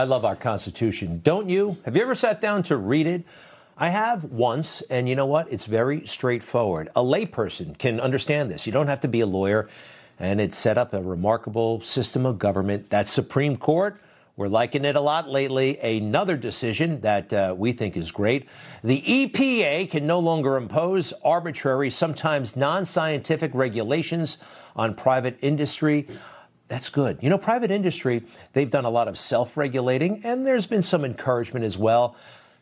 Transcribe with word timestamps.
I 0.00 0.04
love 0.04 0.24
our 0.24 0.34
Constitution. 0.34 1.20
Don't 1.22 1.50
you? 1.50 1.76
Have 1.84 1.94
you 1.94 2.00
ever 2.00 2.14
sat 2.14 2.40
down 2.40 2.62
to 2.62 2.78
read 2.78 3.06
it? 3.06 3.22
I 3.76 3.90
have 3.90 4.24
once, 4.24 4.80
and 4.88 5.06
you 5.06 5.14
know 5.14 5.26
what? 5.26 5.52
It's 5.52 5.66
very 5.66 6.06
straightforward. 6.06 6.88
A 6.96 7.02
layperson 7.02 7.76
can 7.76 8.00
understand 8.00 8.50
this. 8.50 8.64
You 8.64 8.72
don't 8.72 8.86
have 8.86 9.00
to 9.00 9.08
be 9.08 9.20
a 9.20 9.26
lawyer, 9.26 9.68
and 10.18 10.40
it 10.40 10.54
set 10.54 10.78
up 10.78 10.94
a 10.94 11.02
remarkable 11.02 11.82
system 11.82 12.24
of 12.24 12.38
government. 12.38 12.88
That 12.88 13.08
Supreme 13.08 13.58
Court, 13.58 14.00
we're 14.38 14.48
liking 14.48 14.86
it 14.86 14.96
a 14.96 15.02
lot 15.02 15.28
lately. 15.28 15.78
Another 15.80 16.38
decision 16.38 17.02
that 17.02 17.30
uh, 17.34 17.54
we 17.54 17.72
think 17.74 17.94
is 17.94 18.10
great. 18.10 18.48
The 18.82 19.02
EPA 19.02 19.90
can 19.90 20.06
no 20.06 20.18
longer 20.18 20.56
impose 20.56 21.12
arbitrary, 21.22 21.90
sometimes 21.90 22.56
non 22.56 22.86
scientific 22.86 23.50
regulations 23.52 24.38
on 24.74 24.94
private 24.94 25.36
industry. 25.42 26.08
That's 26.70 26.88
good. 26.88 27.18
You 27.20 27.28
know, 27.30 27.36
private 27.36 27.72
industry, 27.72 28.22
they've 28.52 28.70
done 28.70 28.84
a 28.84 28.90
lot 28.90 29.08
of 29.08 29.18
self 29.18 29.56
regulating, 29.56 30.20
and 30.22 30.46
there's 30.46 30.68
been 30.68 30.82
some 30.82 31.04
encouragement 31.04 31.64
as 31.64 31.76
well. 31.76 32.14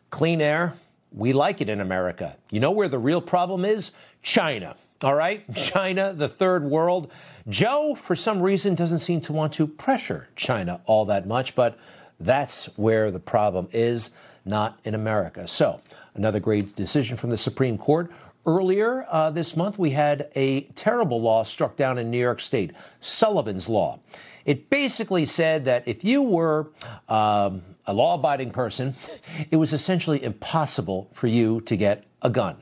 Clean 0.09 0.41
air, 0.41 0.73
we 1.11 1.31
like 1.31 1.61
it 1.61 1.69
in 1.69 1.79
America. 1.79 2.35
You 2.49 2.59
know 2.59 2.71
where 2.71 2.87
the 2.87 2.97
real 2.97 3.21
problem 3.21 3.63
is? 3.63 3.91
China. 4.23 4.75
All 5.03 5.13
right? 5.13 5.45
China, 5.55 6.11
the 6.11 6.27
third 6.27 6.63
world. 6.63 7.11
Joe, 7.47 7.93
for 7.93 8.15
some 8.15 8.41
reason, 8.41 8.73
doesn't 8.73 8.97
seem 8.97 9.21
to 9.21 9.31
want 9.31 9.53
to 9.53 9.67
pressure 9.67 10.27
China 10.35 10.81
all 10.87 11.05
that 11.05 11.27
much, 11.27 11.55
but 11.55 11.77
that's 12.19 12.65
where 12.77 13.11
the 13.11 13.19
problem 13.19 13.69
is, 13.71 14.09
not 14.43 14.79
in 14.85 14.95
America. 14.95 15.47
So, 15.47 15.81
another 16.15 16.39
great 16.39 16.75
decision 16.75 17.15
from 17.15 17.29
the 17.29 17.37
Supreme 17.37 17.77
Court 17.77 18.11
Earlier 18.45 19.05
uh, 19.09 19.29
this 19.31 19.55
month, 19.55 19.77
we 19.77 19.91
had 19.91 20.31
a 20.35 20.61
terrible 20.75 21.21
law 21.21 21.43
struck 21.43 21.75
down 21.75 21.97
in 21.97 22.09
New 22.09 22.19
York 22.19 22.39
State, 22.39 22.71
Sullivan's 22.99 23.67
Law. 23.67 23.99
It 24.45 24.69
basically 24.69 25.25
said 25.25 25.65
that 25.65 25.87
if 25.87 26.03
you 26.03 26.21
were 26.21 26.71
um, 27.07 27.61
a 27.85 27.93
law 27.93 28.15
abiding 28.15 28.51
person, 28.51 28.95
it 29.51 29.57
was 29.57 29.73
essentially 29.73 30.23
impossible 30.23 31.09
for 31.13 31.27
you 31.27 31.61
to 31.61 31.75
get 31.75 32.05
a 32.21 32.29
gun. 32.29 32.57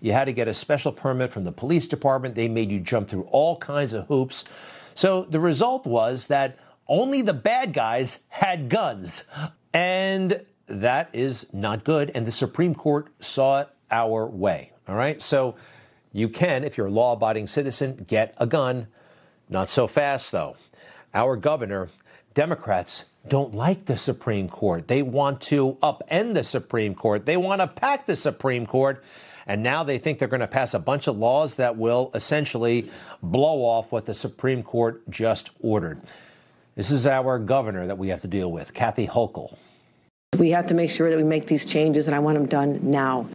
You 0.00 0.12
had 0.12 0.24
to 0.24 0.32
get 0.32 0.48
a 0.48 0.54
special 0.54 0.92
permit 0.92 1.30
from 1.30 1.44
the 1.44 1.52
police 1.52 1.86
department. 1.86 2.34
They 2.34 2.48
made 2.48 2.70
you 2.70 2.80
jump 2.80 3.08
through 3.08 3.24
all 3.24 3.56
kinds 3.58 3.92
of 3.92 4.06
hoops. 4.06 4.44
So 4.94 5.26
the 5.28 5.40
result 5.40 5.86
was 5.86 6.26
that 6.28 6.58
only 6.88 7.22
the 7.22 7.34
bad 7.34 7.72
guys 7.72 8.20
had 8.28 8.68
guns. 8.68 9.24
And 9.72 10.44
that 10.66 11.10
is 11.12 11.52
not 11.52 11.84
good. 11.84 12.10
And 12.14 12.26
the 12.26 12.32
Supreme 12.32 12.74
Court 12.74 13.08
saw 13.20 13.60
it 13.60 13.68
our 13.90 14.26
way. 14.26 14.72
All 14.88 14.96
right. 14.96 15.20
So 15.20 15.56
you 16.12 16.28
can, 16.28 16.64
if 16.64 16.76
you're 16.76 16.88
a 16.88 16.90
law 16.90 17.12
abiding 17.12 17.46
citizen, 17.46 18.04
get 18.08 18.34
a 18.38 18.46
gun. 18.46 18.88
Not 19.48 19.68
so 19.68 19.86
fast, 19.86 20.32
though. 20.32 20.56
Our 21.14 21.36
governor, 21.36 21.88
Democrats, 22.34 23.06
don't 23.28 23.54
like 23.54 23.84
the 23.84 23.96
Supreme 23.96 24.48
Court. 24.48 24.88
They 24.88 25.02
want 25.02 25.40
to 25.42 25.76
upend 25.82 26.34
the 26.34 26.44
Supreme 26.44 26.94
Court. 26.94 27.26
They 27.26 27.36
want 27.36 27.60
to 27.60 27.66
pack 27.66 28.06
the 28.06 28.16
Supreme 28.16 28.66
Court. 28.66 29.04
And 29.46 29.62
now 29.62 29.82
they 29.82 29.98
think 29.98 30.18
they're 30.18 30.28
going 30.28 30.40
to 30.40 30.46
pass 30.46 30.74
a 30.74 30.78
bunch 30.78 31.06
of 31.08 31.18
laws 31.18 31.56
that 31.56 31.76
will 31.76 32.10
essentially 32.14 32.90
blow 33.22 33.64
off 33.64 33.90
what 33.90 34.06
the 34.06 34.14
Supreme 34.14 34.62
Court 34.62 35.02
just 35.10 35.50
ordered. 35.60 36.00
This 36.76 36.90
is 36.90 37.06
our 37.06 37.38
governor 37.38 37.86
that 37.86 37.98
we 37.98 38.08
have 38.08 38.20
to 38.22 38.28
deal 38.28 38.50
with, 38.50 38.72
Kathy 38.72 39.06
Hochul. 39.06 39.56
We 40.38 40.50
have 40.50 40.66
to 40.66 40.74
make 40.74 40.90
sure 40.90 41.10
that 41.10 41.16
we 41.16 41.24
make 41.24 41.46
these 41.46 41.66
changes, 41.66 42.06
and 42.06 42.14
I 42.14 42.20
want 42.20 42.38
them 42.38 42.46
done 42.46 42.90
now. 42.90 43.26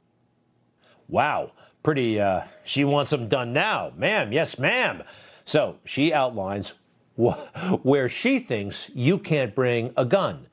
Wow, 1.08 1.52
pretty, 1.84 2.20
uh, 2.20 2.42
she 2.64 2.84
wants 2.84 3.12
them 3.12 3.28
done 3.28 3.54
now. 3.54 3.92
Ma'am, 3.96 4.32
yes, 4.34 4.58
ma'am. 4.58 5.04
So 5.46 5.78
she 5.86 6.14
outlines 6.14 6.74
wh- 7.18 7.38
where 7.84 8.10
she 8.10 8.40
thinks 8.40 8.90
you 8.96 9.18
can't 9.18 9.54
bring 9.54 9.94
a 9.96 10.06
gun. 10.06 10.48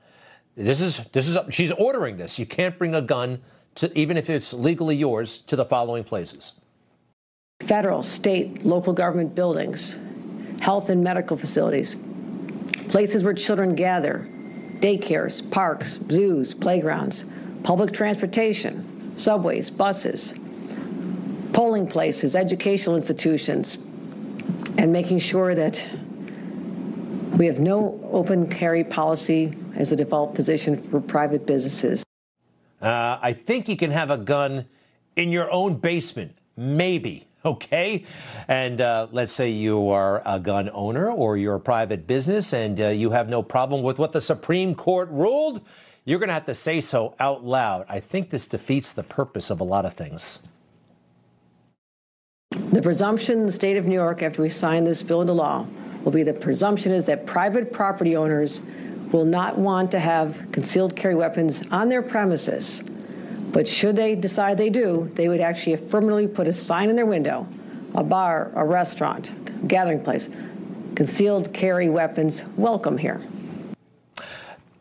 This 0.56 0.80
is, 0.80 0.98
this 1.12 1.28
is, 1.28 1.38
she's 1.50 1.72
ordering 1.72 2.18
this. 2.18 2.38
You 2.38 2.46
can't 2.46 2.78
bring 2.78 2.94
a 2.94 3.00
gun 3.00 3.41
to, 3.76 3.98
even 3.98 4.16
if 4.16 4.28
it's 4.28 4.52
legally 4.52 4.96
yours, 4.96 5.38
to 5.46 5.56
the 5.56 5.64
following 5.64 6.04
places 6.04 6.54
federal, 7.60 8.02
state, 8.02 8.66
local 8.66 8.92
government 8.92 9.34
buildings, 9.36 9.96
health 10.60 10.91
and 10.91 11.02
medical 11.02 11.36
facilities, 11.36 11.96
places 12.88 13.22
where 13.22 13.32
children 13.32 13.74
gather, 13.74 14.28
daycares, 14.80 15.48
parks, 15.50 15.98
zoos, 16.10 16.52
playgrounds, 16.52 17.24
public 17.62 17.92
transportation, 17.92 19.12
subways, 19.16 19.70
buses, 19.70 20.34
polling 21.52 21.86
places, 21.86 22.34
educational 22.34 22.96
institutions, 22.96 23.78
and 24.78 24.92
making 24.92 25.18
sure 25.18 25.54
that 25.54 25.84
we 27.36 27.46
have 27.46 27.58
no 27.58 28.00
open 28.12 28.48
carry 28.48 28.84
policy 28.84 29.56
as 29.76 29.92
a 29.92 29.96
default 29.96 30.34
position 30.34 30.76
for 30.76 31.00
private 31.00 31.46
businesses. 31.46 32.04
Uh, 32.80 33.18
I 33.22 33.32
think 33.32 33.68
you 33.68 33.76
can 33.76 33.91
have 33.91 34.10
a 34.10 34.18
gun 34.18 34.66
in 35.16 35.30
your 35.30 35.50
own 35.50 35.76
basement, 35.76 36.36
maybe. 36.56 37.26
Okay. 37.44 38.04
And 38.46 38.80
uh, 38.80 39.08
let's 39.10 39.32
say 39.32 39.50
you 39.50 39.88
are 39.88 40.22
a 40.24 40.38
gun 40.38 40.70
owner 40.72 41.10
or 41.10 41.36
you're 41.36 41.56
a 41.56 41.60
private 41.60 42.06
business 42.06 42.52
and 42.52 42.80
uh, 42.80 42.88
you 42.91 43.10
have 43.10 43.28
no 43.28 43.42
problem 43.42 43.82
with 43.82 43.98
what 43.98 44.12
the 44.12 44.20
Supreme 44.20 44.76
Court 44.76 45.08
ruled. 45.10 45.60
You're 46.04 46.20
going 46.20 46.28
to 46.28 46.34
have 46.34 46.46
to 46.46 46.54
say 46.54 46.80
so 46.80 47.16
out 47.18 47.44
loud. 47.44 47.84
I 47.88 47.98
think 47.98 48.30
this 48.30 48.46
defeats 48.46 48.92
the 48.92 49.02
purpose 49.02 49.50
of 49.50 49.60
a 49.60 49.64
lot 49.64 49.84
of 49.84 49.94
things. 49.94 50.38
The 52.52 52.82
presumption 52.82 53.40
in 53.40 53.46
the 53.46 53.52
state 53.52 53.76
of 53.76 53.86
New 53.86 53.94
York 53.94 54.22
after 54.22 54.42
we 54.42 54.50
sign 54.50 54.84
this 54.84 55.02
bill 55.02 55.22
into 55.22 55.32
law 55.32 55.66
will 56.04 56.12
be 56.12 56.22
the 56.22 56.32
presumption 56.32 56.92
is 56.92 57.04
that 57.06 57.26
private 57.26 57.72
property 57.72 58.16
owners 58.16 58.60
will 59.10 59.24
not 59.24 59.58
want 59.58 59.90
to 59.92 59.98
have 59.98 60.42
concealed 60.52 60.96
carry 60.96 61.14
weapons 61.14 61.62
on 61.70 61.88
their 61.88 62.02
premises. 62.02 62.82
But 63.52 63.68
should 63.68 63.96
they 63.96 64.14
decide 64.14 64.56
they 64.58 64.70
do, 64.70 65.10
they 65.14 65.28
would 65.28 65.41
actually 65.41 65.74
affirmatively 65.74 66.26
put 66.26 66.46
a 66.46 66.52
sign 66.52 66.91
in 66.91 66.96
their 66.96 67.06
window 67.06 67.46
a 67.94 68.02
bar, 68.02 68.50
a 68.54 68.64
restaurant, 68.64 69.30
a 69.62 69.66
gathering 69.66 70.02
place. 70.02 70.30
Concealed 70.94 71.52
carry 71.52 71.91
weapons, 71.91 72.42
welcome 72.56 72.96
here. 72.96 73.20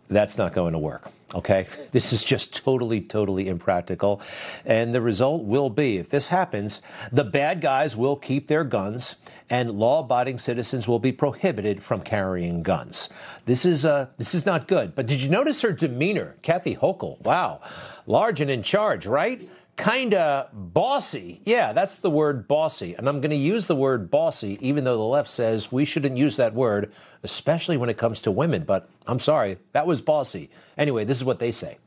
That's 0.07 0.37
not 0.37 0.53
going 0.53 0.71
to 0.73 0.79
work. 0.79 1.11
Okay, 1.33 1.67
this 1.91 2.11
is 2.11 2.23
just 2.23 2.53
totally, 2.55 2.99
totally 2.99 3.47
impractical. 3.47 4.21
And 4.65 4.93
the 4.93 4.99
result 4.99 5.43
will 5.43 5.69
be 5.69 5.97
if 5.97 6.09
this 6.09 6.27
happens, 6.27 6.81
the 7.11 7.23
bad 7.23 7.61
guys 7.61 7.95
will 7.95 8.17
keep 8.17 8.47
their 8.47 8.65
guns 8.65 9.15
and 9.49 9.71
law 9.71 9.99
abiding 9.99 10.39
citizens 10.39 10.87
will 10.87 10.99
be 10.99 11.11
prohibited 11.11 11.83
from 11.83 12.01
carrying 12.01 12.63
guns. 12.63 13.09
This 13.45 13.65
is, 13.65 13.85
uh, 13.85 14.07
this 14.17 14.33
is 14.33 14.45
not 14.45 14.67
good. 14.67 14.93
But 14.95 15.07
did 15.07 15.21
you 15.21 15.29
notice 15.29 15.61
her 15.61 15.71
demeanor? 15.71 16.35
Kathy 16.41 16.75
Hochul, 16.75 17.21
wow, 17.21 17.61
large 18.07 18.41
and 18.41 18.51
in 18.51 18.63
charge, 18.63 19.05
right? 19.05 19.47
kind 19.77 20.13
of 20.13 20.49
bossy. 20.53 21.41
Yeah, 21.43 21.73
that's 21.73 21.95
the 21.95 22.09
word 22.09 22.47
bossy. 22.47 22.93
And 22.93 23.09
I'm 23.09 23.19
going 23.19 23.31
to 23.31 23.35
use 23.35 23.65
the 23.65 23.75
word 23.75 24.11
bossy, 24.11 24.59
even 24.61 24.83
though 24.83 24.97
the 24.97 25.03
left 25.03 25.29
says 25.29 25.71
we 25.71 25.85
shouldn't 25.85 26.17
use 26.17 26.37
that 26.37 26.53
word, 26.53 26.91
especially 27.23 27.77
when 27.77 27.89
it 27.89 27.97
comes 27.97 28.21
to 28.21 28.31
women. 28.31 28.63
But 28.63 28.89
I'm 29.07 29.19
sorry, 29.19 29.57
that 29.73 29.87
was 29.87 30.01
bossy. 30.01 30.49
Anyway, 30.77 31.05
this 31.05 31.17
is 31.17 31.23
what 31.23 31.39
they 31.39 31.51
say. 31.51 31.77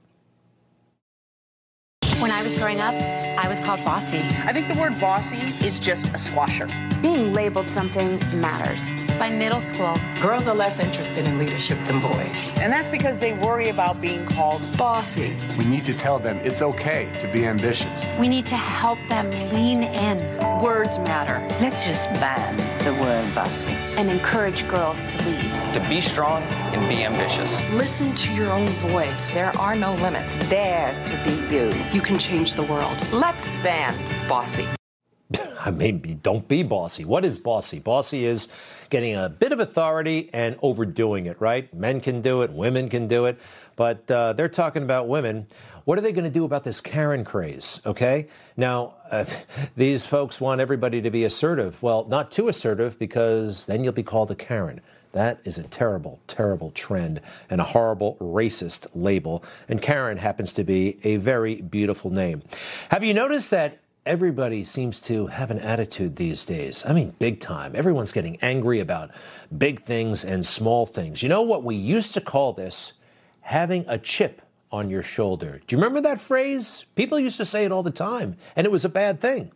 When 2.21 2.31
I 2.31 2.43
was 2.43 2.55
growing 2.55 2.81
up, 2.81 2.95
I 2.95 3.49
was 3.49 3.61
called 3.61 3.85
bossy. 3.85 4.17
I 4.45 4.53
think 4.53 4.73
the 4.73 4.81
word 4.81 4.99
bossy 4.99 5.37
is 5.67 5.79
just 5.79 6.07
a 6.15 6.19
squasher. 6.19 6.67
Being 7.03 7.35
labeled 7.35 7.69
something 7.69 8.19
matters. 8.41 8.89
By 9.19 9.29
middle 9.29 9.61
school, 9.61 9.95
girls 10.23 10.47
are 10.47 10.55
less 10.55 10.79
interested 10.79 11.29
in 11.29 11.39
leadership 11.39 11.77
than 11.87 12.01
boys. 12.01 12.51
And 12.57 12.73
that's 12.73 12.89
because 12.89 13.19
they 13.19 13.35
worry 13.35 13.69
about 13.69 14.01
being 14.01 14.25
called 14.25 14.63
bossy. 14.79 15.37
We 15.59 15.67
need 15.67 15.85
to 15.85 15.93
tell 15.93 16.19
them 16.19 16.39
it's 16.39 16.63
okay 16.63 17.11
to 17.19 17.31
be 17.31 17.47
ambitious. 17.47 18.17
We 18.19 18.29
need 18.29 18.47
to 18.47 18.57
help 18.57 18.99
them 19.11 19.31
lean 19.53 19.83
in. 19.83 20.44
Words 20.63 21.01
matter. 21.01 21.45
Let's 21.61 21.85
just 21.85 22.09
ban 22.15 22.57
the 22.85 22.93
word 23.01 23.35
bossy 23.35 23.73
and 23.97 24.09
encourage 24.09 24.67
girls 24.69 25.05
to 25.07 25.23
lead. 25.25 25.75
To 25.75 25.85
be 25.89 26.01
strong 26.01 26.43
and 26.43 26.89
be 26.89 27.03
ambitious. 27.03 27.61
Listen 27.71 28.15
to 28.15 28.33
your 28.33 28.53
own 28.53 28.69
voice. 28.69 29.35
There 29.35 29.57
are 29.59 29.75
no 29.75 29.95
limits. 29.95 30.37
Dare 30.49 30.93
to 31.07 31.25
be 31.25 31.55
you. 31.55 31.73
You 31.93 32.01
can 32.01 32.19
change 32.19 32.55
the 32.55 32.63
world. 32.63 33.05
Let's 33.13 33.51
ban 33.63 33.95
bossy. 34.29 34.69
I 35.61 35.73
mean, 35.73 36.21
don't 36.23 36.47
be 36.47 36.63
bossy. 36.63 37.05
What 37.05 37.25
is 37.25 37.39
bossy? 37.39 37.81
Bossy 37.81 38.25
is 38.25 38.47
getting 38.91 39.17
a 39.17 39.29
bit 39.29 39.51
of 39.51 39.59
authority 39.59 40.31
and 40.33 40.57
overdoing 40.63 41.27
it, 41.27 41.41
right? 41.41 41.73
Men 41.75 42.01
can 42.01 42.23
do 42.23 42.43
it, 42.43 42.53
women 42.53 42.89
can 42.89 43.09
do 43.09 43.25
it, 43.25 43.41
but 43.75 44.09
uh, 44.09 44.35
they're 44.35 44.49
talking 44.49 44.85
about 44.85 45.09
women. 45.09 45.49
What 45.85 45.99
are 45.99 46.01
they 46.01 46.13
going 46.13 46.25
to 46.25 46.31
do 46.31 46.45
about 46.45 46.65
this 46.65 46.81
Karen 46.81 47.25
craze? 47.25 47.81
Okay. 47.85 48.29
Now, 48.57 48.95
uh, 49.11 49.25
these 49.77 50.07
folks 50.07 50.41
want 50.41 50.61
everybody 50.61 51.03
to 51.03 51.11
be 51.11 51.25
assertive. 51.25 51.83
Well, 51.83 52.05
not 52.07 52.31
too 52.31 52.49
assertive 52.49 52.99
because 52.99 53.67
then 53.67 53.85
you'll 53.85 53.93
be 53.93 54.03
called 54.03 54.31
a 54.31 54.35
Karen. 54.35 54.81
That 55.13 55.41
is 55.45 55.59
a 55.59 55.63
terrible, 55.63 56.21
terrible 56.27 56.73
trend 56.73 57.21
and 57.49 57.61
a 57.61 57.65
horrible 57.65 58.17
racist 58.21 58.87
label. 58.95 59.45
And 59.69 59.81
Karen 59.81 60.19
happens 60.19 60.53
to 60.55 60.65
be 60.65 60.99
a 61.05 61.17
very 61.17 61.57
beautiful 61.61 62.11
name. 62.11 62.43
Have 62.89 63.05
you 63.05 63.15
noticed 63.15 63.51
that 63.51 63.79
everybody 64.05 64.65
seems 64.65 65.01
to 65.03 65.29
have 65.29 65.53
an 65.53 65.61
attitude 65.61 66.17
these 66.17 66.45
days? 66.45 66.85
I 66.85 66.95
mean, 66.95 67.15
big 67.19 67.39
time. 67.39 67.77
Everyone's 67.77 68.11
getting 68.11 68.39
angry 68.43 68.81
about 68.81 69.11
big 69.57 69.81
things 69.81 70.25
and 70.25 70.45
small 70.45 70.85
things. 70.85 71.23
You 71.23 71.29
know 71.29 71.43
what 71.43 71.63
we 71.63 71.77
used 71.77 72.15
to 72.15 72.21
call 72.21 72.53
this? 72.53 72.95
having 73.45 73.85
a 73.87 73.99
chip 73.99 74.43
on 74.75 74.91
your 74.91 75.03
shoulder. 75.03 75.61
Do 75.67 75.77
you 75.77 75.79
remember 75.79 76.01
that 76.01 76.21
phrase? 76.21 76.85
People 76.97 77.19
used 77.21 77.37
to 77.37 77.45
say 77.45 77.65
it 77.65 77.71
all 77.71 77.85
the 77.85 77.93
time, 77.93 78.37
and 78.57 78.67
it 78.67 78.71
was 78.71 78.85
a 78.85 78.89
bad 78.89 79.21
thing. 79.21 79.53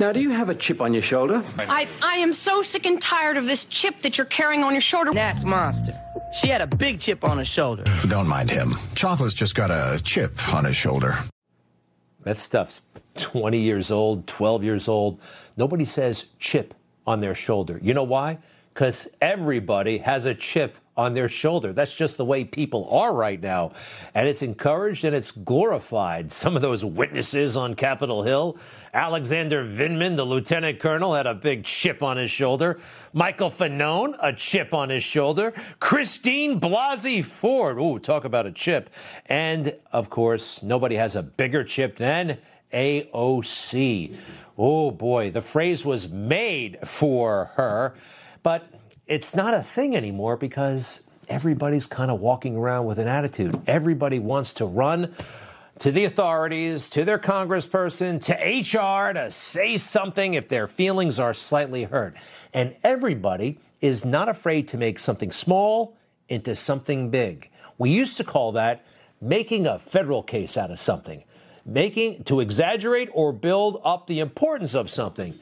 Now, 0.00 0.10
do 0.10 0.20
you 0.20 0.30
have 0.30 0.48
a 0.48 0.54
chip 0.54 0.80
on 0.80 0.92
your 0.92 1.02
shoulder? 1.02 1.44
I, 1.58 1.86
I 2.02 2.16
am 2.16 2.32
so 2.32 2.62
sick 2.62 2.86
and 2.86 3.00
tired 3.00 3.36
of 3.36 3.46
this 3.46 3.66
chip 3.66 4.02
that 4.02 4.18
you're 4.18 4.24
carrying 4.24 4.64
on 4.64 4.72
your 4.72 4.80
shoulder. 4.80 5.12
That's 5.14 5.44
Monster. 5.44 5.92
She 6.40 6.48
had 6.48 6.60
a 6.60 6.66
big 6.66 6.98
chip 6.98 7.22
on 7.22 7.38
her 7.38 7.44
shoulder. 7.44 7.84
Don't 8.08 8.26
mind 8.26 8.50
him. 8.50 8.70
Chocolate's 8.94 9.34
just 9.34 9.54
got 9.54 9.70
a 9.70 10.02
chip 10.02 10.32
on 10.52 10.64
his 10.64 10.74
shoulder. 10.74 11.14
That 12.24 12.36
stuff's 12.36 12.82
20 13.16 13.60
years 13.60 13.90
old, 13.90 14.26
12 14.26 14.64
years 14.64 14.88
old. 14.88 15.20
Nobody 15.56 15.84
says 15.84 16.30
chip 16.40 16.74
on 17.06 17.20
their 17.20 17.34
shoulder. 17.34 17.78
You 17.80 17.94
know 17.94 18.02
why? 18.02 18.38
Because 18.72 19.08
everybody 19.20 19.98
has 19.98 20.24
a 20.24 20.34
chip 20.34 20.76
on 20.96 21.14
their 21.14 21.28
shoulder. 21.28 21.72
That's 21.72 21.94
just 21.94 22.18
the 22.18 22.24
way 22.24 22.44
people 22.44 22.88
are 22.90 23.14
right 23.14 23.40
now. 23.40 23.72
And 24.14 24.28
it's 24.28 24.42
encouraged 24.42 25.04
and 25.04 25.16
it's 25.16 25.30
glorified. 25.30 26.30
Some 26.32 26.54
of 26.54 26.60
those 26.60 26.84
witnesses 26.84 27.56
on 27.56 27.74
Capitol 27.74 28.22
Hill, 28.22 28.58
Alexander 28.92 29.64
Vindman, 29.64 30.16
the 30.16 30.24
lieutenant 30.24 30.80
colonel, 30.80 31.14
had 31.14 31.26
a 31.26 31.34
big 31.34 31.64
chip 31.64 32.02
on 32.02 32.18
his 32.18 32.30
shoulder. 32.30 32.78
Michael 33.14 33.50
Fanone, 33.50 34.14
a 34.20 34.34
chip 34.34 34.74
on 34.74 34.90
his 34.90 35.02
shoulder. 35.02 35.54
Christine 35.80 36.60
Blasey 36.60 37.24
Ford, 37.24 37.78
ooh, 37.78 37.98
talk 37.98 38.24
about 38.24 38.46
a 38.46 38.52
chip. 38.52 38.90
And 39.26 39.74
of 39.92 40.10
course, 40.10 40.62
nobody 40.62 40.96
has 40.96 41.16
a 41.16 41.22
bigger 41.22 41.64
chip 41.64 41.96
than 41.96 42.36
AOC. 42.72 44.16
Oh 44.58 44.90
boy, 44.90 45.30
the 45.30 45.40
phrase 45.40 45.84
was 45.84 46.10
made 46.10 46.78
for 46.86 47.46
her, 47.56 47.94
but 48.42 48.68
it's 49.06 49.34
not 49.34 49.54
a 49.54 49.62
thing 49.62 49.96
anymore 49.96 50.36
because 50.36 51.02
everybody's 51.28 51.86
kind 51.86 52.10
of 52.10 52.20
walking 52.20 52.56
around 52.56 52.86
with 52.86 52.98
an 52.98 53.08
attitude. 53.08 53.60
Everybody 53.66 54.18
wants 54.18 54.52
to 54.54 54.66
run 54.66 55.14
to 55.78 55.90
the 55.90 56.04
authorities, 56.04 56.90
to 56.90 57.04
their 57.04 57.18
congressperson, 57.18 58.20
to 58.22 58.34
HR 58.34 59.12
to 59.14 59.30
say 59.30 59.78
something 59.78 60.34
if 60.34 60.48
their 60.48 60.68
feelings 60.68 61.18
are 61.18 61.34
slightly 61.34 61.84
hurt. 61.84 62.14
And 62.52 62.76
everybody 62.84 63.58
is 63.80 64.04
not 64.04 64.28
afraid 64.28 64.68
to 64.68 64.78
make 64.78 64.98
something 64.98 65.32
small 65.32 65.96
into 66.28 66.54
something 66.54 67.10
big. 67.10 67.50
We 67.78 67.90
used 67.90 68.16
to 68.18 68.24
call 68.24 68.52
that 68.52 68.84
making 69.20 69.66
a 69.66 69.78
federal 69.78 70.22
case 70.22 70.56
out 70.56 70.70
of 70.70 70.78
something, 70.78 71.24
making 71.64 72.24
to 72.24 72.40
exaggerate 72.40 73.08
or 73.12 73.32
build 73.32 73.80
up 73.84 74.06
the 74.06 74.20
importance 74.20 74.74
of 74.74 74.90
something. 74.90 75.38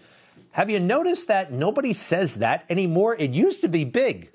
Have 0.52 0.68
you 0.68 0.80
noticed 0.80 1.28
that 1.28 1.52
nobody 1.52 1.92
says 1.92 2.36
that 2.36 2.64
anymore? 2.68 3.14
It 3.14 3.30
used 3.30 3.60
to 3.60 3.68
be 3.68 3.84
big. 3.84 4.30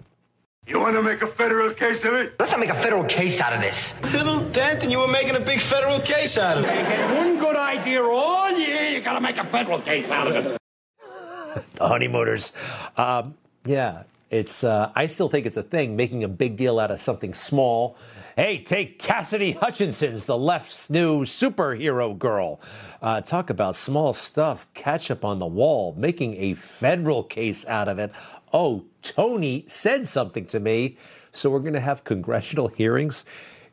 You 0.65 0.79
want 0.79 0.95
to 0.95 1.01
make 1.01 1.21
a 1.21 1.27
federal 1.27 1.71
case 1.71 2.05
of 2.05 2.13
it? 2.13 2.35
Let's 2.39 2.51
not 2.51 2.59
make 2.61 2.69
a 2.69 2.81
federal 2.81 3.03
case 3.03 3.41
out 3.41 3.53
of 3.53 3.59
this. 3.59 3.93
Little 4.13 4.39
dent, 4.49 4.83
and 4.83 4.91
you 4.91 4.99
were 4.99 5.07
making 5.07 5.35
a 5.35 5.39
big 5.39 5.59
federal 5.59 5.99
case 5.99 6.37
out 6.37 6.57
of 6.57 6.65
it. 6.65 6.69
You 6.69 6.83
get 6.83 7.15
one 7.15 7.37
good 7.37 7.55
idea 7.57 8.01
all 8.01 8.49
year, 8.51 8.87
you 8.87 9.01
got 9.01 9.13
to 9.13 9.21
make 9.21 9.37
a 9.37 9.45
federal 9.45 9.81
case 9.81 10.09
out 10.09 10.27
of 10.27 10.45
it. 10.45 10.57
the 11.73 11.87
honeymooners. 11.87 12.53
Um, 12.95 13.35
yeah, 13.65 14.03
it's. 14.31 14.63
Uh, 14.63 14.91
I 14.95 15.07
still 15.07 15.29
think 15.29 15.45
it's 15.45 15.57
a 15.57 15.63
thing, 15.63 15.95
making 15.95 16.23
a 16.23 16.29
big 16.29 16.55
deal 16.55 16.79
out 16.79 16.91
of 16.91 17.01
something 17.01 17.33
small. 17.33 17.97
Hey, 18.37 18.57
take 18.57 18.99
Cassidy 18.99 19.53
Hutchinson's 19.53 20.25
the 20.25 20.37
left's 20.37 20.89
new 20.89 21.23
superhero 21.23 22.19
girl. 22.19 22.59
Uh, 23.01 23.21
talk 23.21 23.49
about 23.49 23.77
small 23.77 24.11
stuff, 24.11 24.67
ketchup 24.73 25.23
on 25.23 25.39
the 25.39 25.45
wall, 25.45 25.95
making 25.97 26.35
a 26.35 26.53
federal 26.55 27.23
case 27.23 27.65
out 27.65 27.87
of 27.87 27.97
it. 27.97 28.11
Oh, 28.51 28.83
Tony 29.01 29.63
said 29.69 30.09
something 30.09 30.45
to 30.47 30.59
me, 30.59 30.97
so 31.31 31.49
we're 31.49 31.59
going 31.59 31.75
to 31.75 31.79
have 31.79 32.03
congressional 32.03 32.67
hearings. 32.67 33.23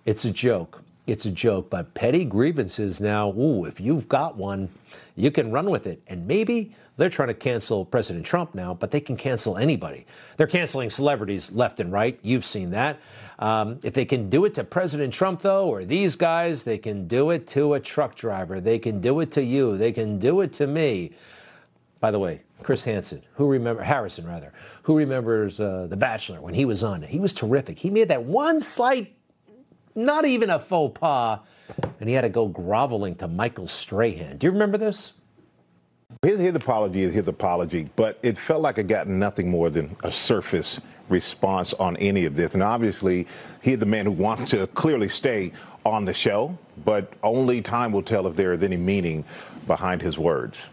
It's 0.05 0.25
a 0.25 0.31
joke. 0.31 0.85
It's 1.09 1.27
a 1.27 1.33
joke, 1.33 1.69
but 1.69 1.95
petty 1.95 2.25
grievances 2.25 3.01
now, 3.01 3.33
ooh, 3.33 3.65
if 3.65 3.81
you've 3.81 4.09
got 4.09 4.37
one, 4.37 4.69
you 5.17 5.33
can 5.33 5.51
run 5.51 5.71
with 5.71 5.89
it. 5.89 6.01
And 6.07 6.29
maybe 6.29 6.77
they're 6.97 7.09
trying 7.09 7.29
to 7.29 7.35
cancel 7.35 7.85
President 7.85 8.25
Trump 8.25 8.55
now, 8.55 8.75
but 8.75 8.93
they 8.93 9.01
can 9.01 9.17
cancel 9.17 9.57
anybody. 9.57 10.07
They're 10.37 10.47
canceling 10.47 10.91
celebrities 10.91 11.51
left 11.51 11.81
and 11.81 11.91
right. 11.91 12.17
You've 12.23 12.45
seen 12.45 12.71
that. 12.71 13.01
Um, 13.43 13.81
if 13.83 13.93
they 13.93 14.05
can 14.05 14.31
do 14.31 14.45
it 14.45 14.55
to 14.55 14.63
President 14.63 15.13
Trump, 15.13 15.41
though, 15.41 15.67
or 15.67 15.85
these 15.85 16.15
guys, 16.15 16.63
they 16.63 16.79
can 16.79 17.09
do 17.09 17.31
it 17.31 17.49
to 17.49 17.75
a 17.75 17.81
truck 17.81 18.15
driver. 18.15 18.61
They 18.61 18.79
can 18.79 19.01
do 19.01 19.19
it 19.19 19.33
to 19.33 19.43
you. 19.43 19.77
They 19.77 19.91
can 19.91 20.21
do 20.21 20.43
it 20.43 20.53
to 20.55 20.69
me. 20.69 21.11
By 21.99 22.13
the 22.13 22.21
way, 22.21 22.43
Chris 22.63 22.85
Hansen, 22.85 23.21
who 23.35 23.49
remember 23.49 23.83
Harrison 23.83 24.29
rather, 24.29 24.53
who 24.85 24.97
remembers 24.97 25.59
uh, 25.59 25.89
The 25.91 25.97
Bachelor 25.97 26.41
when 26.41 26.55
he 26.55 26.65
was 26.65 26.85
on 26.85 27.03
it? 27.03 27.11
He 27.11 27.19
was 27.19 27.35
terrific. 27.35 27.81
He 27.81 27.91
made 27.91 28.07
that 28.11 28.23
one 28.23 28.61
slight, 28.61 29.13
not 29.97 30.25
even 30.25 30.49
a 30.49 30.61
faux 30.61 30.97
pas, 30.97 31.41
and 31.99 32.09
he 32.09 32.15
had 32.15 32.21
to 32.21 32.29
go 32.29 32.47
groveling 32.47 33.17
to 33.17 33.27
Michael 33.27 33.67
Strahan. 33.67 34.39
Do 34.39 34.47
you 34.47 34.53
remember 34.53 34.79
this? 34.79 35.15
His, 36.23 36.39
his 36.39 36.55
apology 36.55 37.03
is 37.03 37.13
his 37.13 37.27
apology, 37.27 37.91
but 37.97 38.21
it 38.23 38.39
felt 38.39 38.63
like 38.63 38.79
it 38.79 38.87
got 38.87 39.09
nothing 39.09 39.51
more 39.51 39.69
than 39.69 39.97
a 40.05 40.13
surface 40.13 40.81
response 41.09 41.73
on 41.75 41.97
any 41.97 42.25
of 42.25 42.35
this. 42.35 42.55
And 42.55 42.63
obviously, 42.63 43.27
he's 43.61 43.79
the 43.79 43.87
man 43.87 44.07
who 44.07 44.13
wants 44.13 44.51
to 44.51 44.67
clearly 44.69 45.09
stay 45.09 45.53
on 45.85 46.05
the 46.05 46.15
show, 46.15 46.57
but 46.85 47.13
only 47.23 47.61
time 47.61 47.93
will 47.93 48.03
tell 48.03 48.27
if 48.27 48.37
there 48.37 48.53
is 48.53 48.63
any 48.63 48.77
meaning 48.77 49.25
behind 49.67 50.03
his 50.03 50.19
words. 50.19 50.67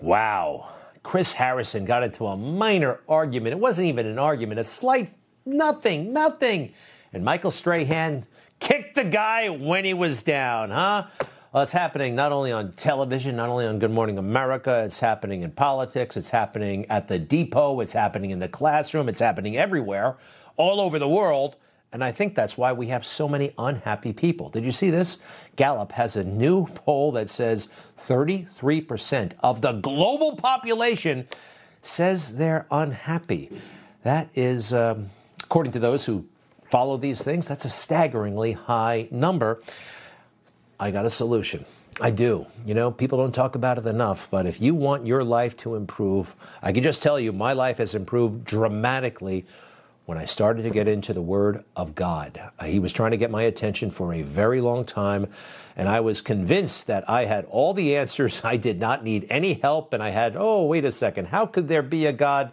Wow. 0.00 0.68
Chris 1.02 1.32
Harrison 1.32 1.84
got 1.84 2.02
into 2.02 2.26
a 2.26 2.36
minor 2.36 3.00
argument. 3.08 3.54
It 3.54 3.58
wasn't 3.58 3.88
even 3.88 4.06
an 4.06 4.18
argument, 4.18 4.60
a 4.60 4.64
slight 4.64 5.12
nothing, 5.44 6.12
nothing. 6.12 6.72
And 7.12 7.24
Michael 7.24 7.50
Strahan 7.50 8.26
kicked 8.60 8.94
the 8.94 9.04
guy 9.04 9.48
when 9.48 9.84
he 9.84 9.94
was 9.94 10.22
down, 10.22 10.70
huh? 10.70 11.06
Well, 11.52 11.62
it's 11.62 11.72
happening 11.72 12.14
not 12.14 12.32
only 12.32 12.50
on 12.50 12.72
television, 12.72 13.36
not 13.36 13.50
only 13.50 13.66
on 13.66 13.78
Good 13.78 13.90
Morning 13.90 14.16
America, 14.16 14.84
it's 14.86 15.00
happening 15.00 15.42
in 15.42 15.50
politics, 15.50 16.16
it's 16.16 16.30
happening 16.30 16.86
at 16.88 17.08
the 17.08 17.18
depot, 17.18 17.80
it's 17.80 17.92
happening 17.92 18.30
in 18.30 18.38
the 18.38 18.48
classroom, 18.48 19.06
it's 19.06 19.20
happening 19.20 19.58
everywhere, 19.58 20.16
all 20.56 20.80
over 20.80 20.98
the 20.98 21.10
world. 21.10 21.56
And 21.92 22.02
I 22.02 22.10
think 22.10 22.34
that's 22.34 22.56
why 22.56 22.72
we 22.72 22.86
have 22.86 23.04
so 23.04 23.28
many 23.28 23.52
unhappy 23.58 24.14
people. 24.14 24.48
Did 24.48 24.64
you 24.64 24.72
see 24.72 24.88
this? 24.88 25.20
Gallup 25.56 25.92
has 25.92 26.16
a 26.16 26.24
new 26.24 26.68
poll 26.68 27.12
that 27.12 27.28
says 27.28 27.68
33% 28.06 29.32
of 29.40 29.60
the 29.60 29.72
global 29.72 30.36
population 30.36 31.28
says 31.82 32.38
they're 32.38 32.64
unhappy. 32.70 33.50
That 34.04 34.30
is, 34.34 34.72
um, 34.72 35.10
according 35.42 35.72
to 35.72 35.80
those 35.80 36.06
who 36.06 36.24
follow 36.70 36.96
these 36.96 37.22
things, 37.22 37.46
that's 37.46 37.66
a 37.66 37.70
staggeringly 37.70 38.52
high 38.52 39.08
number. 39.10 39.60
I 40.82 40.90
got 40.90 41.06
a 41.06 41.10
solution. 41.10 41.64
I 42.00 42.10
do. 42.10 42.46
You 42.66 42.74
know, 42.74 42.90
people 42.90 43.16
don't 43.16 43.32
talk 43.32 43.54
about 43.54 43.78
it 43.78 43.86
enough, 43.86 44.26
but 44.32 44.46
if 44.46 44.60
you 44.60 44.74
want 44.74 45.06
your 45.06 45.22
life 45.22 45.56
to 45.58 45.76
improve, 45.76 46.34
I 46.60 46.72
can 46.72 46.82
just 46.82 47.04
tell 47.04 47.20
you 47.20 47.32
my 47.32 47.52
life 47.52 47.78
has 47.78 47.94
improved 47.94 48.44
dramatically 48.44 49.46
when 50.06 50.18
I 50.18 50.24
started 50.24 50.64
to 50.64 50.70
get 50.70 50.88
into 50.88 51.12
the 51.12 51.22
Word 51.22 51.62
of 51.76 51.94
God. 51.94 52.50
Uh, 52.58 52.64
he 52.64 52.80
was 52.80 52.92
trying 52.92 53.12
to 53.12 53.16
get 53.16 53.30
my 53.30 53.42
attention 53.42 53.92
for 53.92 54.12
a 54.12 54.22
very 54.22 54.60
long 54.60 54.84
time, 54.84 55.28
and 55.76 55.88
I 55.88 56.00
was 56.00 56.20
convinced 56.20 56.88
that 56.88 57.08
I 57.08 57.26
had 57.26 57.44
all 57.44 57.74
the 57.74 57.96
answers. 57.96 58.40
I 58.44 58.56
did 58.56 58.80
not 58.80 59.04
need 59.04 59.28
any 59.30 59.54
help, 59.54 59.92
and 59.92 60.02
I 60.02 60.10
had, 60.10 60.34
oh, 60.36 60.64
wait 60.64 60.84
a 60.84 60.90
second, 60.90 61.28
how 61.28 61.46
could 61.46 61.68
there 61.68 61.82
be 61.82 62.06
a 62.06 62.12
God? 62.12 62.50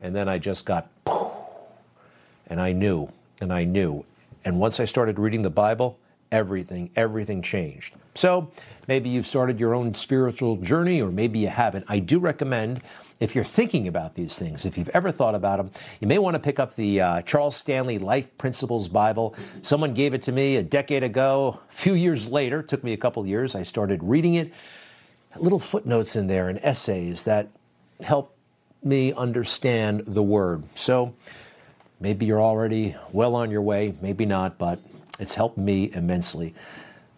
And 0.00 0.16
then 0.16 0.28
I 0.28 0.38
just 0.38 0.66
got, 0.66 0.88
and 2.48 2.60
I 2.60 2.72
knew, 2.72 3.12
and 3.40 3.52
I 3.52 3.62
knew. 3.62 4.04
And 4.44 4.58
once 4.58 4.80
I 4.80 4.84
started 4.84 5.20
reading 5.20 5.42
the 5.42 5.50
Bible, 5.50 5.96
everything, 6.32 6.90
everything 6.96 7.42
changed. 7.42 7.94
So 8.16 8.50
maybe 8.88 9.08
you've 9.08 9.26
started 9.26 9.60
your 9.60 9.74
own 9.74 9.94
spiritual 9.94 10.56
journey, 10.56 11.00
or 11.00 11.12
maybe 11.12 11.38
you 11.38 11.48
haven't. 11.48 11.84
I 11.88 12.00
do 12.00 12.18
recommend, 12.18 12.82
if 13.20 13.36
you're 13.36 13.44
thinking 13.44 13.86
about 13.86 14.16
these 14.16 14.36
things, 14.36 14.64
if 14.64 14.76
you've 14.76 14.88
ever 14.88 15.12
thought 15.12 15.36
about 15.36 15.58
them, 15.58 15.70
you 16.00 16.08
may 16.08 16.18
want 16.18 16.34
to 16.34 16.40
pick 16.40 16.58
up 16.58 16.74
the 16.74 17.00
uh, 17.00 17.22
Charles 17.22 17.54
Stanley 17.54 17.98
Life 17.98 18.36
Principles 18.36 18.88
Bible. 18.88 19.36
Someone 19.62 19.94
gave 19.94 20.14
it 20.14 20.22
to 20.22 20.32
me 20.32 20.56
a 20.56 20.62
decade 20.62 21.04
ago. 21.04 21.60
A 21.70 21.72
few 21.72 21.94
years 21.94 22.26
later, 22.26 22.62
took 22.62 22.82
me 22.82 22.92
a 22.92 22.96
couple 22.96 23.24
years, 23.24 23.54
I 23.54 23.62
started 23.62 24.02
reading 24.02 24.34
it. 24.34 24.52
Little 25.36 25.60
footnotes 25.60 26.16
in 26.16 26.26
there 26.26 26.48
and 26.48 26.58
essays 26.62 27.22
that 27.22 27.48
help 28.00 28.36
me 28.82 29.12
understand 29.12 30.02
the 30.06 30.22
word. 30.22 30.64
So 30.74 31.14
maybe 32.00 32.26
you're 32.26 32.42
already 32.42 32.96
well 33.12 33.36
on 33.36 33.50
your 33.50 33.62
way, 33.62 33.94
maybe 34.02 34.26
not, 34.26 34.58
but 34.58 34.80
it's 35.18 35.34
helped 35.34 35.58
me 35.58 35.90
immensely. 35.92 36.54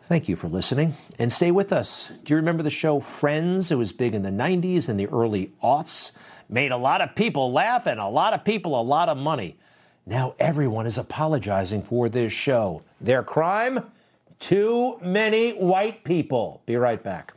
Thank 0.08 0.28
you 0.28 0.36
for 0.36 0.48
listening 0.48 0.94
and 1.18 1.32
stay 1.32 1.50
with 1.50 1.72
us. 1.72 2.10
Do 2.24 2.34
you 2.34 2.36
remember 2.36 2.62
the 2.62 2.70
show 2.70 3.00
Friends? 3.00 3.70
It 3.70 3.76
was 3.76 3.92
big 3.92 4.14
in 4.14 4.22
the 4.22 4.30
90s 4.30 4.88
and 4.88 5.00
the 5.00 5.06
early 5.06 5.52
aughts. 5.62 6.12
Made 6.48 6.72
a 6.72 6.76
lot 6.76 7.00
of 7.00 7.14
people 7.14 7.52
laugh 7.52 7.86
and 7.86 7.98
a 7.98 8.08
lot 8.08 8.34
of 8.34 8.44
people 8.44 8.78
a 8.78 8.82
lot 8.82 9.08
of 9.08 9.16
money. 9.16 9.56
Now 10.04 10.34
everyone 10.38 10.86
is 10.86 10.98
apologizing 10.98 11.82
for 11.82 12.10
this 12.10 12.34
show. 12.34 12.82
Their 13.00 13.22
crime? 13.22 13.90
Too 14.38 14.98
many 15.00 15.52
white 15.52 16.04
people. 16.04 16.62
Be 16.66 16.76
right 16.76 17.02
back. 17.02 17.32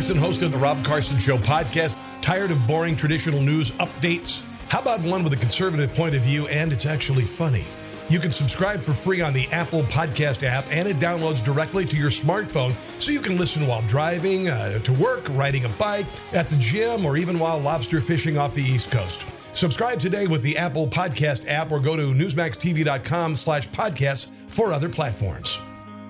Carson, 0.00 0.16
host 0.16 0.40
of 0.40 0.50
the 0.50 0.56
Rob 0.56 0.82
Carson 0.82 1.18
Show 1.18 1.36
podcast. 1.36 1.94
Tired 2.22 2.50
of 2.50 2.66
boring 2.66 2.96
traditional 2.96 3.42
news 3.42 3.70
updates? 3.72 4.44
How 4.70 4.80
about 4.80 5.02
one 5.02 5.22
with 5.22 5.34
a 5.34 5.36
conservative 5.36 5.92
point 5.92 6.14
of 6.14 6.22
view 6.22 6.48
and 6.48 6.72
it's 6.72 6.86
actually 6.86 7.26
funny? 7.26 7.66
You 8.08 8.18
can 8.18 8.32
subscribe 8.32 8.80
for 8.80 8.94
free 8.94 9.20
on 9.20 9.34
the 9.34 9.46
Apple 9.48 9.82
Podcast 9.82 10.42
app, 10.42 10.64
and 10.70 10.88
it 10.88 10.98
downloads 10.98 11.44
directly 11.44 11.84
to 11.84 11.98
your 11.98 12.08
smartphone 12.08 12.72
so 12.98 13.12
you 13.12 13.20
can 13.20 13.36
listen 13.36 13.66
while 13.66 13.82
driving, 13.82 14.48
uh, 14.48 14.78
to 14.78 14.92
work, 14.94 15.26
riding 15.32 15.66
a 15.66 15.68
bike, 15.68 16.06
at 16.32 16.48
the 16.48 16.56
gym, 16.56 17.04
or 17.04 17.18
even 17.18 17.38
while 17.38 17.58
lobster 17.58 18.00
fishing 18.00 18.38
off 18.38 18.54
the 18.54 18.64
East 18.64 18.90
Coast. 18.90 19.26
Subscribe 19.52 20.00
today 20.00 20.26
with 20.26 20.40
the 20.40 20.56
Apple 20.56 20.88
Podcast 20.88 21.46
app 21.46 21.72
or 21.72 21.78
go 21.78 21.94
to 21.94 22.14
newsmaxtv.com 22.14 23.36
slash 23.36 23.68
podcasts 23.68 24.30
for 24.46 24.72
other 24.72 24.88
platforms. 24.88 25.58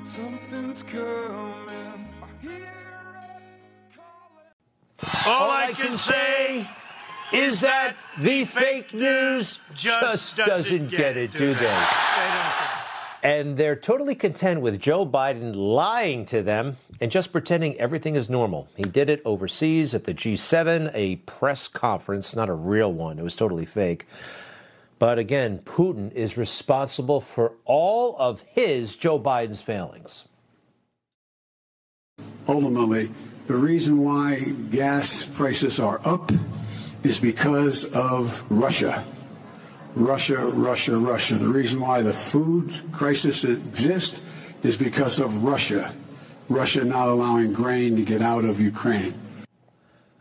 Something's 0.04 0.84
coming. 0.84 1.59
All 5.26 5.50
I 5.50 5.72
can 5.72 5.96
say 5.96 6.68
is 7.32 7.60
that 7.60 7.96
the 8.18 8.44
fake 8.44 8.92
news 8.92 9.60
just, 9.74 10.36
doesn't, 10.36 10.88
get, 10.88 11.16
it, 11.16 11.32
do 11.32 11.54
they? 11.54 11.86
And 13.22 13.56
they're 13.56 13.76
totally 13.76 14.14
content 14.14 14.62
with 14.62 14.80
Joe 14.80 15.06
Biden 15.06 15.54
lying 15.54 16.24
to 16.26 16.42
them 16.42 16.76
and 17.00 17.10
just 17.10 17.32
pretending 17.32 17.78
everything 17.78 18.14
is 18.14 18.30
normal. 18.30 18.68
He 18.76 18.82
did 18.82 19.10
it 19.10 19.20
overseas 19.24 19.94
at 19.94 20.04
the 20.04 20.14
G7, 20.14 20.90
a 20.94 21.16
press 21.16 21.68
conference, 21.68 22.34
not 22.34 22.48
a 22.48 22.54
real 22.54 22.92
one. 22.92 23.18
It 23.18 23.22
was 23.22 23.36
totally 23.36 23.66
fake. 23.66 24.06
But 24.98 25.18
again, 25.18 25.60
Putin 25.64 26.12
is 26.12 26.36
responsible 26.36 27.20
for 27.20 27.52
all 27.64 28.16
of 28.18 28.42
his 28.48 28.96
Joe 28.96 29.18
Biden's 29.18 29.62
failings. 29.62 30.28
Ultimately, 32.48 33.10
the 33.50 33.56
reason 33.56 34.04
why 34.04 34.38
gas 34.70 35.26
prices 35.26 35.80
are 35.80 36.00
up 36.04 36.30
is 37.02 37.18
because 37.18 37.84
of 37.84 38.48
Russia. 38.48 39.04
Russia, 39.96 40.38
Russia, 40.38 40.96
Russia. 40.96 41.34
The 41.34 41.48
reason 41.48 41.80
why 41.80 42.00
the 42.02 42.12
food 42.12 42.72
crisis 42.92 43.42
exists 43.42 44.22
is 44.62 44.76
because 44.76 45.18
of 45.18 45.42
Russia. 45.42 45.92
Russia 46.48 46.84
not 46.84 47.08
allowing 47.08 47.52
grain 47.52 47.96
to 47.96 48.02
get 48.02 48.22
out 48.22 48.44
of 48.44 48.60
Ukraine. 48.60 49.14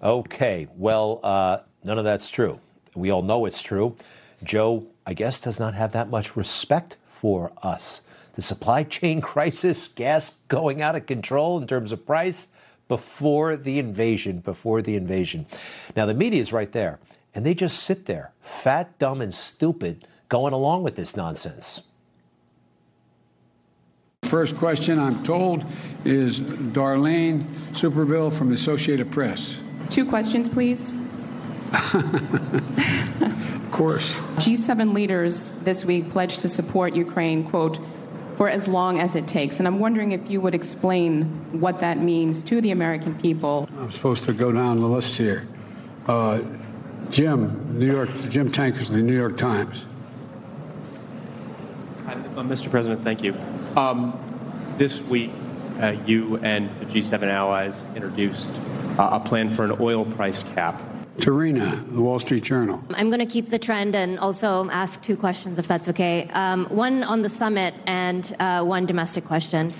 Okay, 0.02 0.68
well, 0.76 1.20
uh, 1.22 1.60
none 1.84 2.00
of 2.00 2.06
that's 2.06 2.32
true. 2.32 2.60
We 2.96 3.12
all 3.12 3.22
know 3.22 3.46
it's 3.46 3.62
true. 3.62 3.96
Joe, 4.44 4.88
I 5.06 5.14
guess, 5.14 5.40
does 5.40 5.60
not 5.60 5.76
have 5.76 5.92
that 5.92 6.10
much 6.10 6.36
respect 6.36 6.98
for 7.08 7.52
us. 7.62 8.02
The 8.34 8.42
supply 8.42 8.86
chain 8.86 9.22
crisis, 9.34 9.88
gas 9.88 10.36
going 10.48 10.82
out 10.82 10.96
of 10.96 11.06
control 11.06 11.62
in 11.62 11.68
terms 11.68 11.92
of 11.92 12.08
price 12.08 12.48
before 12.90 13.56
the 13.56 13.80
invasion, 13.80 14.40
before 14.40 14.82
the 14.82 14.98
invasion. 14.98 15.46
Now, 15.96 16.06
the 16.06 16.14
media 16.14 16.42
is 16.42 16.52
right 16.52 16.72
there, 16.74 17.00
and 17.34 17.46
they 17.46 17.54
just 17.54 17.80
sit 17.80 18.08
there, 18.08 18.34
fat, 18.42 19.00
dumb, 19.00 19.22
and 19.22 19.34
stupid, 19.34 20.06
going 20.28 20.52
along 20.52 20.84
with 20.84 20.98
this 20.98 21.16
nonsense. 21.16 21.84
First 24.24 24.58
question, 24.58 25.00
I'm 25.00 25.24
told, 25.24 25.66
is 26.04 26.42
Darlene 26.42 27.46
Superville 27.72 28.34
from 28.34 28.50
the 28.50 28.56
Associated 28.56 29.12
Press. 29.12 29.60
Two 29.90 30.06
questions, 30.06 30.50
please. 30.50 30.92
of 31.72 33.70
course. 33.72 34.18
G7 34.38 34.94
leaders 34.94 35.52
this 35.64 35.86
week 35.86 36.10
pledged 36.10 36.42
to 36.42 36.50
support 36.50 36.96
Ukraine, 36.96 37.44
quote, 37.44 37.80
for 38.40 38.48
as 38.48 38.70
long 38.70 39.00
as 39.00 39.18
it 39.18 39.28
takes. 39.28 39.60
And 39.60 39.68
I'm 39.68 39.80
wondering 39.80 40.14
if 40.14 40.32
you 40.32 40.40
would 40.40 40.56
explain 40.56 41.26
what 41.60 41.82
that 41.82 41.98
means 41.98 42.42
to 42.44 42.62
the 42.62 42.72
American 42.72 43.14
people. 43.16 43.68
I'm 43.78 43.92
supposed 43.92 44.24
to 44.24 44.34
go 44.34 44.50
down 44.54 44.80
the 44.80 44.88
list 44.88 45.18
here. 45.18 45.46
Uh, 46.08 46.40
Jim, 47.10 47.78
New 47.78 47.92
York, 47.92 48.10
Jim 48.30 48.50
Tankersley, 48.50 49.04
New 49.04 49.14
York 49.14 49.36
Times. 49.36 49.84
Uh, 52.08 52.14
Mr. 52.44 52.72
President, 52.72 53.04
thank 53.04 53.24
you. 53.24 53.36
Um, 53.76 54.18
this 54.78 55.02
week, 55.02 55.32
uh, 55.82 55.98
you 56.06 56.38
and 56.38 56.70
the 56.80 56.86
G7 56.86 57.24
allies 57.24 57.82
introduced 57.94 58.52
uh, 58.98 59.10
a 59.12 59.20
plan 59.20 59.52
for 59.52 59.66
an 59.66 59.76
oil 59.82 60.06
price 60.06 60.44
cap. 60.56 60.82
Tarini, 61.20 61.94
the 61.94 62.02
Wall 62.02 62.20
Street 62.20 62.44
Journal. 62.44 62.84
I'm 62.92 63.10
going 63.10 63.20
to 63.20 63.26
keep 63.26 63.50
the 63.50 63.60
trend 63.60 63.96
and 63.96 64.20
also 64.20 64.70
ask 64.70 65.02
two 65.02 65.18
questions, 65.18 65.60
if 65.60 65.68
that's 65.68 65.88
okay. 65.90 66.30
Um, 66.34 66.66
one 66.66 67.04
on 67.04 67.22
the 67.22 67.30
summit 67.30 67.74
and 67.86 68.36
uh, 68.40 68.64
one 68.64 68.86
domestic 68.86 69.26
question. 69.26 69.74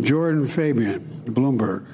Jordan 0.00 0.46
Fabian, 0.46 1.00
Bloomberg. 1.26 1.86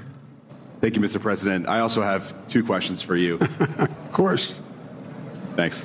Thank 0.81 0.97
you, 0.97 1.03
Mr. 1.03 1.21
President. 1.21 1.69
I 1.69 1.81
also 1.81 2.03
have 2.03 2.35
two 2.49 2.65
questions 2.65 3.01
for 3.03 3.17
you. 3.17 3.39
of 3.79 4.13
course. 4.13 4.61
Thanks. 5.57 5.83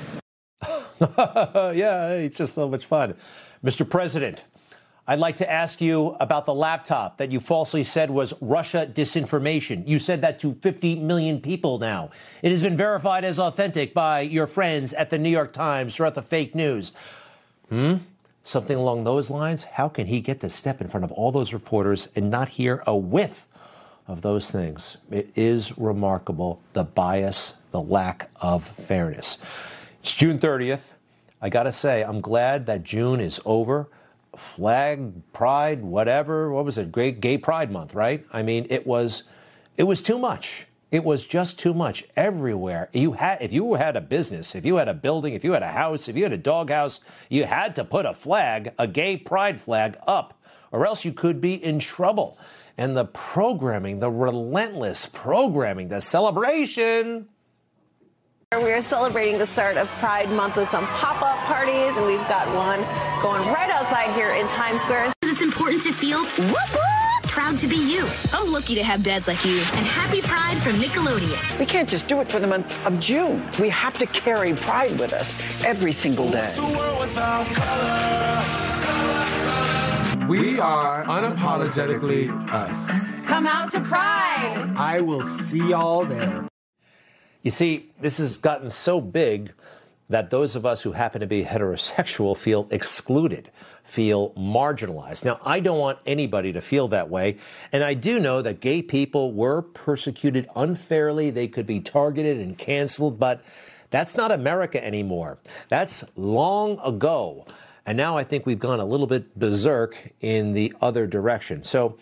yeah, 1.00 2.10
it's 2.10 2.36
just 2.36 2.54
so 2.54 2.68
much 2.68 2.84
fun. 2.84 3.14
Mr. 3.64 3.88
President, 3.88 4.42
I'd 5.10 5.18
like 5.18 5.34
to 5.36 5.50
ask 5.50 5.80
you 5.80 6.16
about 6.20 6.46
the 6.46 6.54
laptop 6.54 7.16
that 7.16 7.32
you 7.32 7.40
falsely 7.40 7.82
said 7.82 8.12
was 8.12 8.32
Russia 8.40 8.88
disinformation. 8.88 9.84
You 9.84 9.98
said 9.98 10.20
that 10.20 10.38
to 10.38 10.54
50 10.62 11.00
million 11.00 11.40
people 11.40 11.80
now. 11.80 12.10
It 12.42 12.52
has 12.52 12.62
been 12.62 12.76
verified 12.76 13.24
as 13.24 13.40
authentic 13.40 13.92
by 13.92 14.20
your 14.20 14.46
friends 14.46 14.92
at 14.92 15.10
the 15.10 15.18
New 15.18 15.28
York 15.28 15.52
Times 15.52 15.96
throughout 15.96 16.14
the 16.14 16.22
fake 16.22 16.54
news. 16.54 16.92
Hmm? 17.70 17.96
Something 18.44 18.76
along 18.76 19.02
those 19.02 19.30
lines? 19.30 19.64
How 19.64 19.88
can 19.88 20.06
he 20.06 20.20
get 20.20 20.38
to 20.42 20.48
step 20.48 20.80
in 20.80 20.86
front 20.86 21.02
of 21.02 21.10
all 21.10 21.32
those 21.32 21.52
reporters 21.52 22.06
and 22.14 22.30
not 22.30 22.50
hear 22.50 22.84
a 22.86 22.96
whiff 22.96 23.48
of 24.06 24.22
those 24.22 24.52
things? 24.52 24.98
It 25.10 25.32
is 25.34 25.76
remarkable 25.76 26.62
the 26.72 26.84
bias, 26.84 27.54
the 27.72 27.80
lack 27.80 28.30
of 28.36 28.64
fairness. 28.64 29.38
It's 30.02 30.14
June 30.14 30.38
30th. 30.38 30.92
I 31.42 31.48
got 31.48 31.64
to 31.64 31.72
say, 31.72 32.02
I'm 32.02 32.20
glad 32.20 32.66
that 32.66 32.84
June 32.84 33.18
is 33.18 33.40
over 33.44 33.88
flag 34.36 35.12
pride 35.32 35.82
whatever. 35.82 36.52
What 36.52 36.64
was 36.64 36.78
it? 36.78 36.92
Great 36.92 37.20
gay 37.20 37.38
pride 37.38 37.70
month 37.70 37.94
right? 37.94 38.24
I 38.32 38.42
mean 38.42 38.66
it 38.70 38.86
was 38.86 39.24
it 39.76 39.84
was 39.84 40.02
too 40.02 40.18
much. 40.18 40.66
It 40.90 41.04
was 41.04 41.24
just 41.24 41.58
too 41.58 41.72
much 41.72 42.04
everywhere. 42.16 42.88
You 42.92 43.12
had 43.12 43.38
if 43.40 43.52
you 43.52 43.74
had 43.74 43.96
a 43.96 44.00
business 44.00 44.54
if 44.54 44.64
you 44.64 44.76
had 44.76 44.88
a 44.88 44.94
building 44.94 45.34
if 45.34 45.44
you 45.44 45.52
had 45.52 45.62
a 45.62 45.72
house 45.72 46.08
if 46.08 46.16
you 46.16 46.22
had 46.22 46.32
a 46.32 46.38
doghouse 46.38 47.00
you 47.28 47.44
had 47.44 47.76
to 47.76 47.84
put 47.84 48.06
a 48.06 48.14
flag 48.14 48.72
a 48.78 48.86
gay 48.86 49.16
pride 49.16 49.60
flag 49.60 49.96
up 50.06 50.40
or 50.72 50.86
else 50.86 51.04
you 51.04 51.12
could 51.12 51.40
be 51.40 51.62
in 51.62 51.78
trouble. 51.78 52.38
And 52.78 52.96
the 52.96 53.04
programming 53.04 54.00
the 54.00 54.10
relentless 54.10 55.06
programming 55.06 55.88
the 55.88 56.00
celebration. 56.00 57.28
We 58.52 58.72
are 58.72 58.82
celebrating 58.82 59.38
the 59.38 59.46
start 59.46 59.76
of 59.76 59.86
Pride 60.00 60.28
Month 60.30 60.56
with 60.56 60.68
some 60.68 60.84
pop 60.86 61.22
up 61.22 61.38
parties, 61.46 61.96
and 61.96 62.04
we've 62.04 62.18
got 62.26 62.48
one 62.48 62.80
going 63.22 63.46
right 63.54 63.59
outside 64.10 64.14
here 64.14 64.32
in 64.32 64.48
Times 64.48 64.82
Square. 64.82 65.12
It's 65.22 65.42
important 65.42 65.82
to 65.84 65.92
feel 65.92 66.24
whoop 66.24 66.48
whoop, 66.48 67.22
proud 67.24 67.58
to 67.60 67.66
be 67.66 67.76
you. 67.76 68.06
I'm 68.32 68.52
lucky 68.52 68.74
to 68.74 68.82
have 68.82 69.02
dads 69.02 69.28
like 69.28 69.44
you. 69.44 69.58
And 69.58 69.86
happy 69.86 70.20
Pride 70.22 70.58
from 70.58 70.72
Nickelodeon. 70.72 71.58
We 71.58 71.66
can't 71.66 71.88
just 71.88 72.08
do 72.08 72.20
it 72.20 72.28
for 72.28 72.40
the 72.40 72.46
month 72.46 72.86
of 72.86 72.98
June. 73.00 73.42
We 73.60 73.68
have 73.70 73.94
to 73.98 74.06
carry 74.06 74.52
Pride 74.54 74.98
with 75.00 75.12
us 75.12 75.34
every 75.64 75.92
single 75.92 76.30
day. 76.30 76.52
We 80.28 80.60
are 80.60 81.04
unapologetically 81.04 82.30
us. 82.52 83.26
Come 83.26 83.46
out 83.46 83.70
to 83.72 83.80
Pride. 83.80 84.74
I 84.76 85.00
will 85.00 85.24
see 85.24 85.58
y'all 85.58 86.04
there. 86.04 86.48
You 87.42 87.50
see, 87.50 87.90
this 88.00 88.18
has 88.18 88.36
gotten 88.36 88.70
so 88.70 89.00
big 89.00 89.52
that 90.10 90.30
those 90.30 90.56
of 90.56 90.66
us 90.66 90.82
who 90.82 90.92
happen 90.92 91.20
to 91.20 91.26
be 91.26 91.44
heterosexual 91.44 92.36
feel 92.36 92.66
excluded, 92.70 93.50
feel 93.90 94.30
marginalized. 94.30 95.24
Now, 95.24 95.40
I 95.44 95.60
don't 95.60 95.78
want 95.78 95.98
anybody 96.06 96.52
to 96.52 96.60
feel 96.60 96.88
that 96.88 97.10
way. 97.10 97.38
And 97.72 97.82
I 97.82 97.94
do 97.94 98.20
know 98.20 98.40
that 98.42 98.60
gay 98.60 98.82
people 98.82 99.32
were 99.32 99.62
persecuted 99.62 100.48
unfairly. 100.54 101.30
They 101.30 101.48
could 101.48 101.66
be 101.66 101.80
targeted 101.80 102.38
and 102.38 102.56
canceled, 102.56 103.18
but 103.18 103.42
that's 103.90 104.16
not 104.16 104.30
America 104.30 104.84
anymore. 104.84 105.38
That's 105.68 106.04
long 106.16 106.78
ago. 106.80 107.46
And 107.84 107.96
now 107.96 108.16
I 108.16 108.22
think 108.22 108.46
we've 108.46 108.58
gone 108.60 108.78
a 108.78 108.84
little 108.84 109.06
bit 109.06 109.36
berserk 109.38 109.96
in 110.20 110.52
the 110.52 110.72
other 110.80 111.06
direction. 111.06 111.64
So 111.64 111.98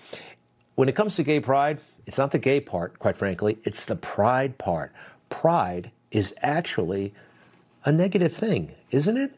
when 0.74 0.88
it 0.88 0.94
comes 0.94 1.16
to 1.16 1.22
gay 1.22 1.40
pride, 1.40 1.80
it's 2.06 2.18
not 2.18 2.32
the 2.32 2.38
gay 2.38 2.60
part, 2.60 2.98
quite 2.98 3.16
frankly, 3.16 3.58
it's 3.64 3.86
the 3.86 3.96
pride 3.96 4.58
part 4.58 4.92
pride 5.28 5.90
is 6.10 6.34
actually 6.42 7.12
a 7.84 7.92
negative 7.92 8.34
thing, 8.34 8.72
isn't 8.90 9.16
it? 9.16 9.32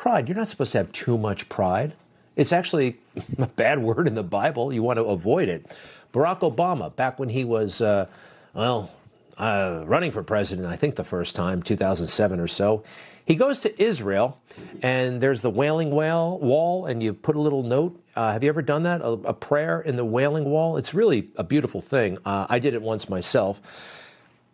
Pride, 0.00 0.28
you're 0.28 0.36
not 0.38 0.48
supposed 0.48 0.72
to 0.72 0.78
have 0.78 0.90
too 0.92 1.18
much 1.18 1.50
pride. 1.50 1.92
It's 2.34 2.54
actually 2.54 2.96
a 3.38 3.46
bad 3.46 3.80
word 3.80 4.06
in 4.06 4.14
the 4.14 4.22
Bible. 4.22 4.72
You 4.72 4.82
want 4.82 4.96
to 4.96 5.04
avoid 5.04 5.50
it. 5.50 5.66
Barack 6.14 6.38
Obama, 6.38 6.96
back 6.96 7.18
when 7.18 7.28
he 7.28 7.44
was, 7.44 7.82
uh, 7.82 8.06
well, 8.54 8.90
uh, 9.36 9.82
running 9.84 10.10
for 10.10 10.22
president, 10.22 10.68
I 10.68 10.76
think 10.76 10.96
the 10.96 11.04
first 11.04 11.36
time, 11.36 11.62
2007 11.62 12.40
or 12.40 12.48
so. 12.48 12.82
He 13.26 13.34
goes 13.34 13.60
to 13.60 13.82
Israel, 13.82 14.40
and 14.80 15.20
there's 15.20 15.42
the 15.42 15.50
Wailing 15.50 15.90
Wall, 15.90 16.38
wall 16.38 16.86
and 16.86 17.02
you 17.02 17.12
put 17.12 17.36
a 17.36 17.40
little 17.40 17.62
note. 17.62 18.02
Uh, 18.16 18.32
have 18.32 18.42
you 18.42 18.48
ever 18.48 18.62
done 18.62 18.84
that? 18.84 19.02
A, 19.02 19.08
a, 19.08 19.34
prayer 19.34 19.82
in 19.82 19.96
the 19.96 20.04
Wailing 20.06 20.46
Wall? 20.46 20.78
It's 20.78 20.94
really 20.94 21.28
a 21.36 21.44
beautiful 21.44 21.82
thing. 21.82 22.16
Uh, 22.24 22.46
I 22.48 22.58
did 22.58 22.72
it 22.72 22.80
once 22.80 23.10
myself. 23.10 23.60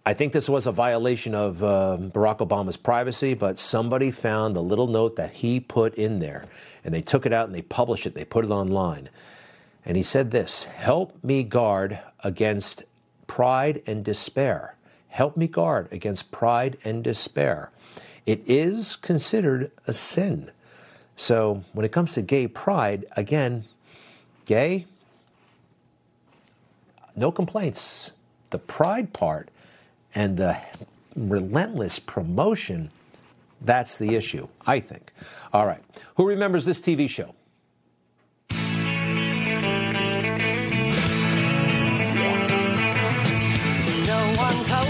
I 0.06 0.14
think 0.14 0.32
this 0.32 0.48
was 0.48 0.68
a 0.68 0.72
violation 0.72 1.34
of 1.34 1.64
uh, 1.64 1.98
Barack 2.00 2.38
Obama's 2.38 2.76
privacy, 2.76 3.34
but 3.34 3.58
somebody 3.58 4.12
found 4.12 4.54
the 4.54 4.62
little 4.62 4.86
note 4.86 5.16
that 5.16 5.32
he 5.32 5.58
put 5.58 5.96
in 5.96 6.20
there, 6.20 6.44
and 6.84 6.94
they 6.94 7.02
took 7.02 7.26
it 7.26 7.32
out 7.32 7.46
and 7.46 7.54
they 7.54 7.62
published 7.62 8.06
it. 8.06 8.14
They 8.14 8.24
put 8.24 8.44
it 8.44 8.52
online. 8.52 9.08
And 9.84 9.96
he 9.96 10.04
said 10.04 10.30
this 10.30 10.62
Help 10.62 11.24
me 11.24 11.42
guard 11.42 11.98
against 12.22 12.84
pride 13.26 13.82
and 13.84 14.04
despair. 14.04 14.76
Help 15.08 15.36
me 15.36 15.48
guard 15.48 15.88
against 15.90 16.30
pride 16.30 16.78
and 16.84 17.02
despair. 17.02 17.70
It 18.26 18.44
is 18.46 18.94
considered 18.94 19.72
a 19.88 19.92
sin. 19.92 20.52
So 21.16 21.64
when 21.72 21.84
it 21.84 21.90
comes 21.90 22.14
to 22.14 22.22
gay 22.22 22.46
pride, 22.46 23.06
again, 23.16 23.64
gay, 24.44 24.86
no 27.16 27.32
complaints. 27.32 28.12
The 28.50 28.58
pride 28.58 29.12
part 29.12 29.50
and 30.16 30.36
the 30.38 30.56
relentless 31.14 31.98
promotion, 31.98 32.90
that's 33.60 33.98
the 33.98 34.16
issue, 34.16 34.48
I 34.66 34.80
think. 34.80 35.12
All 35.52 35.66
right. 35.66 35.82
Who 36.16 36.26
remembers 36.26 36.64
this 36.64 36.80
TV 36.80 37.08
show? 37.08 37.34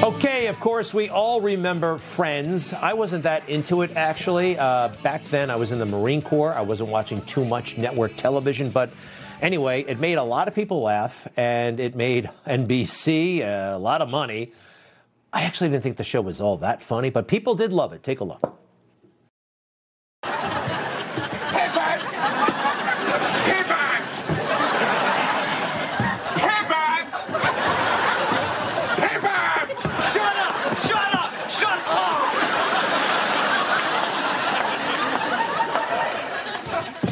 Okay, 0.03 0.47
of 0.47 0.61
course, 0.61 0.95
we 0.95 1.09
all 1.09 1.41
remember 1.41 1.99
Friends. 1.99 2.73
I 2.73 2.93
wasn't 2.93 3.25
that 3.25 3.49
into 3.49 3.83
it, 3.83 3.97
actually. 3.97 4.57
Uh, 4.57 4.89
back 5.03 5.25
then, 5.25 5.51
I 5.51 5.57
was 5.57 5.73
in 5.73 5.81
the 5.81 5.87
Marine 5.87 6.23
Corps. 6.23 6.55
I 6.55 6.61
wasn't 6.61 6.91
watching 6.91 7.21
too 7.23 7.45
much 7.45 7.77
network 7.77 8.15
television, 8.15 8.71
but 8.71 8.91
anyway, 9.41 9.83
it 9.89 9.99
made 9.99 10.19
a 10.19 10.23
lot 10.23 10.47
of 10.47 10.55
people 10.55 10.83
laugh, 10.83 11.27
and 11.37 11.81
it 11.81 11.97
made 11.97 12.31
NBC 12.47 13.41
a 13.41 13.77
lot 13.77 14.03
of 14.03 14.09
money. 14.09 14.53
I 15.37 15.43
actually 15.43 15.69
didn't 15.69 15.83
think 15.83 15.99
the 15.99 16.05
show 16.05 16.23
was 16.23 16.41
all 16.41 16.57
that 16.57 16.81
funny, 16.83 17.11
but 17.11 17.29
people 17.29 17.55
did 17.55 17.71
love 17.71 17.93
it. 17.93 18.03
Take 18.03 18.21
a 18.21 18.25
look. 18.25 18.41
Pivot! 20.23 20.41
Pivot! 23.45 24.13
Pivot! 26.41 27.13
Pivot! 28.97 29.77
Shut 30.09 30.37
up! 30.41 30.63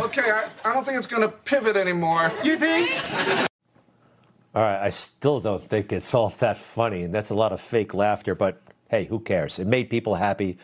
Okay, 0.01 0.31
I, 0.31 0.49
I 0.65 0.73
don't 0.73 0.85
think 0.87 0.97
it's 0.97 1.07
going 1.07 1.21
to 1.21 1.29
pivot 1.29 1.77
anymore. 1.77 2.33
You 2.43 2.57
think? 2.57 2.91
All 4.55 4.63
right, 4.63 4.81
I 4.81 4.91
still 4.91 5.41
don't 5.41 5.69
think 5.69 5.93
it's 5.93 6.15
all 6.15 6.33
that 6.39 6.57
funny, 6.57 7.03
and 7.03 7.13
that's 7.13 7.31
a 7.31 7.35
lot 7.35 7.51
of 7.51 7.61
fake 7.61 7.93
laughter, 7.93 8.37
but 8.37 8.63
hey, 8.89 9.05
who 9.07 9.19
cares? 9.19 9.59
It 9.59 9.67
made 9.67 9.91
people 9.91 10.15
happy 10.15 10.59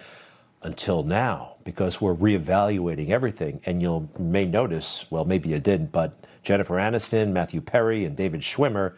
until 0.63 1.03
now 1.03 1.57
because 1.65 2.01
we're 2.01 2.15
reevaluating 2.15 3.09
everything. 3.09 3.61
And 3.67 3.83
you 3.83 4.09
may 4.17 4.45
notice, 4.45 5.07
well, 5.11 5.25
maybe 5.25 5.49
you 5.49 5.59
didn't, 5.59 5.91
but 5.91 6.13
Jennifer 6.45 6.75
Aniston, 6.75 7.33
Matthew 7.33 7.61
Perry, 7.61 8.05
and 8.05 8.17
David 8.17 8.43
Schwimmer, 8.43 8.95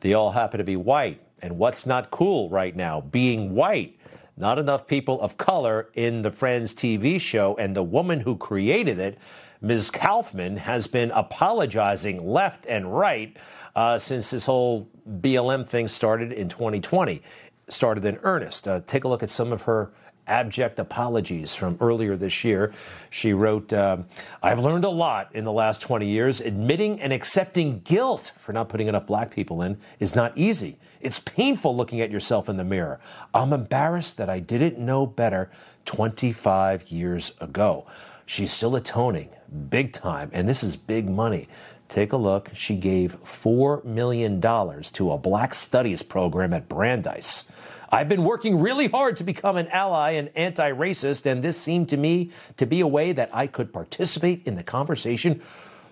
they 0.00 0.14
all 0.14 0.30
happen 0.30 0.58
to 0.58 0.64
be 0.64 0.76
white. 0.76 1.20
And 1.42 1.58
what's 1.58 1.84
not 1.84 2.12
cool 2.12 2.48
right 2.48 2.76
now? 2.76 3.00
Being 3.00 3.56
white. 3.56 3.98
Not 4.36 4.60
enough 4.60 4.86
people 4.86 5.20
of 5.20 5.36
color 5.36 5.88
in 5.94 6.22
the 6.22 6.30
Friends 6.30 6.72
TV 6.74 7.20
show, 7.20 7.56
and 7.58 7.74
the 7.74 7.82
woman 7.82 8.20
who 8.20 8.36
created 8.36 9.00
it 9.00 9.18
Ms. 9.60 9.90
Kauffman 9.90 10.58
has 10.58 10.86
been 10.86 11.10
apologizing 11.10 12.24
left 12.24 12.64
and 12.66 12.96
right 12.96 13.36
uh, 13.78 13.96
since 13.96 14.32
this 14.32 14.44
whole 14.44 14.88
BLM 15.08 15.64
thing 15.64 15.86
started 15.86 16.32
in 16.32 16.48
2020, 16.48 17.22
started 17.68 18.04
in 18.04 18.18
earnest. 18.24 18.66
Uh, 18.66 18.80
take 18.88 19.04
a 19.04 19.08
look 19.08 19.22
at 19.22 19.30
some 19.30 19.52
of 19.52 19.62
her 19.62 19.92
abject 20.26 20.80
apologies 20.80 21.54
from 21.54 21.78
earlier 21.80 22.16
this 22.16 22.42
year. 22.42 22.74
She 23.08 23.32
wrote, 23.32 23.72
uh, 23.72 23.98
I've 24.42 24.58
learned 24.58 24.84
a 24.84 24.88
lot 24.88 25.32
in 25.32 25.44
the 25.44 25.52
last 25.52 25.80
20 25.80 26.08
years. 26.08 26.40
Admitting 26.40 27.00
and 27.00 27.12
accepting 27.12 27.78
guilt 27.84 28.32
for 28.40 28.52
not 28.52 28.68
putting 28.68 28.88
enough 28.88 29.06
black 29.06 29.30
people 29.30 29.62
in 29.62 29.78
is 30.00 30.16
not 30.16 30.36
easy. 30.36 30.76
It's 31.00 31.20
painful 31.20 31.76
looking 31.76 32.00
at 32.00 32.10
yourself 32.10 32.48
in 32.48 32.56
the 32.56 32.64
mirror. 32.64 32.98
I'm 33.32 33.52
embarrassed 33.52 34.16
that 34.16 34.28
I 34.28 34.40
didn't 34.40 34.80
know 34.80 35.06
better 35.06 35.52
25 35.84 36.90
years 36.90 37.30
ago. 37.40 37.86
She's 38.26 38.50
still 38.50 38.74
atoning 38.74 39.28
big 39.70 39.92
time, 39.92 40.30
and 40.32 40.48
this 40.48 40.62
is 40.62 40.76
big 40.76 41.08
money. 41.08 41.48
Take 41.88 42.12
a 42.12 42.16
look. 42.16 42.50
She 42.54 42.76
gave 42.76 43.16
$4 43.24 43.84
million 43.84 44.40
to 44.40 45.12
a 45.12 45.18
Black 45.18 45.54
Studies 45.54 46.02
program 46.02 46.52
at 46.52 46.68
Brandeis. 46.68 47.48
I've 47.90 48.08
been 48.08 48.24
working 48.24 48.60
really 48.60 48.88
hard 48.88 49.16
to 49.16 49.24
become 49.24 49.56
an 49.56 49.68
ally 49.68 50.10
and 50.12 50.30
anti 50.34 50.70
racist, 50.72 51.24
and 51.24 51.42
this 51.42 51.56
seemed 51.56 51.88
to 51.88 51.96
me 51.96 52.32
to 52.58 52.66
be 52.66 52.80
a 52.80 52.86
way 52.86 53.12
that 53.12 53.30
I 53.32 53.46
could 53.46 53.72
participate 53.72 54.42
in 54.46 54.56
the 54.56 54.62
conversation 54.62 55.40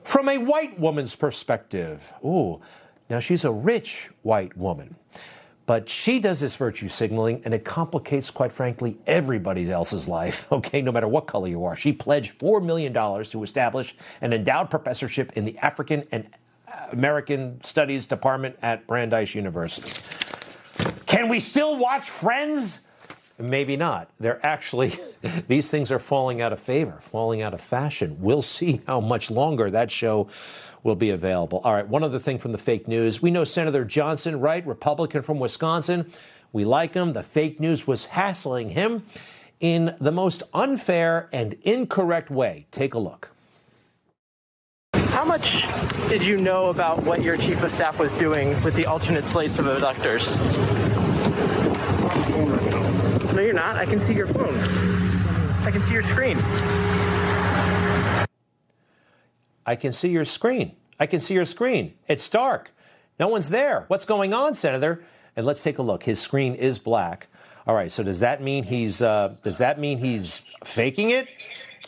from 0.04 0.28
a 0.28 0.37
white 0.37 0.78
woman's 0.78 1.16
perspective. 1.16 2.04
Ooh, 2.22 2.61
now 3.09 3.18
she's 3.18 3.44
a 3.44 3.50
rich 3.50 4.11
white 4.22 4.56
woman. 4.56 4.94
But 5.66 5.88
she 5.88 6.20
does 6.20 6.38
this 6.38 6.55
virtue 6.55 6.88
signaling, 6.88 7.42
and 7.44 7.52
it 7.52 7.64
complicates, 7.64 8.31
quite 8.31 8.52
frankly, 8.52 8.98
everybody 9.07 9.68
else's 9.70 10.07
life, 10.07 10.46
okay, 10.52 10.81
no 10.81 10.92
matter 10.92 11.09
what 11.09 11.26
color 11.26 11.48
you 11.48 11.64
are. 11.64 11.74
She 11.74 11.92
pledged 11.92 12.38
$4 12.38 12.64
million 12.64 12.92
to 12.94 13.42
establish 13.42 13.96
an 14.20 14.33
endowed 14.33 14.70
professorship 14.70 15.33
in 15.37 15.44
the 15.44 15.59
African 15.59 16.05
and 16.12 16.29
American 16.92 17.62
Studies 17.62 18.07
Department 18.07 18.57
at 18.62 18.87
Brandeis 18.87 19.35
University. 19.35 19.90
Can 21.07 21.29
we 21.29 21.40
still 21.40 21.76
watch 21.76 22.09
Friends? 22.11 22.83
Maybe 23.38 23.76
not. 23.76 24.09
They're 24.18 24.44
actually, 24.44 24.98
these 25.48 25.70
things 25.70 25.90
are 25.90 25.98
falling 25.98 26.40
out 26.40 26.52
of 26.52 26.61
favor, 26.61 26.98
falling 27.00 27.42
out 27.42 27.55
of 27.55 27.61
fashion. 27.61 28.16
We'll 28.20 28.42
see 28.42 28.81
how 28.87 29.00
much 29.00 29.31
longer 29.31 29.70
that 29.70 29.90
show 29.90 30.29
will 30.87 30.96
be 30.96 31.11
available. 31.11 31.61
All 31.64 31.75
right, 31.75 31.87
one 31.87 32.03
other 32.03 32.18
thing 32.18 32.38
from 32.38 32.53
the 32.53 32.59
fake 32.59 32.88
news. 32.88 33.20
We 33.20 33.31
know 33.31 33.44
Senator 33.44 33.85
Johnson, 33.85 34.40
right? 34.40 34.66
Republican 34.66 35.20
from 35.20 35.38
Wisconsin. 35.40 36.11
We 36.53 36.64
like 36.64 36.94
him. 36.94 37.12
The 37.12 37.25
fake 37.25 37.61
news 37.61 37.87
was 37.87 38.07
hassling 38.07 38.70
him 38.70 39.05
in 39.61 39.96
the 40.01 40.12
most 40.12 40.44
unfair 40.55 41.29
and 41.33 41.55
incorrect 41.62 42.31
way. 42.31 42.66
Take 42.70 42.94
a 42.94 42.99
look. 42.99 43.31
How 44.94 45.25
much 45.25 45.66
did 46.09 46.25
you 46.25 46.37
know 46.37 46.66
about 46.66 47.03
what 47.03 47.22
your 47.22 47.37
chief 47.37 47.62
of 47.62 47.72
staff 47.72 47.99
was 47.99 48.14
doing 48.14 48.62
with 48.62 48.75
the 48.75 48.87
alternate 48.87 49.27
slates 49.27 49.59
of 49.59 49.66
electors? 49.66 50.37
No, 53.35 53.40
you're 53.42 53.53
not. 53.53 53.77
I 53.77 53.87
can 53.87 54.01
see 54.01 54.14
your 54.14 54.27
phone. 54.27 54.57
I 55.66 55.70
can 55.70 55.83
see 55.83 55.92
your 55.92 56.03
screen. 56.03 56.38
I 59.66 59.76
can 59.76 59.92
see 59.92 60.09
your 60.09 60.24
screen. 60.24 60.76
I 60.98 61.07
can 61.07 61.20
see 61.20 61.35
your 61.35 61.44
screen. 61.44 61.94
It's 62.09 62.29
dark. 62.29 62.70
No 63.18 63.29
one's 63.29 63.48
there. 63.48 63.85
What's 63.88 64.05
going 64.05 64.33
on, 64.33 64.55
Senator? 64.55 65.05
And 65.35 65.44
let's 65.44 65.62
take 65.62 65.79
a 65.79 65.83
look. 65.83 66.05
His 66.05 66.20
screen 66.20 66.55
is 66.55 66.79
black. 66.79 67.26
All 67.66 67.74
right. 67.74 67.90
So 67.90 68.02
does 68.02 68.20
that 68.20 68.42
mean 68.42 68.64
he's 68.64 69.02
uh, 69.02 69.35
does 69.42 69.59
that 69.59 69.79
mean 69.79 69.98
he's 69.98 70.42
faking 70.64 71.11
it? 71.11 71.29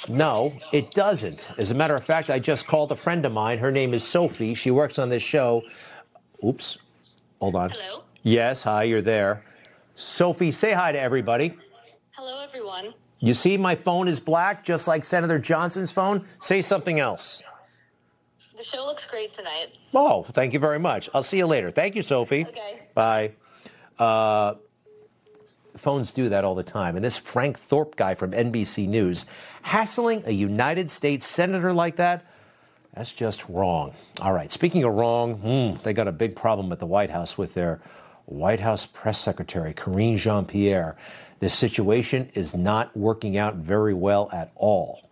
No, 0.08 0.52
it 0.72 0.92
doesn't. 0.92 1.48
As 1.58 1.70
a 1.70 1.74
matter 1.74 1.96
of 1.96 2.04
fact, 2.04 2.30
I 2.30 2.38
just 2.38 2.66
called 2.66 2.92
a 2.92 2.96
friend 2.96 3.24
of 3.24 3.32
mine. 3.32 3.58
Her 3.58 3.72
name 3.72 3.94
is 3.94 4.04
Sophie. 4.04 4.54
She 4.54 4.70
works 4.70 4.98
on 4.98 5.08
this 5.08 5.22
show. 5.22 5.62
Oops. 6.44 6.78
Hold 7.40 7.54
on. 7.54 7.70
Hello. 7.70 8.04
Yes. 8.22 8.62
Hi. 8.64 8.84
You're 8.84 9.02
there. 9.02 9.44
Sophie, 9.96 10.52
say 10.52 10.72
hi 10.72 10.92
to 10.92 11.00
everybody. 11.00 11.56
Hello, 12.12 12.40
everyone. 12.40 12.94
You 13.18 13.34
see, 13.34 13.56
my 13.56 13.74
phone 13.74 14.06
is 14.06 14.20
black, 14.20 14.64
just 14.64 14.86
like 14.86 15.04
Senator 15.04 15.40
Johnson's 15.40 15.90
phone. 15.90 16.24
Say 16.40 16.62
something 16.62 17.00
else. 17.00 17.42
The 18.58 18.64
show 18.64 18.84
looks 18.84 19.06
great 19.06 19.32
tonight. 19.34 19.78
Oh, 19.94 20.24
thank 20.32 20.52
you 20.52 20.58
very 20.58 20.80
much. 20.80 21.08
I'll 21.14 21.22
see 21.22 21.38
you 21.38 21.46
later. 21.46 21.70
Thank 21.70 21.94
you, 21.94 22.02
Sophie. 22.02 22.44
Okay. 22.44 22.80
Bye. 22.92 23.32
Uh, 24.00 24.54
phones 25.76 26.12
do 26.12 26.28
that 26.30 26.44
all 26.44 26.56
the 26.56 26.64
time. 26.64 26.96
And 26.96 27.04
this 27.04 27.16
Frank 27.16 27.56
Thorpe 27.56 27.94
guy 27.94 28.16
from 28.16 28.32
NBC 28.32 28.88
News 28.88 29.26
hassling 29.62 30.24
a 30.26 30.32
United 30.32 30.90
States 30.90 31.24
senator 31.24 31.72
like 31.72 31.96
that, 31.96 32.26
that's 32.94 33.12
just 33.12 33.48
wrong. 33.48 33.94
All 34.20 34.32
right. 34.32 34.52
Speaking 34.52 34.82
of 34.82 34.92
wrong, 34.92 35.36
hmm, 35.36 35.82
they 35.84 35.92
got 35.92 36.08
a 36.08 36.12
big 36.12 36.34
problem 36.34 36.72
at 36.72 36.80
the 36.80 36.86
White 36.86 37.10
House 37.10 37.38
with 37.38 37.54
their 37.54 37.80
White 38.24 38.58
House 38.58 38.86
press 38.86 39.20
secretary, 39.20 39.72
Karine 39.72 40.16
Jean 40.16 40.44
Pierre. 40.44 40.96
This 41.38 41.54
situation 41.54 42.28
is 42.34 42.56
not 42.56 42.96
working 42.96 43.38
out 43.38 43.54
very 43.54 43.94
well 43.94 44.28
at 44.32 44.50
all. 44.56 45.07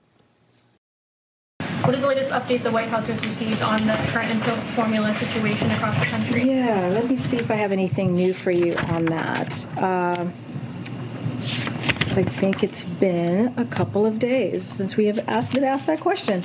What 1.86 1.94
is 1.94 2.00
the 2.00 2.08
latest 2.08 2.30
update 2.30 2.64
the 2.64 2.70
White 2.72 2.88
House 2.88 3.06
has 3.06 3.24
received 3.24 3.62
on 3.62 3.86
the 3.86 3.94
current 4.08 4.32
infant 4.32 4.60
formula 4.70 5.14
situation 5.14 5.70
across 5.70 5.96
the 6.00 6.06
country? 6.06 6.42
Yeah, 6.42 6.88
let 6.88 7.08
me 7.08 7.16
see 7.16 7.36
if 7.36 7.48
I 7.48 7.54
have 7.54 7.70
anything 7.70 8.12
new 8.12 8.34
for 8.34 8.50
you 8.50 8.74
on 8.74 9.04
that. 9.04 9.66
Uh, 9.76 10.28
I 12.16 12.24
think 12.24 12.64
it's 12.64 12.84
been 12.84 13.54
a 13.56 13.64
couple 13.64 14.04
of 14.04 14.18
days 14.18 14.64
since 14.64 14.96
we 14.96 15.06
have 15.06 15.20
asked, 15.28 15.52
been 15.52 15.62
asked 15.62 15.86
that 15.86 16.00
question. 16.00 16.44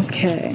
Okay. 0.00 0.54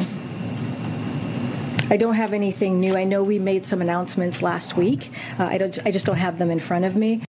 I 1.90 1.98
don't 1.98 2.14
have 2.14 2.34
anything 2.34 2.80
new. 2.80 2.96
I 2.96 3.04
know 3.04 3.24
we 3.24 3.40
made 3.40 3.66
some 3.66 3.82
announcements 3.82 4.44
last 4.44 4.78
week. 4.78 5.10
Uh, 5.40 5.46
I 5.46 5.58
don't. 5.58 5.78
I 5.88 5.92
just 5.92 6.06
don't 6.06 6.18
have 6.18 6.38
them 6.38 6.52
in 6.52 6.60
front 6.60 6.86
of 6.86 6.96
me. 6.96 7.24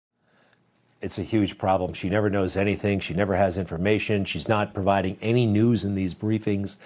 It's 1.02 1.18
a 1.18 1.22
huge 1.22 1.58
problem. 1.58 1.92
She 1.94 2.08
never 2.08 2.30
knows 2.30 2.56
anything. 2.56 3.00
She 3.00 3.12
never 3.12 3.36
has 3.36 3.58
information. 3.58 4.24
She's 4.24 4.48
not 4.48 4.72
providing 4.72 5.18
any 5.20 5.46
news 5.46 5.82
in 5.82 5.94
these 5.94 6.14
briefings. 6.14 6.76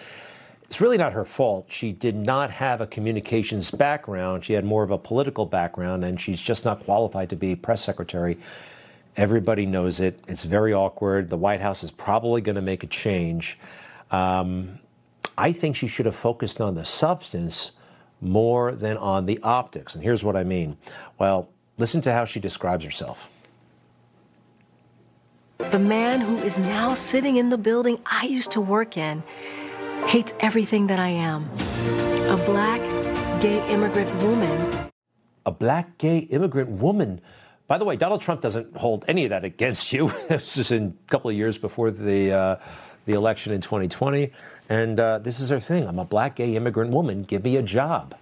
It's 0.64 0.80
really 0.80 0.96
not 0.96 1.12
her 1.12 1.24
fault. 1.24 1.66
She 1.68 1.92
did 1.92 2.16
not 2.16 2.50
have 2.50 2.80
a 2.80 2.86
communications 2.86 3.70
background. 3.70 4.44
She 4.44 4.54
had 4.54 4.64
more 4.64 4.82
of 4.82 4.90
a 4.90 4.98
political 4.98 5.44
background, 5.44 6.04
and 6.04 6.18
she's 6.18 6.40
just 6.40 6.64
not 6.64 6.82
qualified 6.82 7.28
to 7.30 7.36
be 7.36 7.54
press 7.54 7.84
secretary. 7.84 8.38
Everybody 9.16 9.66
knows 9.66 10.00
it. 10.00 10.18
It's 10.26 10.44
very 10.44 10.72
awkward. 10.72 11.28
The 11.28 11.36
White 11.36 11.60
House 11.60 11.84
is 11.84 11.90
probably 11.90 12.40
going 12.40 12.56
to 12.56 12.62
make 12.62 12.82
a 12.82 12.88
change. 12.88 13.58
Um, 14.10 14.78
I 15.38 15.52
think 15.52 15.76
she 15.76 15.88
should 15.88 16.06
have 16.06 16.16
focused 16.16 16.60
on 16.60 16.74
the 16.74 16.84
substance 16.86 17.72
more 18.22 18.72
than 18.72 18.96
on 18.96 19.26
the 19.26 19.38
optics. 19.42 19.94
And 19.94 20.02
here's 20.02 20.24
what 20.24 20.36
I 20.36 20.42
mean. 20.42 20.78
Well, 21.18 21.48
listen 21.76 22.00
to 22.02 22.12
how 22.12 22.24
she 22.24 22.40
describes 22.40 22.82
herself. 22.82 23.28
The 25.58 25.78
man 25.78 26.20
who 26.20 26.36
is 26.36 26.58
now 26.58 26.94
sitting 26.94 27.38
in 27.38 27.48
the 27.48 27.56
building 27.56 27.98
I 28.04 28.26
used 28.26 28.50
to 28.52 28.60
work 28.60 28.96
in 28.96 29.22
hates 30.06 30.32
everything 30.40 30.86
that 30.88 30.98
I 30.98 31.08
am. 31.08 31.48
A 32.28 32.36
black 32.36 32.80
gay 33.40 33.66
immigrant 33.70 34.14
woman. 34.22 34.90
A 35.46 35.50
black 35.50 35.96
gay 35.98 36.18
immigrant 36.18 36.70
woman. 36.70 37.20
By 37.68 37.78
the 37.78 37.84
way, 37.84 37.96
Donald 37.96 38.20
Trump 38.20 38.42
doesn't 38.42 38.76
hold 38.76 39.04
any 39.08 39.24
of 39.24 39.30
that 39.30 39.44
against 39.44 39.92
you. 39.92 40.12
this 40.28 40.56
is 40.58 40.70
in 40.70 40.96
a 41.06 41.10
couple 41.10 41.30
of 41.30 41.36
years 41.36 41.56
before 41.56 41.90
the 41.90 42.32
uh, 42.32 42.56
the 43.06 43.14
election 43.14 43.52
in 43.52 43.60
2020. 43.60 44.32
And 44.68 45.00
uh, 45.00 45.18
this 45.18 45.40
is 45.40 45.48
her 45.48 45.60
thing. 45.60 45.88
I'm 45.88 45.98
a 45.98 46.04
black 46.04 46.36
gay 46.36 46.54
immigrant 46.54 46.90
woman. 46.90 47.22
Give 47.22 47.42
me 47.42 47.56
a 47.56 47.62
job. 47.62 48.14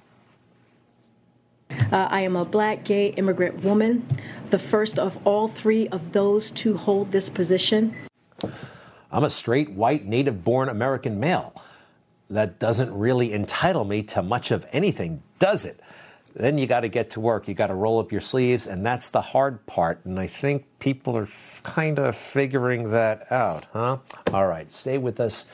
Uh, 1.71 2.09
I 2.11 2.21
am 2.21 2.37
a 2.37 2.45
black 2.45 2.85
gay 2.85 3.09
immigrant 3.09 3.63
woman, 3.63 4.07
the 4.51 4.59
first 4.59 4.99
of 4.99 5.17
all 5.27 5.49
three 5.49 5.89
of 5.89 6.13
those 6.13 6.51
to 6.53 6.77
hold 6.77 7.11
this 7.11 7.29
position. 7.29 7.95
I'm 9.11 9.25
a 9.25 9.31
straight, 9.31 9.71
white, 9.71 10.05
native 10.05 10.45
born 10.45 10.69
American 10.69 11.21
male. 11.21 11.55
That 12.31 12.59
doesn't 12.59 12.93
really 12.93 13.33
entitle 13.33 13.85
me 13.85 14.03
to 14.05 14.23
much 14.23 14.51
of 14.51 14.67
anything, 14.73 15.23
does 15.39 15.65
it? 15.65 15.81
Then 16.35 16.59
you 16.59 16.67
got 16.67 16.81
to 16.81 16.89
get 16.89 17.11
to 17.11 17.21
work. 17.21 17.47
You 17.47 17.55
got 17.55 17.69
to 17.69 17.75
roll 17.75 18.01
up 18.01 18.11
your 18.11 18.21
sleeves, 18.21 18.67
and 18.67 18.85
that's 18.85 19.11
the 19.11 19.21
hard 19.21 19.65
part. 19.67 20.05
And 20.05 20.19
I 20.19 20.27
think 20.27 20.67
people 20.81 21.17
are 21.17 21.29
kind 21.63 21.99
of 22.01 22.17
figuring 22.17 22.91
that 22.91 23.31
out, 23.31 23.67
huh? 23.73 23.99
All 24.33 24.47
right, 24.47 24.73
stay 24.73 24.99
with 24.99 25.21
us 25.21 25.45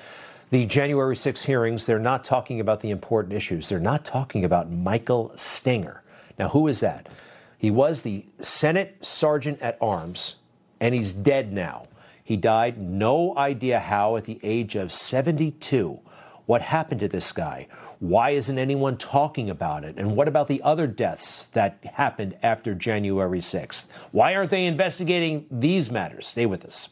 the 0.51 0.67
January 0.67 1.17
6 1.17 1.43
hearings, 1.43 1.87
they're 1.87 1.99
not 1.99 2.25
talking 2.25 2.61
about 2.61 2.81
the 2.81 2.91
important 2.91 3.35
issues. 3.35 3.69
They're 3.69 3.79
not 3.79 4.05
talking 4.05 4.45
about 4.45 4.71
Michael 4.71 5.33
Stenger. 5.37 6.03
Now, 6.39 6.49
who 6.49 6.69
is 6.69 6.81
that? 6.81 7.09
He 7.57 7.71
was 7.71 8.03
the 8.03 8.25
Senate 8.41 8.97
Sergeant 9.05 9.61
at 9.61 9.79
Arms, 9.81 10.37
and 10.81 10.95
he's 10.95 11.13
dead 11.13 11.53
now. 11.53 11.87
He 12.25 12.37
died, 12.37 12.79
no 12.79 13.37
idea 13.37 13.81
how, 13.81 14.17
at 14.17 14.25
the 14.25 14.41
age 14.43 14.77
of 14.77 14.93
72. 14.93 16.01
What 16.47 16.63
happened 16.63 17.01
to 17.01 17.09
this 17.09 17.33
guy? 17.33 17.69
Why 17.99 18.31
isn't 18.31 18.59
anyone 18.59 18.97
talking 18.97 19.51
about 19.51 19.85
it? 19.85 19.97
And 19.99 20.17
what 20.17 20.27
about 20.27 20.49
the 20.49 20.63
other 20.63 20.87
deaths 20.87 21.47
that 21.53 21.79
happened 21.85 22.37
after 22.43 22.75
January 22.75 23.41
6th? 23.41 23.89
Why 24.11 24.35
aren't 24.35 24.51
they 24.51 24.67
investigating 24.67 25.47
these 25.51 25.91
matters? 25.91 26.27
Stay 26.27 26.47
with 26.47 26.65
us. 26.65 26.89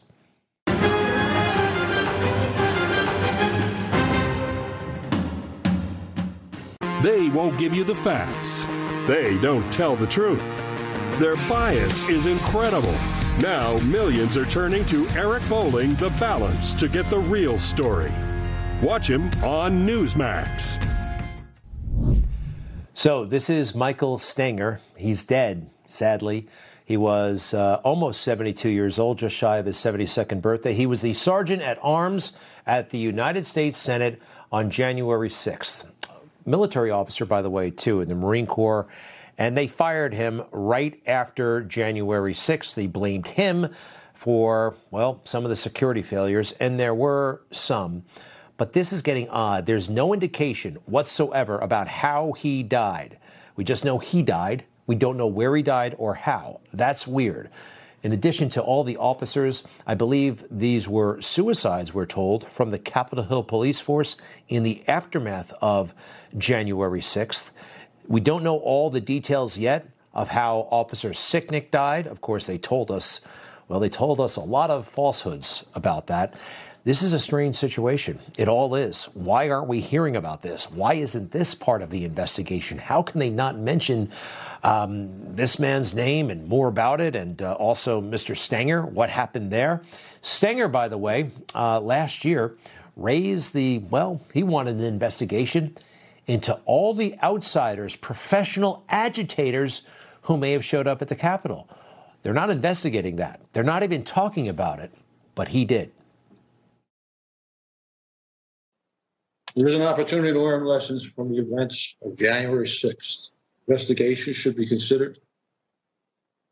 They 7.01 7.29
won't 7.29 7.57
give 7.57 7.73
you 7.73 7.85
the 7.85 7.95
facts. 7.95 8.65
They 9.07 9.37
don't 9.41 9.71
tell 9.71 9.95
the 9.95 10.05
truth. 10.05 10.57
Their 11.17 11.37
bias 11.47 12.03
is 12.09 12.25
incredible. 12.25 12.91
Now, 13.39 13.77
millions 13.85 14.35
are 14.35 14.45
turning 14.45 14.85
to 14.87 15.07
Eric 15.11 15.47
Bolling, 15.47 15.95
The 15.95 16.09
Balance, 16.19 16.73
to 16.73 16.89
get 16.89 17.09
the 17.09 17.19
real 17.19 17.57
story. 17.57 18.11
Watch 18.81 19.09
him 19.09 19.27
on 19.41 19.87
Newsmax. 19.87 20.85
So, 22.93 23.23
this 23.23 23.49
is 23.49 23.73
Michael 23.73 24.17
Stenger. 24.17 24.81
He's 24.97 25.23
dead, 25.23 25.69
sadly. 25.87 26.49
He 26.83 26.97
was 26.97 27.53
uh, 27.53 27.79
almost 27.85 28.23
72 28.23 28.67
years 28.67 28.99
old, 28.99 29.19
just 29.19 29.37
shy 29.37 29.55
of 29.55 29.65
his 29.65 29.77
72nd 29.77 30.41
birthday. 30.41 30.73
He 30.73 30.85
was 30.85 31.01
the 31.01 31.13
sergeant 31.13 31.61
at 31.61 31.79
arms 31.81 32.33
at 32.67 32.89
the 32.89 32.97
United 32.97 33.45
States 33.45 33.77
Senate 33.77 34.21
on 34.51 34.69
January 34.69 35.29
6th 35.29 35.87
military 36.45 36.91
officer, 36.91 37.25
by 37.25 37.41
the 37.41 37.49
way, 37.49 37.71
too, 37.71 38.01
in 38.01 38.09
the 38.09 38.15
Marine 38.15 38.47
Corps. 38.47 38.87
And 39.37 39.57
they 39.57 39.67
fired 39.67 40.13
him 40.13 40.43
right 40.51 41.01
after 41.07 41.61
January 41.61 42.33
6th. 42.33 42.73
They 42.73 42.87
blamed 42.87 43.27
him 43.27 43.73
for, 44.13 44.75
well, 44.91 45.21
some 45.23 45.45
of 45.45 45.49
the 45.49 45.55
security 45.55 46.01
failures, 46.01 46.51
and 46.59 46.77
there 46.77 46.93
were 46.93 47.41
some. 47.51 48.03
But 48.57 48.73
this 48.73 48.91
is 48.91 49.01
getting 49.01 49.29
odd. 49.29 49.65
There's 49.65 49.89
no 49.89 50.13
indication 50.13 50.77
whatsoever 50.85 51.57
about 51.59 51.87
how 51.87 52.33
he 52.33 52.61
died. 52.61 53.17
We 53.55 53.63
just 53.63 53.85
know 53.85 53.97
he 53.97 54.21
died. 54.21 54.65
We 54.87 54.95
don't 54.95 55.15
know 55.15 55.27
where 55.27 55.55
he 55.55 55.63
died 55.63 55.95
or 55.97 56.15
how. 56.15 56.59
That's 56.73 57.07
weird. 57.07 57.49
In 58.01 58.13
addition 58.13 58.49
to 58.49 58.61
all 58.61 58.83
the 58.83 58.97
officers, 58.97 59.67
I 59.85 59.93
believe 59.93 60.45
these 60.49 60.87
were 60.87 61.21
suicides, 61.21 61.93
we're 61.93 62.05
told, 62.05 62.47
from 62.47 62.69
the 62.69 62.79
Capitol 62.79 63.25
Hill 63.25 63.43
Police 63.43 63.81
Force 63.81 64.15
in 64.47 64.63
the 64.63 64.81
aftermath 64.87 65.53
of 65.61 65.93
January 66.37 67.01
6th. 67.01 67.51
We 68.07 68.21
don't 68.21 68.43
know 68.43 68.57
all 68.57 68.89
the 68.89 69.01
details 69.01 69.57
yet 69.57 69.87
of 70.13 70.29
how 70.29 70.67
Officer 70.71 71.09
Sicknick 71.09 71.71
died. 71.71 72.07
Of 72.07 72.21
course, 72.21 72.45
they 72.45 72.57
told 72.57 72.89
us, 72.89 73.21
well, 73.67 73.79
they 73.79 73.89
told 73.89 74.19
us 74.19 74.35
a 74.35 74.41
lot 74.41 74.69
of 74.71 74.87
falsehoods 74.87 75.65
about 75.75 76.07
that. 76.07 76.33
This 76.85 77.01
is 77.01 77.11
a 77.11 77.19
strange 77.19 77.57
situation. 77.57 78.19
It 78.37 78.47
all 78.47 78.73
is. 78.73 79.05
Why 79.13 79.49
aren't 79.49 79.67
we 79.67 79.81
hearing 79.81 80.15
about 80.15 80.41
this? 80.41 80.71
Why 80.71 80.93
isn't 80.93 81.31
this 81.31 81.53
part 81.53 81.81
of 81.81 81.89
the 81.89 82.05
investigation? 82.05 82.77
How 82.77 83.01
can 83.01 83.19
they 83.19 83.29
not 83.29 83.57
mention 83.57 84.11
um, 84.63 85.35
this 85.35 85.59
man's 85.59 85.93
name 85.93 86.29
and 86.29 86.47
more 86.47 86.69
about 86.69 87.01
it, 87.01 87.17
and 87.17 87.41
uh, 87.41 87.53
also 87.53 88.01
Mr. 88.01 88.35
Stenger, 88.35 88.85
what 88.85 89.09
happened 89.09 89.51
there? 89.51 89.81
Stenger, 90.21 90.69
by 90.69 90.87
the 90.87 90.97
way, 90.97 91.31
uh, 91.53 91.81
last 91.81 92.23
year 92.23 92.55
raised 92.95 93.53
the, 93.53 93.79
well, 93.79 94.21
he 94.33 94.43
wanted 94.43 94.77
an 94.77 94.83
investigation 94.83 95.75
into 96.27 96.53
all 96.65 96.93
the 96.93 97.17
outsiders, 97.21 97.97
professional 97.97 98.83
agitators 98.87 99.81
who 100.23 100.37
may 100.37 100.53
have 100.53 100.63
showed 100.63 100.87
up 100.87 101.01
at 101.01 101.09
the 101.09 101.15
Capitol. 101.15 101.67
They're 102.23 102.33
not 102.33 102.49
investigating 102.49 103.17
that. 103.17 103.41
They're 103.51 103.63
not 103.63 103.83
even 103.83 104.03
talking 104.03 104.47
about 104.47 104.79
it, 104.79 104.93
but 105.35 105.49
he 105.49 105.65
did. 105.65 105.91
There 109.55 109.67
is 109.67 109.75
an 109.75 109.81
opportunity 109.81 110.33
to 110.33 110.41
learn 110.41 110.63
lessons 110.65 111.05
from 111.05 111.31
the 111.31 111.39
events 111.39 111.95
of 112.03 112.15
January 112.15 112.67
6th. 112.67 113.29
Investigation 113.67 114.33
should 114.33 114.55
be 114.55 114.67
considered 114.67 115.19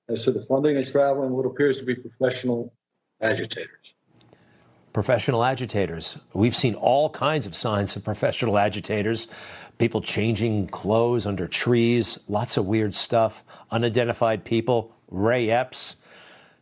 as 0.10 0.24
to 0.24 0.32
the 0.32 0.42
funding 0.42 0.78
and 0.78 0.86
traveling 0.86 1.32
what 1.32 1.46
appears 1.46 1.80
to 1.80 1.86
be 1.86 1.96
professional 1.96 2.74
agitators 3.22 3.94
professional 4.94 5.44
agitators. 5.44 6.18
We've 6.34 6.56
seen 6.56 6.74
all 6.74 7.12
kinds 7.12 7.46
of 7.46 7.56
signs 7.56 7.96
of 7.96 8.04
professional 8.04 8.58
agitators 8.58 9.28
people 9.78 10.02
changing 10.02 10.68
clothes 10.68 11.28
under 11.28 11.48
trees, 11.48 12.18
lots 12.28 12.58
of 12.58 12.66
weird 12.66 12.96
stuff, 12.96 13.44
unidentified 13.70 14.44
people, 14.44 14.92
Ray 15.10 15.52
Epps. 15.52 15.98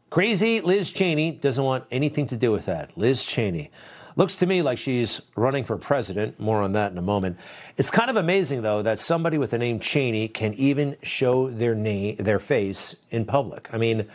Crazy 0.10 0.60
Liz 0.60 0.92
Cheney 0.92 1.32
doesn't 1.32 1.64
want 1.64 1.86
anything 1.92 2.28
to 2.28 2.36
do 2.36 2.52
with 2.52 2.66
that. 2.66 2.98
Liz 2.98 3.24
Cheney. 3.24 3.72
Looks 4.18 4.38
to 4.38 4.46
me 4.46 4.62
like 4.62 4.78
she's 4.78 5.22
running 5.36 5.66
for 5.66 5.78
president. 5.78 6.40
More 6.40 6.62
on 6.62 6.72
that 6.74 6.92
in 6.92 6.98
a 6.98 7.02
moment. 7.02 7.38
It's 7.78 7.92
kind 7.92 8.10
of 8.10 8.16
amazing, 8.16 8.62
though, 8.62 8.82
that 8.82 8.98
somebody 8.98 9.38
with 9.38 9.52
the 9.52 9.58
name 9.58 9.80
Cheney 9.80 10.30
can 10.30 10.54
even 10.54 10.96
show 11.04 11.50
their 11.50 11.76
name, 11.76 12.16
their 12.18 12.40
face 12.40 12.96
in 13.12 13.26
public. 13.26 13.68
I 13.74 13.78
mean, 13.78 14.08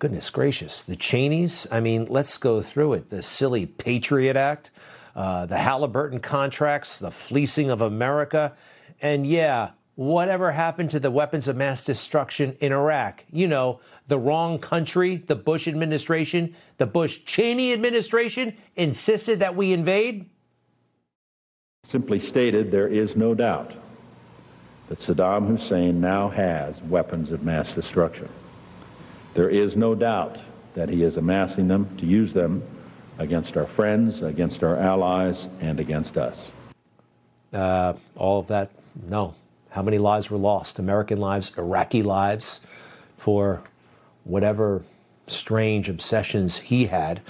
goodness 0.00 0.30
gracious, 0.30 0.82
the 0.82 0.96
Cheneys. 0.96 1.66
I 1.70 1.78
mean, 1.78 2.06
let's 2.10 2.38
go 2.38 2.60
through 2.60 2.94
it. 2.94 3.10
The 3.10 3.22
silly 3.22 3.66
Patriot 3.66 4.36
Act, 4.36 4.70
uh, 5.14 5.46
the 5.46 5.58
Halliburton 5.58 6.18
contracts, 6.18 6.98
the 6.98 7.12
fleecing 7.12 7.70
of 7.70 7.80
America, 7.80 8.52
and 9.00 9.26
yeah, 9.26 9.70
whatever 9.96 10.52
happened 10.52 10.90
to 10.90 11.00
the 11.00 11.10
weapons 11.10 11.48
of 11.48 11.56
mass 11.56 11.84
destruction 11.84 12.56
in 12.60 12.72
Iraq? 12.72 13.24
You 13.32 13.48
know, 13.48 13.80
the 14.06 14.18
wrong 14.18 14.58
country, 14.58 15.16
the 15.16 15.34
Bush 15.34 15.66
administration, 15.66 16.54
the 16.78 16.86
Bush 16.86 17.24
Cheney 17.24 17.72
administration 17.72 18.56
insisted 18.76 19.40
that 19.40 19.56
we 19.56 19.72
invade? 19.72 20.30
Simply 21.84 22.18
stated, 22.18 22.70
there 22.70 22.88
is 22.88 23.16
no 23.16 23.34
doubt 23.34 23.74
that 24.88 24.98
Saddam 24.98 25.48
Hussein 25.48 26.00
now 26.00 26.28
has 26.28 26.80
weapons 26.82 27.32
of 27.32 27.42
mass 27.42 27.72
destruction. 27.72 28.28
There 29.34 29.50
is 29.50 29.76
no 29.76 29.94
doubt 29.94 30.38
that 30.74 30.88
he 30.88 31.02
is 31.02 31.16
amassing 31.16 31.68
them 31.68 31.94
to 31.96 32.06
use 32.06 32.32
them 32.32 32.62
against 33.18 33.56
our 33.56 33.66
friends, 33.66 34.22
against 34.22 34.62
our 34.62 34.76
allies, 34.76 35.48
and 35.60 35.80
against 35.80 36.16
us. 36.16 36.50
Uh, 37.52 37.94
all 38.16 38.40
of 38.40 38.46
that, 38.48 38.70
no. 39.08 39.34
How 39.70 39.82
many 39.82 39.98
lives 39.98 40.30
were 40.30 40.38
lost? 40.38 40.78
American 40.78 41.18
lives, 41.18 41.56
Iraqi 41.58 42.02
lives, 42.02 42.60
for 43.18 43.62
whatever 44.24 44.82
strange 45.26 45.88
obsessions 45.88 46.58
he 46.58 46.86
had. 46.86 47.20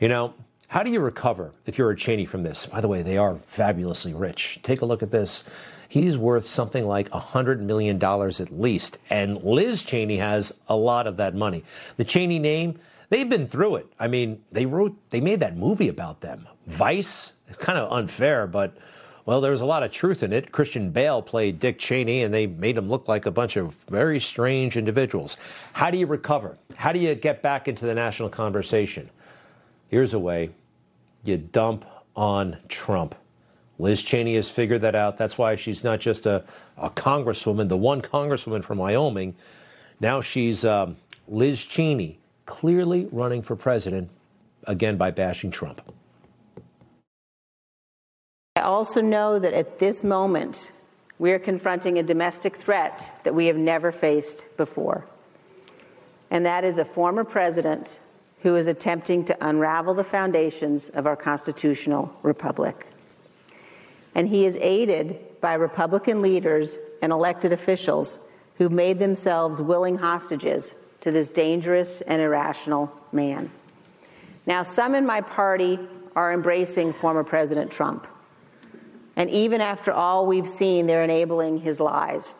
You 0.00 0.08
know, 0.08 0.34
how 0.68 0.82
do 0.82 0.90
you 0.90 1.00
recover 1.00 1.52
if 1.66 1.78
you're 1.78 1.90
a 1.90 1.96
Cheney 1.96 2.26
from 2.26 2.42
this? 2.42 2.66
By 2.66 2.80
the 2.80 2.88
way, 2.88 3.02
they 3.02 3.16
are 3.16 3.38
fabulously 3.46 4.14
rich. 4.14 4.60
Take 4.62 4.82
a 4.82 4.84
look 4.84 5.02
at 5.02 5.10
this. 5.10 5.44
He's 5.88 6.18
worth 6.18 6.44
something 6.44 6.86
like 6.86 7.08
$100 7.10 7.60
million 7.60 8.02
at 8.02 8.60
least. 8.60 8.98
And 9.08 9.42
Liz 9.42 9.82
Cheney 9.84 10.18
has 10.18 10.60
a 10.68 10.76
lot 10.76 11.06
of 11.06 11.16
that 11.16 11.34
money. 11.34 11.64
The 11.96 12.04
Cheney 12.04 12.38
name, 12.38 12.78
they've 13.08 13.28
been 13.28 13.46
through 13.46 13.76
it. 13.76 13.86
I 13.98 14.08
mean, 14.08 14.42
they 14.52 14.66
wrote, 14.66 14.94
they 15.08 15.22
made 15.22 15.40
that 15.40 15.56
movie 15.56 15.88
about 15.88 16.20
them. 16.20 16.46
Vice, 16.66 17.32
It's 17.48 17.56
kind 17.58 17.78
of 17.78 17.90
unfair, 17.90 18.46
but 18.46 18.76
well, 19.28 19.42
there 19.42 19.50
was 19.50 19.60
a 19.60 19.66
lot 19.66 19.82
of 19.82 19.92
truth 19.92 20.22
in 20.22 20.32
it. 20.32 20.52
Christian 20.52 20.88
Bale 20.90 21.20
played 21.20 21.58
Dick 21.58 21.78
Cheney, 21.78 22.22
and 22.22 22.32
they 22.32 22.46
made 22.46 22.78
him 22.78 22.88
look 22.88 23.08
like 23.08 23.26
a 23.26 23.30
bunch 23.30 23.58
of 23.58 23.74
very 23.90 24.20
strange 24.20 24.74
individuals. 24.74 25.36
How 25.74 25.90
do 25.90 25.98
you 25.98 26.06
recover? 26.06 26.56
How 26.76 26.92
do 26.92 26.98
you 26.98 27.14
get 27.14 27.42
back 27.42 27.68
into 27.68 27.84
the 27.84 27.92
national 27.92 28.30
conversation? 28.30 29.10
Here's 29.88 30.14
a 30.14 30.18
way 30.18 30.48
you 31.24 31.36
dump 31.36 31.84
on 32.16 32.56
Trump. 32.70 33.14
Liz 33.78 34.00
Cheney 34.00 34.34
has 34.36 34.48
figured 34.48 34.80
that 34.80 34.94
out. 34.94 35.18
That's 35.18 35.36
why 35.36 35.56
she's 35.56 35.84
not 35.84 36.00
just 36.00 36.24
a, 36.24 36.42
a 36.78 36.88
congresswoman, 36.88 37.68
the 37.68 37.76
one 37.76 38.00
congresswoman 38.00 38.64
from 38.64 38.78
Wyoming. 38.78 39.36
Now 40.00 40.22
she's 40.22 40.64
um, 40.64 40.96
Liz 41.28 41.62
Cheney, 41.62 42.18
clearly 42.46 43.10
running 43.12 43.42
for 43.42 43.56
president, 43.56 44.08
again 44.64 44.96
by 44.96 45.10
bashing 45.10 45.50
Trump. 45.50 45.82
Also 48.68 49.00
know 49.00 49.38
that 49.40 49.52
at 49.52 49.80
this 49.80 50.04
moment, 50.04 50.70
we 51.18 51.32
are 51.32 51.40
confronting 51.40 51.98
a 51.98 52.02
domestic 52.04 52.54
threat 52.54 53.10
that 53.24 53.34
we 53.34 53.46
have 53.46 53.56
never 53.56 53.90
faced 53.90 54.44
before. 54.56 55.04
And 56.30 56.46
that 56.46 56.62
is 56.62 56.78
a 56.78 56.84
former 56.84 57.24
president 57.24 57.98
who 58.42 58.54
is 58.54 58.68
attempting 58.68 59.24
to 59.24 59.36
unravel 59.40 59.94
the 59.94 60.04
foundations 60.04 60.88
of 60.90 61.06
our 61.06 61.16
constitutional 61.16 62.12
republic 62.22 62.86
and 64.18 64.28
he 64.28 64.46
is 64.46 64.58
aided 64.60 65.16
by 65.40 65.54
Republican 65.54 66.22
leaders 66.22 66.76
and 67.00 67.12
elected 67.12 67.52
officials 67.52 68.18
who've 68.56 68.72
made 68.72 68.98
themselves 68.98 69.60
willing 69.60 69.96
hostages 69.96 70.74
to 71.00 71.12
this 71.12 71.28
dangerous 71.28 72.00
and 72.00 72.20
irrational 72.20 72.92
man. 73.12 73.48
Now, 74.44 74.64
some 74.64 74.96
in 74.96 75.06
my 75.06 75.20
party 75.20 75.78
are 76.16 76.32
embracing 76.32 76.94
former 76.94 77.22
President 77.22 77.70
Trump. 77.70 78.08
And 79.18 79.28
even 79.28 79.60
after 79.60 79.92
all 79.92 80.24
we've 80.24 80.48
seen, 80.48 80.86
they're 80.86 81.04
enabling 81.04 81.60
his 81.60 81.78
lies. 81.78 82.32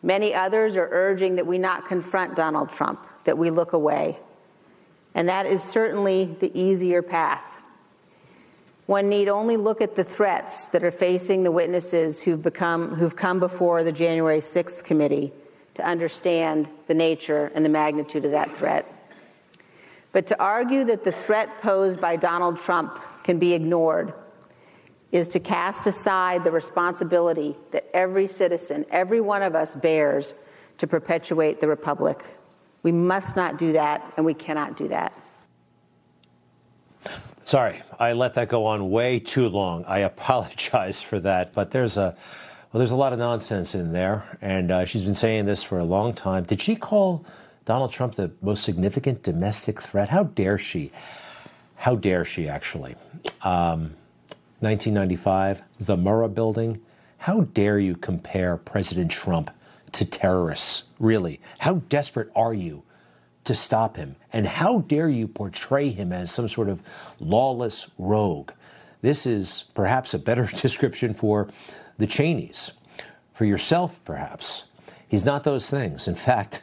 Many 0.00 0.32
others 0.32 0.76
are 0.76 0.88
urging 0.92 1.34
that 1.34 1.46
we 1.48 1.58
not 1.58 1.88
confront 1.88 2.36
Donald 2.36 2.70
Trump, 2.70 3.00
that 3.24 3.36
we 3.36 3.50
look 3.50 3.72
away. 3.72 4.16
And 5.16 5.28
that 5.28 5.46
is 5.46 5.60
certainly 5.60 6.26
the 6.26 6.56
easier 6.56 7.02
path 7.02 7.42
one 8.90 9.08
need 9.08 9.28
only 9.28 9.56
look 9.56 9.80
at 9.80 9.94
the 9.94 10.02
threats 10.02 10.64
that 10.64 10.82
are 10.82 10.90
facing 10.90 11.44
the 11.44 11.52
witnesses 11.52 12.20
who've, 12.20 12.42
become, 12.42 12.96
who've 12.96 13.14
come 13.14 13.38
before 13.38 13.84
the 13.84 13.92
January 13.92 14.40
6th 14.40 14.82
committee 14.82 15.32
to 15.74 15.86
understand 15.86 16.66
the 16.88 16.94
nature 16.94 17.52
and 17.54 17.64
the 17.64 17.68
magnitude 17.68 18.24
of 18.24 18.32
that 18.32 18.56
threat. 18.56 18.92
But 20.10 20.26
to 20.26 20.42
argue 20.42 20.82
that 20.86 21.04
the 21.04 21.12
threat 21.12 21.62
posed 21.62 22.00
by 22.00 22.16
Donald 22.16 22.58
Trump 22.58 22.98
can 23.22 23.38
be 23.38 23.52
ignored 23.52 24.12
is 25.12 25.28
to 25.28 25.40
cast 25.40 25.86
aside 25.86 26.44
the 26.44 26.50
responsibility 26.50 27.56
that 27.72 27.84
every 27.92 28.28
citizen, 28.28 28.84
every 28.90 29.20
one 29.20 29.42
of 29.42 29.54
us 29.54 29.74
bears 29.74 30.34
to 30.78 30.86
perpetuate 30.86 31.60
the 31.60 31.68
Republic. 31.68 32.24
We 32.82 32.92
must 32.92 33.36
not 33.36 33.58
do 33.58 33.72
that, 33.72 34.12
and 34.16 34.24
we 34.24 34.34
cannot 34.34 34.76
do 34.76 34.88
that. 34.88 35.12
Sorry, 37.44 37.82
I 37.98 38.12
let 38.12 38.34
that 38.34 38.48
go 38.48 38.66
on 38.66 38.90
way 38.90 39.18
too 39.18 39.48
long. 39.48 39.84
I 39.84 39.98
apologize 40.12 41.02
for 41.02 41.18
that, 41.20 41.52
but 41.52 41.70
there's 41.72 41.96
a 41.96 42.16
well, 42.72 42.78
there's 42.78 42.92
a 42.92 42.96
lot 42.96 43.12
of 43.12 43.18
nonsense 43.18 43.74
in 43.74 43.90
there, 43.90 44.38
and 44.40 44.70
uh, 44.70 44.84
she's 44.84 45.02
been 45.02 45.16
saying 45.16 45.44
this 45.44 45.64
for 45.64 45.80
a 45.80 45.84
long 45.84 46.14
time. 46.14 46.44
Did 46.44 46.62
she 46.62 46.76
call 46.76 47.24
Donald 47.64 47.90
Trump 47.90 48.14
the 48.14 48.30
most 48.42 48.62
significant 48.62 49.24
domestic 49.24 49.82
threat? 49.82 50.08
How 50.08 50.22
dare 50.22 50.56
she? 50.56 50.92
How 51.74 51.96
dare 51.96 52.24
she? 52.24 52.48
Actually, 52.48 52.94
um, 53.42 53.96
1995, 54.60 55.62
the 55.80 55.96
Murrah 55.96 56.34
Building. 56.34 56.80
How 57.18 57.42
dare 57.42 57.78
you 57.78 57.96
compare 57.96 58.58
President 58.58 59.10
Trump 59.10 59.50
to 59.92 60.04
terrorists? 60.04 60.84
Really, 60.98 61.40
how 61.58 61.74
desperate 61.88 62.30
are 62.36 62.52
you 62.52 62.82
to 63.44 63.54
stop 63.54 63.96
him? 63.96 64.16
And 64.32 64.46
how 64.46 64.80
dare 64.80 65.08
you 65.08 65.28
portray 65.28 65.88
him 65.88 66.12
as 66.12 66.30
some 66.30 66.48
sort 66.48 66.68
of 66.68 66.82
lawless 67.20 67.90
rogue? 67.98 68.52
This 69.00 69.24
is 69.24 69.64
perhaps 69.74 70.12
a 70.12 70.18
better 70.18 70.44
description 70.60 71.14
for 71.14 71.48
the 71.98 72.06
Cheneys, 72.06 72.72
for 73.32 73.46
yourself, 73.46 73.98
perhaps. 74.04 74.64
He's 75.08 75.24
not 75.24 75.44
those 75.44 75.70
things. 75.70 76.06
In 76.06 76.14
fact, 76.14 76.62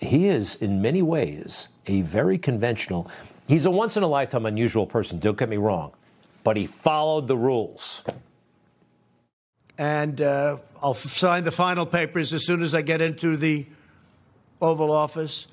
he 0.00 0.26
is, 0.26 0.56
in 0.56 0.82
many 0.82 1.00
ways, 1.00 1.68
a 1.86 2.02
very 2.02 2.38
conventional, 2.38 3.08
he's 3.46 3.66
a 3.66 3.70
once 3.70 3.96
in 3.96 4.02
a 4.02 4.08
lifetime 4.08 4.46
unusual 4.46 4.86
person, 4.86 5.20
don't 5.20 5.38
get 5.38 5.48
me 5.48 5.56
wrong, 5.56 5.92
but 6.44 6.56
he 6.56 6.66
followed 6.66 7.28
the 7.28 7.36
rules. 7.36 8.02
And 9.78 10.20
uh, 10.20 10.58
I'll 10.82 10.94
sign 10.94 11.44
the 11.44 11.50
final 11.50 11.86
papers 11.86 12.32
as 12.32 12.44
soon 12.46 12.62
as 12.62 12.74
I 12.74 12.82
get 12.82 13.00
into 13.00 13.36
the 13.36 13.66
Oval 14.60 14.92
Office 14.92 15.46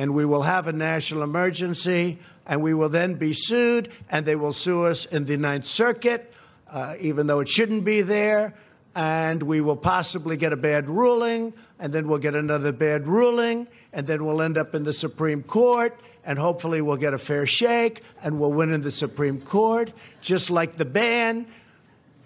and 0.00 0.14
we 0.14 0.24
will 0.24 0.40
have 0.40 0.66
a 0.66 0.72
national 0.72 1.22
emergency, 1.22 2.18
and 2.46 2.62
we 2.62 2.72
will 2.72 2.88
then 2.88 3.16
be 3.16 3.34
sued, 3.34 3.90
and 4.08 4.24
they 4.24 4.34
will 4.34 4.54
sue 4.54 4.86
us 4.86 5.04
in 5.04 5.26
the 5.26 5.36
Ninth 5.36 5.66
Circuit, 5.66 6.32
uh, 6.70 6.94
even 7.00 7.26
though 7.26 7.40
it 7.40 7.50
shouldn't 7.50 7.84
be 7.84 8.00
there, 8.00 8.54
and 8.94 9.42
we 9.42 9.60
will 9.60 9.76
possibly 9.76 10.36
get 10.36 10.52
a 10.52 10.56
bad 10.56 10.88
ruling, 10.88 11.52
and 11.78 11.92
then 11.92 12.08
we'll 12.08 12.18
get 12.18 12.34
another 12.34 12.72
bad 12.72 13.06
ruling, 13.06 13.66
and 13.92 14.06
then 14.06 14.24
we'll 14.24 14.42
end 14.42 14.58
up 14.58 14.74
in 14.74 14.82
the 14.84 14.92
Supreme 14.92 15.42
Court, 15.42 15.98
and 16.24 16.38
hopefully 16.38 16.80
we'll 16.80 16.96
get 16.96 17.14
a 17.14 17.18
fair 17.18 17.46
shake, 17.46 18.02
and 18.22 18.38
we'll 18.38 18.52
win 18.52 18.72
in 18.72 18.82
the 18.82 18.90
Supreme 18.90 19.40
Court, 19.40 19.92
just 20.20 20.50
like 20.50 20.76
the 20.76 20.84
ban. 20.84 21.46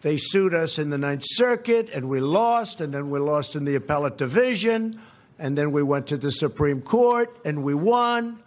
They 0.02 0.16
sued 0.16 0.54
us 0.54 0.78
in 0.78 0.90
the 0.90 0.98
Ninth 0.98 1.24
Circuit, 1.24 1.90
and 1.92 2.08
we 2.08 2.20
lost, 2.20 2.80
and 2.80 2.92
then 2.92 3.10
we 3.10 3.18
lost 3.18 3.56
in 3.56 3.64
the 3.64 3.74
appellate 3.74 4.18
division 4.18 5.00
and 5.38 5.58
then 5.58 5.72
we 5.72 5.82
went 5.82 6.06
to 6.08 6.16
the 6.16 6.30
Supreme 6.30 6.80
Court 6.80 7.36
and 7.44 7.62
we 7.62 7.74
won. 7.74 8.40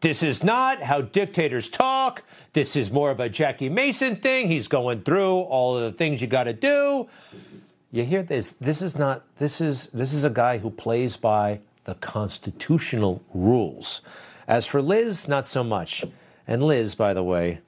This 0.00 0.22
is 0.22 0.44
not 0.44 0.82
how 0.82 1.00
dictators 1.00 1.70
talk. 1.70 2.22
This 2.52 2.76
is 2.76 2.90
more 2.90 3.10
of 3.10 3.20
a 3.20 3.28
Jackie 3.28 3.68
Mason 3.68 4.16
thing. 4.16 4.48
He's 4.48 4.68
going 4.68 5.02
through 5.02 5.40
all 5.40 5.76
of 5.76 5.82
the 5.82 5.92
things 5.92 6.20
you 6.20 6.26
got 6.26 6.44
to 6.44 6.52
do. 6.52 7.08
You 7.92 8.04
hear 8.04 8.22
this? 8.22 8.50
This 8.50 8.82
is 8.82 8.96
not. 8.98 9.24
This 9.38 9.60
is 9.60 9.86
this 9.86 10.12
is 10.12 10.24
a 10.24 10.30
guy 10.30 10.58
who 10.58 10.70
plays 10.70 11.16
by 11.16 11.60
the 11.84 11.94
constitutional 11.94 13.22
rules. 13.32 14.02
As 14.46 14.66
for 14.66 14.82
Liz, 14.82 15.28
not 15.28 15.46
so 15.46 15.64
much. 15.64 16.04
And 16.46 16.62
Liz, 16.62 16.94
by 16.94 17.14
the 17.14 17.24
way, 17.24 17.60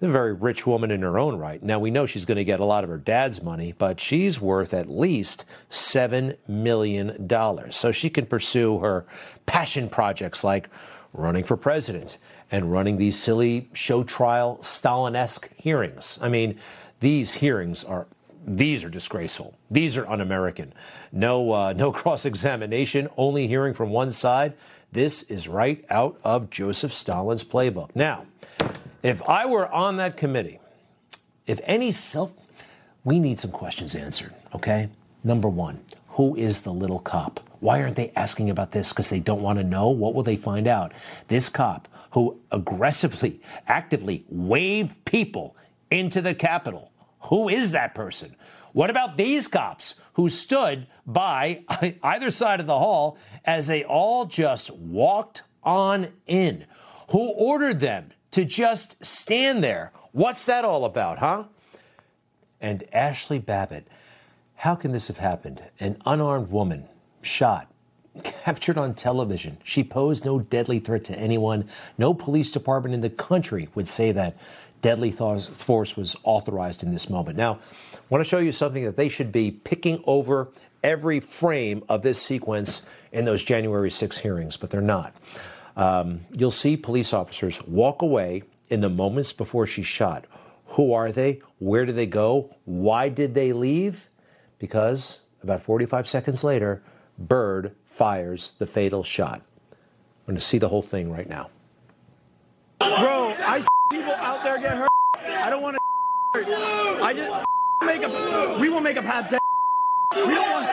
is 0.00 0.08
a 0.08 0.12
very 0.12 0.32
rich 0.32 0.66
woman 0.66 0.90
in 0.90 1.02
her 1.02 1.18
own 1.18 1.36
right. 1.36 1.62
Now, 1.62 1.78
we 1.78 1.90
know 1.90 2.06
she's 2.06 2.24
going 2.24 2.36
to 2.36 2.44
get 2.44 2.60
a 2.60 2.64
lot 2.64 2.84
of 2.84 2.90
her 2.90 2.98
dad's 2.98 3.42
money, 3.42 3.72
but 3.76 4.00
she's 4.00 4.40
worth 4.40 4.74
at 4.74 4.88
least 4.88 5.44
$7 5.70 6.36
million. 6.48 7.28
So 7.70 7.92
she 7.92 8.10
can 8.10 8.26
pursue 8.26 8.78
her 8.78 9.06
passion 9.46 9.88
projects 9.88 10.42
like 10.42 10.68
running 11.14 11.44
for 11.44 11.56
president 11.56 12.18
and 12.50 12.70
running 12.70 12.98
these 12.98 13.18
silly 13.18 13.70
show 13.72 14.04
trial 14.04 14.62
Stalin 14.62 15.16
esque 15.16 15.48
hearings. 15.56 16.18
I 16.20 16.28
mean, 16.28 16.58
these 17.00 17.32
hearings 17.32 17.84
are. 17.84 18.06
These 18.46 18.84
are 18.84 18.90
disgraceful. 18.90 19.56
These 19.70 19.96
are 19.96 20.06
un-American. 20.06 20.74
No, 21.12 21.50
uh, 21.50 21.72
no 21.76 21.90
cross-examination. 21.90 23.08
Only 23.16 23.46
hearing 23.46 23.72
from 23.72 23.88
one 23.88 24.10
side. 24.10 24.52
This 24.92 25.22
is 25.22 25.48
right 25.48 25.82
out 25.88 26.20
of 26.22 26.50
Joseph 26.50 26.92
Stalin's 26.92 27.42
playbook. 27.42 27.96
Now, 27.96 28.26
if 29.02 29.22
I 29.26 29.46
were 29.46 29.66
on 29.72 29.96
that 29.96 30.18
committee, 30.18 30.60
if 31.46 31.58
any 31.64 31.90
self, 31.90 32.32
we 33.02 33.18
need 33.18 33.40
some 33.40 33.50
questions 33.50 33.94
answered, 33.94 34.34
okay? 34.54 34.88
Number 35.24 35.48
one, 35.48 35.80
who 36.08 36.36
is 36.36 36.62
the 36.62 36.72
little 36.72 37.00
cop? 37.00 37.40
Why 37.64 37.80
aren't 37.80 37.96
they 37.96 38.12
asking 38.14 38.50
about 38.50 38.72
this? 38.72 38.90
Because 38.90 39.08
they 39.08 39.20
don't 39.20 39.40
want 39.40 39.58
to 39.58 39.64
know? 39.64 39.88
What 39.88 40.12
will 40.12 40.22
they 40.22 40.36
find 40.36 40.68
out? 40.68 40.92
This 41.28 41.48
cop 41.48 41.88
who 42.10 42.38
aggressively, 42.52 43.40
actively 43.66 44.26
waved 44.28 45.02
people 45.06 45.56
into 45.90 46.20
the 46.20 46.34
Capitol. 46.34 46.92
Who 47.30 47.48
is 47.48 47.72
that 47.72 47.94
person? 47.94 48.36
What 48.74 48.90
about 48.90 49.16
these 49.16 49.48
cops 49.48 49.94
who 50.12 50.28
stood 50.28 50.88
by 51.06 51.62
either 52.02 52.30
side 52.30 52.60
of 52.60 52.66
the 52.66 52.78
hall 52.78 53.16
as 53.46 53.66
they 53.66 53.82
all 53.82 54.26
just 54.26 54.70
walked 54.70 55.40
on 55.62 56.08
in? 56.26 56.66
Who 57.12 57.30
ordered 57.30 57.80
them 57.80 58.10
to 58.32 58.44
just 58.44 59.02
stand 59.02 59.64
there? 59.64 59.90
What's 60.12 60.44
that 60.44 60.66
all 60.66 60.84
about, 60.84 61.16
huh? 61.16 61.44
And 62.60 62.84
Ashli 62.94 63.42
Babbitt, 63.42 63.88
how 64.56 64.74
can 64.74 64.92
this 64.92 65.08
have 65.08 65.16
happened? 65.16 65.62
An 65.80 65.96
unarmed 66.04 66.50
woman 66.50 66.88
shot, 67.24 67.70
captured 68.22 68.78
on 68.78 68.94
television. 68.94 69.58
She 69.64 69.82
posed 69.82 70.24
no 70.24 70.38
deadly 70.40 70.78
threat 70.78 71.04
to 71.04 71.18
anyone. 71.18 71.68
No 71.98 72.14
police 72.14 72.50
department 72.50 72.94
in 72.94 73.00
the 73.00 73.10
country 73.10 73.68
would 73.74 73.88
say 73.88 74.12
that 74.12 74.36
deadly 74.82 75.10
force 75.12 75.96
was 75.96 76.16
authorized 76.24 76.82
in 76.82 76.92
this 76.92 77.08
moment. 77.08 77.38
Now, 77.38 77.58
I 77.94 77.98
want 78.10 78.22
to 78.22 78.28
show 78.28 78.38
you 78.38 78.52
something 78.52 78.84
that 78.84 78.96
they 78.96 79.08
should 79.08 79.32
be 79.32 79.50
picking 79.50 80.02
over 80.06 80.50
every 80.82 81.20
frame 81.20 81.82
of 81.88 82.02
this 82.02 82.20
sequence 82.20 82.84
in 83.10 83.24
those 83.24 83.42
January 83.42 83.90
6 83.90 84.18
hearings, 84.18 84.58
but 84.58 84.70
they're 84.70 84.82
not. 84.82 85.14
Um, 85.76 86.26
you'll 86.36 86.50
see 86.50 86.76
police 86.76 87.12
officers 87.12 87.62
walk 87.64 88.02
away 88.02 88.42
in 88.68 88.82
the 88.82 88.90
moments 88.90 89.32
before 89.32 89.66
she's 89.66 89.86
shot. 89.86 90.26
Who 90.66 90.92
are 90.92 91.10
they? 91.10 91.40
Where 91.58 91.86
did 91.86 91.96
they 91.96 92.06
go? 92.06 92.54
Why 92.64 93.08
did 93.08 93.34
they 93.34 93.52
leave? 93.52 94.08
Because 94.58 95.20
about 95.42 95.62
45 95.62 96.08
seconds 96.08 96.44
later, 96.44 96.82
Byrd 97.18 97.74
fires 97.86 98.52
the 98.58 98.66
fatal 98.66 99.02
shot. 99.02 99.42
I'm 99.72 100.26
going 100.26 100.36
to 100.36 100.42
see 100.42 100.58
the 100.58 100.68
whole 100.68 100.82
thing 100.82 101.10
right 101.10 101.28
now. 101.28 101.50
Bro, 102.80 103.34
I 103.38 103.60
see 103.60 103.66
people 103.90 104.12
out 104.14 104.42
there 104.42 104.58
get 104.58 104.76
hurt. 104.76 104.90
I 105.16 105.50
don't 105.50 105.62
want 105.62 105.76
to 105.76 105.80
hurt. 106.34 106.48
I 107.02 107.12
just 107.14 107.30
make 107.82 108.02
a. 108.02 108.58
We 108.58 108.68
will 108.68 108.80
make 108.80 108.96
a 108.96 109.02
path. 109.02 109.30
We 109.30 110.34
don't 110.34 110.50
want. 110.50 110.66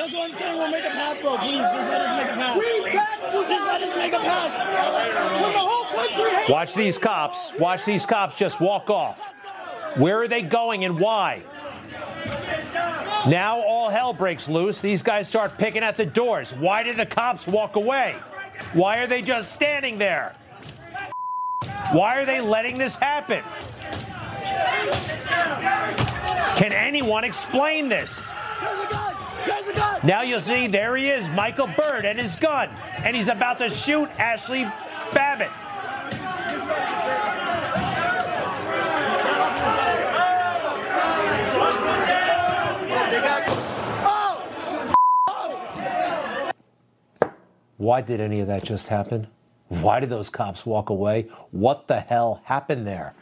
That's 0.00 0.12
what 0.14 0.30
I'm 0.30 0.36
saying. 0.36 0.58
We'll 0.58 0.70
make 0.70 0.84
a 0.84 0.90
path, 0.90 1.20
bro. 1.20 1.36
Please, 1.38 1.58
just 1.58 1.88
let 1.88 2.00
us 2.00 2.16
make 2.18 2.30
a 2.30 2.34
path. 2.34 3.48
Just 3.48 3.66
let 3.66 3.82
us 3.82 3.96
make 3.96 4.12
a 4.12 4.18
path. 4.18 5.42
When 5.42 5.52
the 5.52 5.58
whole 5.58 5.84
country. 5.84 6.52
Watch 6.52 6.74
these 6.74 6.98
cops. 6.98 7.52
Watch 7.58 7.84
these 7.84 8.04
cops 8.04 8.36
just 8.36 8.60
walk 8.60 8.90
off. 8.90 9.32
Where 9.96 10.20
are 10.20 10.28
they 10.28 10.42
going 10.42 10.84
and 10.84 10.98
why? 10.98 11.42
Now 13.26 13.60
all 13.60 13.88
hell 13.88 14.12
breaks 14.12 14.48
loose. 14.48 14.80
These 14.80 15.02
guys 15.02 15.28
start 15.28 15.56
picking 15.56 15.82
at 15.82 15.96
the 15.96 16.06
doors. 16.06 16.52
Why 16.54 16.82
did 16.82 16.96
the 16.96 17.06
cops 17.06 17.46
walk 17.46 17.76
away? 17.76 18.16
Why 18.72 18.98
are 18.98 19.06
they 19.06 19.22
just 19.22 19.52
standing 19.52 19.96
there? 19.96 20.34
Why 21.92 22.16
are 22.16 22.24
they 22.24 22.40
letting 22.40 22.78
this 22.78 22.96
happen? 22.96 23.42
Can 26.56 26.72
anyone 26.72 27.24
explain 27.24 27.88
this? 27.88 28.30
Now 30.02 30.22
you'll 30.22 30.40
see 30.40 30.66
there 30.66 30.96
he 30.96 31.08
is, 31.08 31.30
Michael 31.30 31.68
Byrd, 31.68 32.04
and 32.04 32.18
his 32.18 32.34
gun, 32.36 32.70
and 33.04 33.14
he's 33.14 33.28
about 33.28 33.58
to 33.58 33.70
shoot 33.70 34.08
Ashli 34.14 34.64
Babbitt. 35.12 35.50
Why 47.82 48.00
did 48.00 48.20
any 48.20 48.38
of 48.38 48.46
that 48.46 48.62
just 48.62 48.86
happen? 48.86 49.26
Why 49.66 49.98
did 49.98 50.08
those 50.08 50.28
cops 50.28 50.64
walk 50.64 50.88
away? 50.88 51.26
What 51.50 51.88
the 51.88 51.98
hell 51.98 52.40
happened 52.44 52.86
there? 52.86 53.12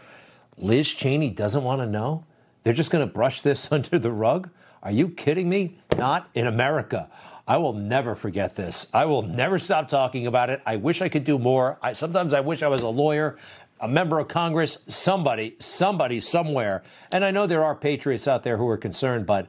Liz 0.59 0.87
Cheney 0.87 1.31
doesn't 1.31 1.64
want 1.64 1.81
to 1.81 1.87
know? 1.87 2.27
They're 2.62 2.75
just 2.75 2.90
going 2.90 3.09
to 3.09 3.11
brush 3.11 3.40
this 3.40 3.73
under 3.73 3.99
the 3.99 4.12
rug? 4.12 4.51
Are 4.83 4.90
you 4.90 5.09
kidding 5.09 5.49
me? 5.49 5.79
Not 5.96 6.29
in 6.35 6.46
America. 6.46 7.09
I 7.49 7.57
will 7.57 7.73
never 7.73 8.14
forget 8.14 8.55
this. 8.55 8.87
I 8.92 9.07
will 9.07 9.23
never 9.23 9.59
stop 9.59 9.88
talking 9.88 10.27
about 10.27 10.51
it. 10.51 10.61
I 10.66 10.77
wish 10.77 11.01
I 11.01 11.09
could 11.09 11.25
do 11.25 11.38
more. 11.38 11.79
I, 11.81 11.94
sometimes 11.94 12.35
I 12.35 12.40
wish 12.40 12.62
I 12.62 12.68
was 12.68 12.83
a 12.83 12.88
lawyer, 12.88 13.38
a 13.81 13.88
member 13.88 14.18
of 14.18 14.29
Congress, 14.29 14.77
somebody, 14.87 15.57
somebody, 15.59 16.20
somewhere. 16.20 16.83
And 17.12 17.25
I 17.25 17.31
know 17.31 17.46
there 17.46 17.64
are 17.64 17.75
patriots 17.75 18.29
out 18.29 18.42
there 18.42 18.59
who 18.59 18.68
are 18.68 18.77
concerned, 18.77 19.25
but 19.25 19.46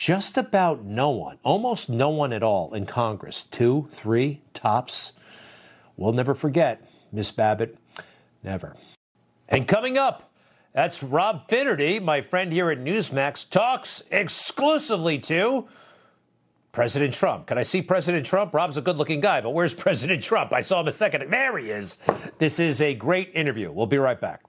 just 0.00 0.38
about 0.38 0.82
no 0.82 1.10
one, 1.10 1.36
almost 1.42 1.90
no 1.90 2.08
one 2.08 2.32
at 2.32 2.42
all 2.42 2.72
in 2.72 2.86
Congress, 2.86 3.44
two, 3.44 3.86
three 3.92 4.40
tops. 4.54 5.12
We'll 5.98 6.14
never 6.14 6.34
forget, 6.34 6.82
Miss 7.12 7.30
Babbitt, 7.30 7.76
never. 8.42 8.76
And 9.46 9.68
coming 9.68 9.98
up, 9.98 10.32
that's 10.72 11.02
Rob 11.02 11.50
Finnerty, 11.50 12.00
my 12.00 12.22
friend 12.22 12.50
here 12.50 12.70
at 12.70 12.78
Newsmax, 12.78 13.50
talks 13.50 14.02
exclusively 14.10 15.18
to 15.18 15.68
President 16.72 17.12
Trump. 17.12 17.46
Can 17.46 17.58
I 17.58 17.62
see 17.62 17.82
President 17.82 18.24
Trump? 18.24 18.54
Rob's 18.54 18.78
a 18.78 18.80
good 18.80 18.96
looking 18.96 19.20
guy, 19.20 19.42
but 19.42 19.50
where's 19.50 19.74
President 19.86 20.22
Trump? 20.22 20.54
I 20.54 20.62
saw 20.62 20.80
him 20.80 20.88
a 20.88 20.92
second. 20.92 21.30
There 21.30 21.58
he 21.58 21.68
is. 21.68 21.98
This 22.38 22.58
is 22.58 22.80
a 22.80 22.94
great 22.94 23.32
interview. 23.34 23.70
We'll 23.70 23.84
be 23.84 23.98
right 23.98 24.18
back. 24.18 24.44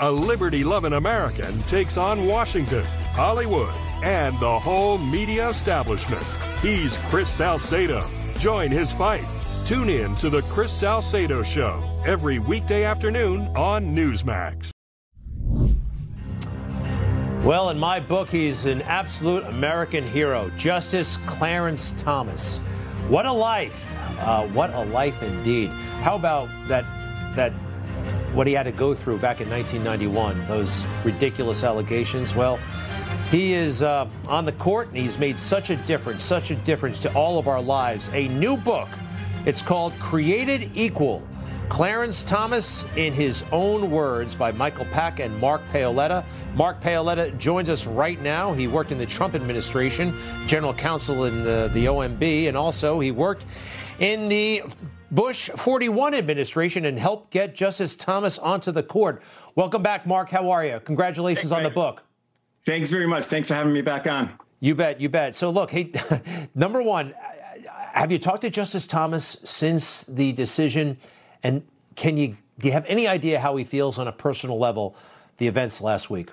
A 0.00 0.08
liberty 0.08 0.62
loving 0.62 0.92
American 0.92 1.60
takes 1.62 1.96
on 1.96 2.28
Washington, 2.28 2.84
Hollywood, 2.84 3.74
and 4.04 4.38
the 4.38 4.58
whole 4.60 4.96
media 4.96 5.48
establishment. 5.48 6.22
He's 6.62 6.96
Chris 7.10 7.28
Salcedo. 7.28 8.08
Join 8.38 8.70
his 8.70 8.92
fight. 8.92 9.24
Tune 9.66 9.88
in 9.88 10.14
to 10.16 10.30
The 10.30 10.42
Chris 10.42 10.70
Salcedo 10.70 11.42
Show 11.42 11.82
every 12.06 12.38
weekday 12.38 12.84
afternoon 12.84 13.48
on 13.56 13.86
Newsmax. 13.86 14.70
Well, 17.44 17.70
in 17.70 17.78
my 17.80 17.98
book, 17.98 18.30
he's 18.30 18.66
an 18.66 18.82
absolute 18.82 19.42
American 19.46 20.06
hero, 20.06 20.48
Justice 20.56 21.16
Clarence 21.26 21.92
Thomas. 21.98 22.58
What 23.08 23.26
a 23.26 23.32
life! 23.32 23.84
Uh, 24.20 24.46
what 24.46 24.72
a 24.74 24.84
life 24.84 25.20
indeed. 25.24 25.70
How 26.02 26.14
about 26.14 26.48
that? 26.68 26.84
That 27.34 27.52
what 28.34 28.46
he 28.46 28.52
had 28.52 28.64
to 28.64 28.72
go 28.72 28.94
through 28.94 29.18
back 29.18 29.40
in 29.40 29.48
1991, 29.50 30.46
those 30.46 30.84
ridiculous 31.04 31.64
allegations. 31.64 32.34
Well, 32.34 32.58
he 33.30 33.54
is 33.54 33.82
uh, 33.82 34.08
on 34.26 34.44
the 34.44 34.52
court 34.52 34.88
and 34.88 34.96
he's 34.96 35.18
made 35.18 35.38
such 35.38 35.70
a 35.70 35.76
difference, 35.76 36.22
such 36.22 36.50
a 36.50 36.56
difference 36.56 36.98
to 37.00 37.14
all 37.14 37.38
of 37.38 37.48
our 37.48 37.60
lives. 37.60 38.10
A 38.12 38.28
new 38.28 38.56
book. 38.56 38.88
It's 39.46 39.62
called 39.62 39.92
Created 39.98 40.72
Equal. 40.74 41.26
Clarence 41.68 42.22
Thomas 42.22 42.84
in 42.96 43.12
his 43.12 43.44
own 43.52 43.90
words 43.90 44.34
by 44.34 44.52
Michael 44.52 44.86
Pack 44.86 45.20
and 45.20 45.38
Mark 45.38 45.60
Paoletta. 45.70 46.24
Mark 46.54 46.80
Paoletta 46.80 47.36
joins 47.38 47.68
us 47.68 47.86
right 47.86 48.20
now. 48.22 48.54
He 48.54 48.66
worked 48.66 48.90
in 48.90 48.96
the 48.96 49.06
Trump 49.06 49.34
administration, 49.34 50.18
general 50.46 50.72
counsel 50.72 51.26
in 51.26 51.44
the, 51.44 51.70
the 51.74 51.84
OMB, 51.86 52.48
and 52.48 52.56
also 52.56 53.00
he 53.00 53.10
worked 53.10 53.44
in 54.00 54.28
the 54.28 54.62
Bush 55.10 55.48
41 55.56 56.14
administration 56.14 56.84
and 56.84 56.98
helped 56.98 57.30
get 57.30 57.54
Justice 57.54 57.96
Thomas 57.96 58.38
onto 58.38 58.70
the 58.70 58.82
court. 58.82 59.22
Welcome 59.54 59.82
back, 59.82 60.06
Mark. 60.06 60.28
How 60.28 60.50
are 60.50 60.64
you? 60.64 60.80
Congratulations 60.80 61.50
on 61.50 61.62
the 61.62 61.70
book. 61.70 62.04
Thanks 62.66 62.90
very 62.90 63.06
much. 63.06 63.24
Thanks 63.24 63.48
for 63.48 63.54
having 63.54 63.72
me 63.72 63.80
back 63.80 64.06
on. 64.06 64.32
You 64.60 64.74
bet. 64.74 65.00
You 65.00 65.08
bet. 65.08 65.34
So, 65.34 65.50
look, 65.50 65.70
hey, 65.70 65.92
number 66.54 66.82
one, 66.82 67.14
have 67.92 68.12
you 68.12 68.18
talked 68.18 68.42
to 68.42 68.50
Justice 68.50 68.86
Thomas 68.86 69.40
since 69.44 70.02
the 70.02 70.32
decision? 70.32 70.98
And 71.42 71.62
can 71.94 72.18
you 72.18 72.36
do 72.58 72.66
you 72.66 72.72
have 72.72 72.84
any 72.86 73.06
idea 73.06 73.40
how 73.40 73.56
he 73.56 73.64
feels 73.64 73.98
on 73.98 74.08
a 74.08 74.12
personal 74.12 74.58
level 74.58 74.96
the 75.38 75.46
events 75.46 75.80
last 75.80 76.10
week? 76.10 76.30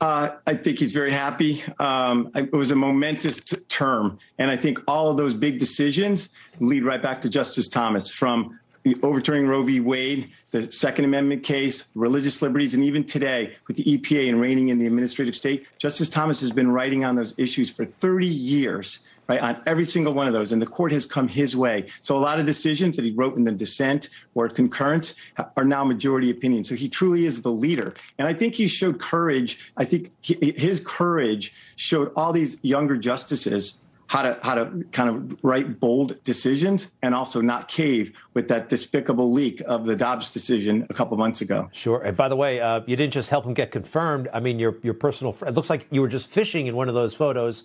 Uh, 0.00 0.30
I 0.46 0.54
think 0.54 0.78
he's 0.78 0.92
very 0.92 1.12
happy. 1.12 1.62
Um, 1.78 2.30
it 2.34 2.52
was 2.52 2.70
a 2.70 2.76
momentous 2.76 3.40
t- 3.40 3.56
term, 3.68 4.18
and 4.38 4.50
I 4.50 4.56
think 4.56 4.78
all 4.88 5.10
of 5.10 5.18
those 5.18 5.34
big 5.34 5.58
decisions 5.58 6.30
lead 6.58 6.84
right 6.84 7.02
back 7.02 7.20
to 7.22 7.28
Justice 7.28 7.68
Thomas, 7.68 8.10
from 8.10 8.58
overturning 9.02 9.46
Roe 9.46 9.62
v. 9.62 9.80
Wade, 9.80 10.30
the 10.52 10.72
Second 10.72 11.04
Amendment 11.04 11.42
case, 11.42 11.84
religious 11.94 12.40
liberties, 12.40 12.72
and 12.72 12.82
even 12.82 13.04
today 13.04 13.56
with 13.68 13.76
the 13.76 13.84
EPA 13.84 14.30
and 14.30 14.40
reining 14.40 14.68
in 14.68 14.78
the 14.78 14.86
administrative 14.86 15.36
state. 15.36 15.66
Justice 15.76 16.08
Thomas 16.08 16.40
has 16.40 16.50
been 16.50 16.70
writing 16.70 17.04
on 17.04 17.14
those 17.14 17.34
issues 17.36 17.70
for 17.70 17.84
30 17.84 18.26
years 18.26 19.00
right, 19.30 19.40
on 19.40 19.62
every 19.66 19.84
single 19.84 20.12
one 20.12 20.26
of 20.26 20.32
those. 20.32 20.52
And 20.52 20.60
the 20.60 20.66
court 20.66 20.92
has 20.92 21.06
come 21.06 21.28
his 21.28 21.56
way. 21.56 21.86
So 22.02 22.16
a 22.16 22.18
lot 22.18 22.40
of 22.40 22.46
decisions 22.46 22.96
that 22.96 23.04
he 23.04 23.12
wrote 23.12 23.36
in 23.36 23.44
the 23.44 23.52
dissent 23.52 24.08
or 24.34 24.48
concurrence 24.48 25.14
are 25.56 25.64
now 25.64 25.84
majority 25.84 26.30
opinion. 26.30 26.64
So 26.64 26.74
he 26.74 26.88
truly 26.88 27.26
is 27.26 27.42
the 27.42 27.52
leader. 27.52 27.94
And 28.18 28.26
I 28.26 28.32
think 28.32 28.54
he 28.54 28.66
showed 28.66 29.00
courage. 29.00 29.72
I 29.76 29.84
think 29.84 30.12
his 30.22 30.80
courage 30.80 31.54
showed 31.76 32.12
all 32.16 32.32
these 32.32 32.58
younger 32.62 32.96
justices 32.96 33.78
how 34.10 34.22
to 34.22 34.36
how 34.42 34.56
to 34.56 34.84
kind 34.90 35.08
of 35.08 35.38
write 35.44 35.78
bold 35.78 36.20
decisions 36.24 36.90
and 37.02 37.14
also 37.14 37.40
not 37.40 37.68
cave 37.68 38.10
with 38.34 38.48
that 38.48 38.68
despicable 38.68 39.30
leak 39.30 39.62
of 39.68 39.86
the 39.86 39.94
Dobbs 39.94 40.30
decision 40.30 40.84
a 40.90 40.94
couple 40.94 41.16
months 41.16 41.42
ago. 41.42 41.68
Sure. 41.70 42.02
And 42.02 42.16
by 42.16 42.28
the 42.28 42.34
way, 42.34 42.58
uh, 42.58 42.80
you 42.88 42.96
didn't 42.96 43.12
just 43.12 43.30
help 43.30 43.46
him 43.46 43.54
get 43.54 43.70
confirmed. 43.70 44.28
I 44.34 44.40
mean, 44.40 44.58
your 44.58 44.74
your 44.82 44.94
personal. 44.94 45.36
It 45.46 45.54
looks 45.54 45.70
like 45.70 45.86
you 45.92 46.00
were 46.00 46.08
just 46.08 46.28
fishing 46.28 46.66
in 46.66 46.74
one 46.74 46.88
of 46.88 46.94
those 46.94 47.14
photos. 47.14 47.62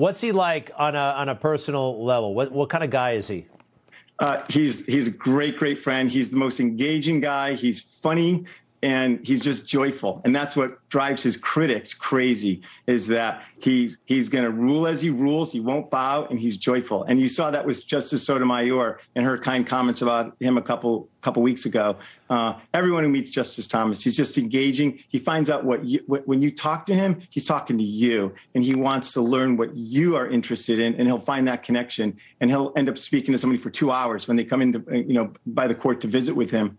What's 0.00 0.22
he 0.22 0.32
like 0.32 0.70
on 0.78 0.94
a 0.94 0.98
on 0.98 1.28
a 1.28 1.34
personal 1.34 2.02
level? 2.02 2.32
What 2.32 2.50
what 2.52 2.70
kind 2.70 2.82
of 2.82 2.88
guy 2.88 3.10
is 3.10 3.28
he? 3.28 3.44
Uh, 4.18 4.42
he's 4.48 4.86
he's 4.86 5.08
a 5.08 5.10
great 5.10 5.58
great 5.58 5.78
friend. 5.78 6.10
He's 6.10 6.30
the 6.30 6.38
most 6.38 6.58
engaging 6.58 7.20
guy. 7.20 7.52
He's 7.52 7.82
funny 7.82 8.46
and 8.82 9.24
he's 9.26 9.40
just 9.40 9.66
joyful. 9.66 10.22
And 10.24 10.34
that's 10.34 10.56
what 10.56 10.88
drives 10.88 11.22
his 11.22 11.36
critics 11.36 11.92
crazy 11.92 12.62
is 12.86 13.06
that 13.08 13.42
he 13.58 13.94
he's 14.06 14.28
going 14.28 14.44
to 14.44 14.50
rule 14.50 14.86
as 14.86 15.02
he 15.02 15.10
rules 15.10 15.52
he 15.52 15.60
won't 15.60 15.90
bow 15.90 16.26
and 16.30 16.38
he's 16.40 16.56
joyful. 16.56 17.04
And 17.04 17.20
you 17.20 17.28
saw 17.28 17.50
that 17.50 17.66
with 17.66 17.86
justice 17.86 18.24
sotomayor 18.24 19.00
and 19.14 19.24
her 19.24 19.38
kind 19.38 19.66
comments 19.66 20.00
about 20.00 20.34
him 20.40 20.56
a 20.56 20.62
couple 20.62 21.08
couple 21.20 21.42
weeks 21.42 21.66
ago. 21.66 21.96
Uh, 22.30 22.54
everyone 22.72 23.02
who 23.02 23.10
meets 23.10 23.30
justice 23.30 23.68
thomas 23.68 24.02
he's 24.02 24.16
just 24.16 24.38
engaging. 24.38 24.98
He 25.08 25.18
finds 25.18 25.50
out 25.50 25.64
what, 25.64 25.84
you, 25.84 26.02
what 26.06 26.26
when 26.26 26.40
you 26.40 26.50
talk 26.50 26.86
to 26.86 26.94
him 26.94 27.20
he's 27.28 27.44
talking 27.44 27.76
to 27.76 27.84
you 27.84 28.34
and 28.54 28.64
he 28.64 28.74
wants 28.74 29.12
to 29.12 29.20
learn 29.20 29.58
what 29.58 29.76
you 29.76 30.16
are 30.16 30.26
interested 30.26 30.78
in 30.78 30.94
and 30.94 31.06
he'll 31.06 31.20
find 31.20 31.46
that 31.48 31.62
connection 31.62 32.16
and 32.40 32.50
he'll 32.50 32.72
end 32.76 32.88
up 32.88 32.96
speaking 32.96 33.32
to 33.32 33.38
somebody 33.38 33.60
for 33.60 33.70
two 33.70 33.92
hours 33.92 34.26
when 34.26 34.38
they 34.38 34.44
come 34.44 34.62
into 34.62 34.82
you 34.90 35.12
know 35.12 35.32
by 35.46 35.66
the 35.66 35.74
court 35.74 36.00
to 36.00 36.08
visit 36.08 36.34
with 36.34 36.50
him 36.50 36.78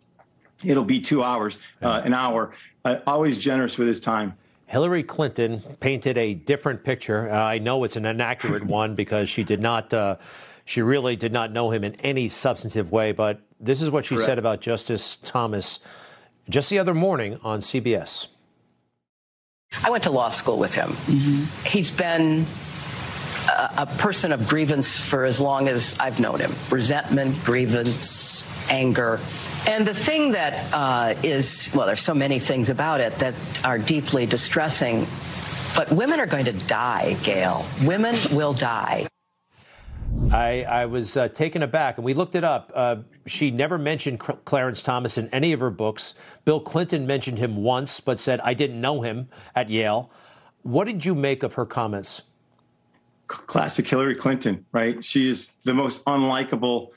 it'll 0.63 0.83
be 0.83 0.99
two 0.99 1.23
hours, 1.23 1.59
uh, 1.81 2.01
an 2.03 2.13
hour. 2.13 2.53
Uh, 2.83 2.99
always 3.05 3.37
generous 3.37 3.77
with 3.77 3.87
his 3.87 3.99
time. 3.99 4.33
Hillary 4.65 5.03
Clinton 5.03 5.61
painted 5.79 6.17
a 6.17 6.33
different 6.33 6.83
picture. 6.83 7.29
Uh, 7.29 7.43
I 7.43 7.57
know 7.57 7.83
it's 7.83 7.97
an 7.97 8.05
inaccurate 8.05 8.63
one 8.65 8.95
because 8.95 9.29
she 9.29 9.43
did 9.43 9.59
not, 9.59 9.93
uh, 9.93 10.15
she 10.65 10.81
really 10.81 11.15
did 11.15 11.33
not 11.33 11.51
know 11.51 11.71
him 11.71 11.83
in 11.83 11.95
any 12.01 12.29
substantive 12.29 12.91
way. 12.91 13.11
But 13.11 13.41
this 13.59 13.81
is 13.81 13.89
what 13.89 14.05
she 14.05 14.15
Correct. 14.15 14.25
said 14.25 14.39
about 14.39 14.61
Justice 14.61 15.17
Thomas 15.17 15.79
just 16.49 16.69
the 16.69 16.79
other 16.79 16.93
morning 16.93 17.39
on 17.43 17.59
CBS. 17.59 18.27
I 19.83 19.89
went 19.89 20.03
to 20.03 20.11
law 20.11 20.29
school 20.29 20.57
with 20.57 20.73
him. 20.73 20.95
He's 21.65 21.91
been 21.91 22.45
a, 23.47 23.73
a 23.79 23.85
person 23.85 24.31
of 24.31 24.47
grievance 24.47 24.97
for 24.97 25.25
as 25.25 25.39
long 25.39 25.67
as 25.67 25.95
I've 25.99 26.19
known 26.19 26.39
him 26.39 26.53
resentment, 26.69 27.41
grievance, 27.43 28.43
anger. 28.69 29.19
And 29.67 29.85
the 29.85 29.93
thing 29.93 30.31
that 30.31 30.73
uh, 30.73 31.15
is, 31.23 31.69
well, 31.73 31.85
there's 31.85 32.01
so 32.01 32.13
many 32.13 32.39
things 32.39 32.69
about 32.69 32.99
it 32.99 33.13
that 33.19 33.35
are 33.63 33.77
deeply 33.77 34.25
distressing, 34.25 35.07
but 35.75 35.91
women 35.91 36.19
are 36.19 36.25
going 36.25 36.45
to 36.45 36.53
die, 36.53 37.17
Gail. 37.23 37.63
Women 37.83 38.15
will 38.31 38.53
die. 38.53 39.07
I, 40.31 40.63
I 40.63 40.85
was 40.85 41.17
uh, 41.17 41.27
taken 41.29 41.63
aback, 41.63 41.97
and 41.97 42.05
we 42.05 42.13
looked 42.13 42.35
it 42.35 42.43
up. 42.43 42.71
Uh, 42.73 42.97
she 43.25 43.51
never 43.51 43.77
mentioned 43.77 44.21
Cl- 44.21 44.39
Clarence 44.45 44.81
Thomas 44.81 45.17
in 45.17 45.29
any 45.29 45.51
of 45.51 45.59
her 45.59 45.69
books. 45.69 46.13
Bill 46.45 46.59
Clinton 46.59 47.05
mentioned 47.05 47.37
him 47.37 47.57
once, 47.57 47.99
but 47.99 48.19
said, 48.19 48.39
I 48.41 48.53
didn't 48.53 48.79
know 48.79 49.01
him 49.01 49.29
at 49.55 49.69
Yale. 49.69 50.11
What 50.63 50.85
did 50.85 51.05
you 51.05 51.15
make 51.15 51.43
of 51.43 51.53
her 51.55 51.65
comments? 51.65 52.21
Classic 53.27 53.87
Hillary 53.87 54.15
Clinton, 54.15 54.65
right? 54.71 55.03
She 55.03 55.29
is 55.29 55.51
the 55.63 55.73
most 55.73 56.03
unlikable. 56.05 56.89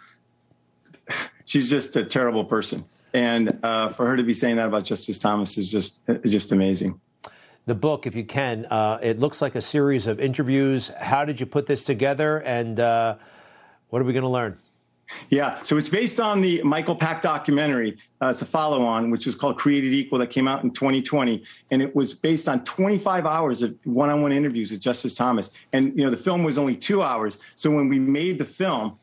She's 1.44 1.68
just 1.68 1.96
a 1.96 2.04
terrible 2.04 2.44
person, 2.44 2.84
and 3.12 3.58
uh, 3.62 3.90
for 3.90 4.06
her 4.06 4.16
to 4.16 4.22
be 4.22 4.34
saying 4.34 4.56
that 4.56 4.68
about 4.68 4.84
Justice 4.84 5.18
Thomas 5.18 5.58
is 5.58 5.70
just 5.70 6.00
just 6.24 6.52
amazing. 6.52 7.00
The 7.66 7.74
book, 7.74 8.06
if 8.06 8.14
you 8.14 8.24
can, 8.24 8.66
uh, 8.66 8.98
it 9.02 9.18
looks 9.18 9.40
like 9.40 9.54
a 9.54 9.62
series 9.62 10.06
of 10.06 10.20
interviews. 10.20 10.88
How 10.88 11.24
did 11.24 11.40
you 11.40 11.46
put 11.46 11.66
this 11.66 11.84
together, 11.84 12.38
and 12.38 12.78
uh, 12.78 13.16
what 13.88 14.02
are 14.02 14.04
we 14.04 14.12
going 14.12 14.24
to 14.24 14.28
learn? 14.28 14.58
Yeah, 15.30 15.62
so 15.62 15.76
it's 15.76 15.88
based 15.88 16.20
on 16.20 16.40
the 16.40 16.62
Michael 16.62 16.96
Pack 16.96 17.22
documentary. 17.22 17.98
Uh, 18.20 18.28
it's 18.28 18.42
a 18.42 18.46
follow-on, 18.46 19.10
which 19.10 19.26
was 19.26 19.34
called 19.34 19.58
"Created 19.58 19.92
Equal," 19.92 20.18
that 20.18 20.30
came 20.30 20.48
out 20.48 20.64
in 20.64 20.70
2020, 20.70 21.42
and 21.70 21.82
it 21.82 21.94
was 21.94 22.12
based 22.12 22.48
on 22.48 22.64
25 22.64 23.26
hours 23.26 23.62
of 23.62 23.76
one-on-one 23.84 24.32
interviews 24.32 24.70
with 24.70 24.80
Justice 24.80 25.14
Thomas. 25.14 25.50
And 25.72 25.96
you 25.98 26.04
know, 26.04 26.10
the 26.10 26.16
film 26.16 26.42
was 26.42 26.58
only 26.58 26.76
two 26.76 27.02
hours. 27.02 27.38
So 27.54 27.70
when 27.70 27.88
we 27.88 27.98
made 27.98 28.38
the 28.38 28.44
film, 28.44 28.98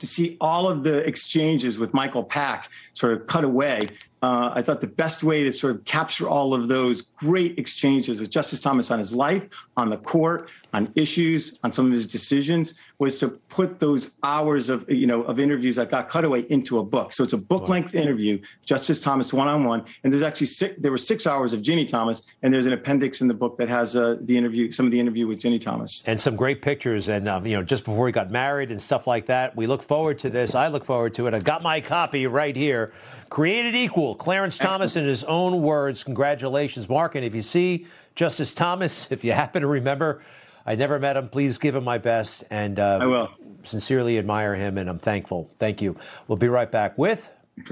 to 0.00 0.06
see 0.06 0.36
all 0.40 0.68
of 0.68 0.82
the 0.82 0.98
exchanges 1.06 1.78
with 1.78 1.94
Michael 1.94 2.24
Pack 2.24 2.68
sort 2.94 3.12
of 3.12 3.26
cut 3.26 3.44
away, 3.44 3.88
uh, 4.22 4.52
I 4.54 4.62
thought 4.62 4.80
the 4.80 4.86
best 4.86 5.22
way 5.22 5.44
to 5.44 5.52
sort 5.52 5.74
of 5.74 5.84
capture 5.84 6.28
all 6.28 6.52
of 6.52 6.68
those 6.68 7.02
great 7.02 7.58
exchanges 7.58 8.20
with 8.20 8.30
Justice 8.30 8.60
Thomas 8.60 8.90
on 8.90 8.98
his 8.98 9.14
life, 9.14 9.42
on 9.76 9.88
the 9.88 9.96
court, 9.96 10.50
on 10.74 10.92
issues, 10.94 11.58
on 11.64 11.72
some 11.72 11.86
of 11.86 11.92
his 11.92 12.06
decisions, 12.06 12.74
was 12.98 13.18
to 13.18 13.28
put 13.28 13.80
those 13.80 14.16
hours 14.22 14.68
of 14.68 14.88
you 14.90 15.06
know 15.06 15.22
of 15.22 15.40
interviews 15.40 15.76
that 15.76 15.90
got 15.90 16.08
cut 16.08 16.24
away 16.24 16.40
into 16.50 16.78
a 16.78 16.84
book. 16.84 17.12
So 17.12 17.24
it's 17.24 17.32
a 17.32 17.38
book-length 17.38 17.94
interview, 17.94 18.40
Justice 18.64 19.00
Thomas 19.00 19.32
one-on-one, 19.32 19.84
and 20.04 20.12
there's 20.12 20.22
actually 20.22 20.48
six, 20.48 20.74
there 20.78 20.92
were 20.92 20.98
six 20.98 21.26
hours 21.26 21.52
of 21.54 21.62
Ginny 21.62 21.86
Thomas, 21.86 22.26
and 22.42 22.52
there's 22.52 22.66
an 22.66 22.74
appendix 22.74 23.20
in 23.22 23.28
the 23.28 23.34
book 23.34 23.56
that 23.56 23.68
has 23.68 23.96
uh, 23.96 24.16
the 24.20 24.36
interview, 24.36 24.70
some 24.70 24.84
of 24.84 24.92
the 24.92 25.00
interview 25.00 25.26
with 25.26 25.40
Ginny 25.40 25.58
Thomas. 25.58 26.02
and 26.06 26.20
some 26.20 26.36
great 26.36 26.60
pictures. 26.60 27.08
And 27.08 27.26
uh, 27.26 27.40
you 27.42 27.56
know, 27.56 27.62
just 27.62 27.84
before 27.86 28.06
he 28.06 28.12
got 28.12 28.30
married 28.30 28.70
and 28.70 28.80
stuff 28.82 29.06
like 29.06 29.26
that. 29.26 29.56
We 29.56 29.66
look 29.66 29.82
forward 29.82 30.18
to 30.20 30.30
this. 30.30 30.54
I 30.54 30.68
look 30.68 30.84
forward 30.84 31.14
to 31.14 31.26
it. 31.26 31.34
I've 31.34 31.44
got 31.44 31.62
my 31.62 31.80
copy 31.80 32.26
right 32.26 32.54
here. 32.54 32.92
Created 33.30 33.76
equal, 33.76 34.16
Clarence 34.16 34.58
Thomas 34.58 34.96
in 34.96 35.04
his 35.04 35.22
own 35.22 35.62
words. 35.62 36.02
Congratulations, 36.02 36.88
Mark. 36.88 37.14
And 37.14 37.24
if 37.24 37.32
you 37.32 37.42
see 37.42 37.86
Justice 38.16 38.52
Thomas, 38.52 39.10
if 39.12 39.22
you 39.22 39.30
happen 39.30 39.62
to 39.62 39.68
remember, 39.68 40.20
I 40.66 40.74
never 40.74 40.98
met 40.98 41.16
him. 41.16 41.28
Please 41.28 41.56
give 41.56 41.76
him 41.76 41.84
my 41.84 41.98
best. 41.98 42.42
And 42.50 42.80
uh, 42.80 42.98
I 43.00 43.06
will. 43.06 43.30
sincerely 43.62 44.18
admire 44.18 44.56
him, 44.56 44.76
and 44.78 44.90
I'm 44.90 44.98
thankful. 44.98 45.48
Thank 45.60 45.80
you. 45.80 45.96
We'll 46.26 46.38
be 46.38 46.48
right 46.48 46.70
back 46.70 46.98
with 46.98 47.30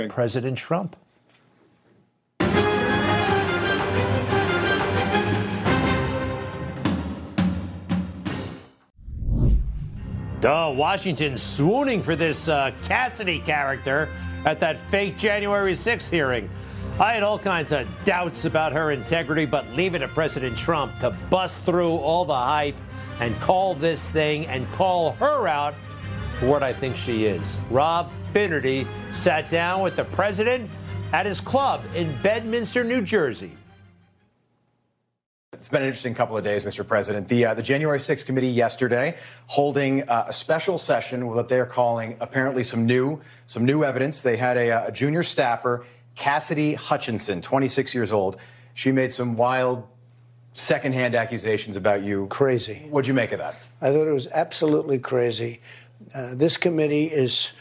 President 0.09 0.57
Trump. 0.57 0.95
Duh, 10.41 10.73
Washington 10.77 11.37
swooning 11.37 12.01
for 12.01 12.15
this 12.15 12.49
uh, 12.49 12.71
Cassidy 12.85 13.41
character 13.41 14.09
at 14.45 14.61
that 14.61 14.79
fake 14.91 15.17
January 15.17 15.75
6th 15.75 16.11
hearing. 16.11 16.49
I 16.99 17.13
had 17.13 17.23
all 17.23 17.39
kinds 17.39 17.71
of 17.73 17.87
doubts 18.05 18.45
about 18.45 18.73
her 18.73 18.91
integrity, 18.91 19.45
but 19.45 19.69
leave 19.71 19.95
it 19.95 20.01
to 20.01 20.09
President 20.09 20.57
Trump 20.57 20.99
to 21.01 21.11
bust 21.31 21.65
through 21.65 21.93
all 21.93 22.25
the 22.25 22.35
hype 22.35 22.77
and 23.21 23.39
call 23.41 23.75
this 23.75 24.11
thing 24.11 24.47
and 24.47 24.71
call 24.73 25.13
her 25.13 25.47
out 25.47 25.75
for 26.39 26.47
what 26.47 26.63
I 26.63 26.73
think 26.73 26.97
she 26.97 27.27
is. 27.27 27.59
Rob 27.71 28.11
Finnerty 28.33 28.87
sat 29.13 29.51
down 29.51 29.83
with 29.83 29.97
the 29.97 30.05
president 30.05 30.71
at 31.13 31.27
his 31.27 31.41
club 31.41 31.83
in 31.95 32.13
Bedminster, 32.23 32.85
New 32.85 33.03
Jersey. 33.03 33.53
It's 35.55 35.71
been 35.71 35.81
an 35.81 35.89
interesting 35.89 36.15
couple 36.15 36.37
of 36.37 36.45
days, 36.45 36.65
Mr. 36.65 36.87
President. 36.87 37.27
The 37.27 37.47
uh, 37.47 37.55
the 37.55 37.63
January 37.63 37.99
6th 37.99 38.27
committee 38.27 38.49
yesterday 38.49 39.17
holding 39.47 40.09
uh, 40.09 40.27
a 40.29 40.33
special 40.33 40.77
session 40.77 41.27
with 41.27 41.37
what 41.37 41.49
they're 41.49 41.67
calling 41.67 42.17
apparently 42.21 42.63
some 42.63 42.85
new 42.85 43.21
some 43.47 43.65
new 43.65 43.83
evidence. 43.83 44.21
They 44.21 44.37
had 44.37 44.59
a, 44.59 44.87
a 44.87 44.93
junior 44.93 45.23
staffer, 45.23 45.87
Cassidy 46.15 46.75
Hutchinson, 46.75 47.41
26 47.41 47.95
years 47.95 48.13
old. 48.13 48.37
She 48.75 48.93
made 48.93 49.13
some 49.13 49.37
wild 49.37 49.89
secondhand 50.53 51.15
accusations 51.15 51.79
about 51.79 52.03
you. 52.03 52.27
Crazy. 52.29 52.87
What'd 52.91 53.09
you 53.09 53.15
make 53.15 53.33
of 53.33 53.39
that? 53.39 53.57
I 53.81 53.91
thought 53.91 54.07
it 54.07 54.13
was 54.13 54.27
absolutely 54.29 54.99
crazy. 54.99 55.61
Uh, 56.15 56.35
this 56.35 56.57
committee 56.59 57.07
is, 57.07 57.53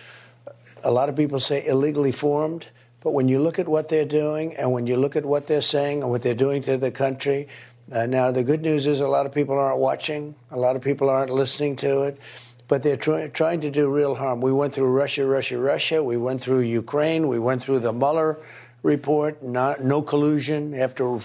a 0.84 0.92
lot 0.92 1.08
of 1.08 1.16
people 1.16 1.40
say, 1.40 1.66
illegally 1.66 2.12
formed. 2.12 2.68
But 3.02 3.14
when 3.14 3.30
you 3.30 3.40
look 3.40 3.60
at 3.60 3.68
what 3.68 3.90
they're 3.90 4.06
doing 4.06 4.56
and 4.56 4.72
when 4.72 4.88
you 4.88 4.98
look 4.98 5.16
at 5.16 5.26
what 5.26 5.48
they're 5.48 5.62
saying 5.62 6.02
and 6.02 6.12
what 6.12 6.24
they're 6.24 6.34
doing 6.36 6.62
to 6.64 6.78
the 6.78 6.92
country, 6.92 7.48
uh, 7.92 8.06
now 8.06 8.32
the 8.32 8.44
good 8.44 8.62
news 8.62 8.86
is 8.86 9.00
a 9.00 9.08
lot 9.08 9.26
of 9.26 9.32
people 9.32 9.58
aren't 9.58 9.80
watching, 9.80 10.36
a 10.52 10.58
lot 10.58 10.76
of 10.76 10.82
people 10.82 11.10
aren't 11.10 11.32
listening 11.32 11.76
to 11.78 12.04
it, 12.04 12.20
but 12.68 12.84
they're 12.84 12.98
try- 12.98 13.28
trying 13.30 13.62
to 13.62 13.72
do 13.72 13.90
real 13.90 14.14
harm. 14.14 14.42
We 14.42 14.52
went 14.52 14.74
through 14.74 14.90
Russia, 14.90 15.26
Russia, 15.26 15.58
Russia. 15.58 16.04
We 16.04 16.18
went 16.18 16.42
through 16.42 16.62
Ukraine. 16.62 17.28
We 17.28 17.40
went 17.40 17.64
through 17.64 17.80
the 17.80 17.94
Mueller 17.94 18.40
report, 18.84 19.42
not, 19.42 19.84
no 19.84 20.02
collusion 20.02 20.74
after 20.74 21.18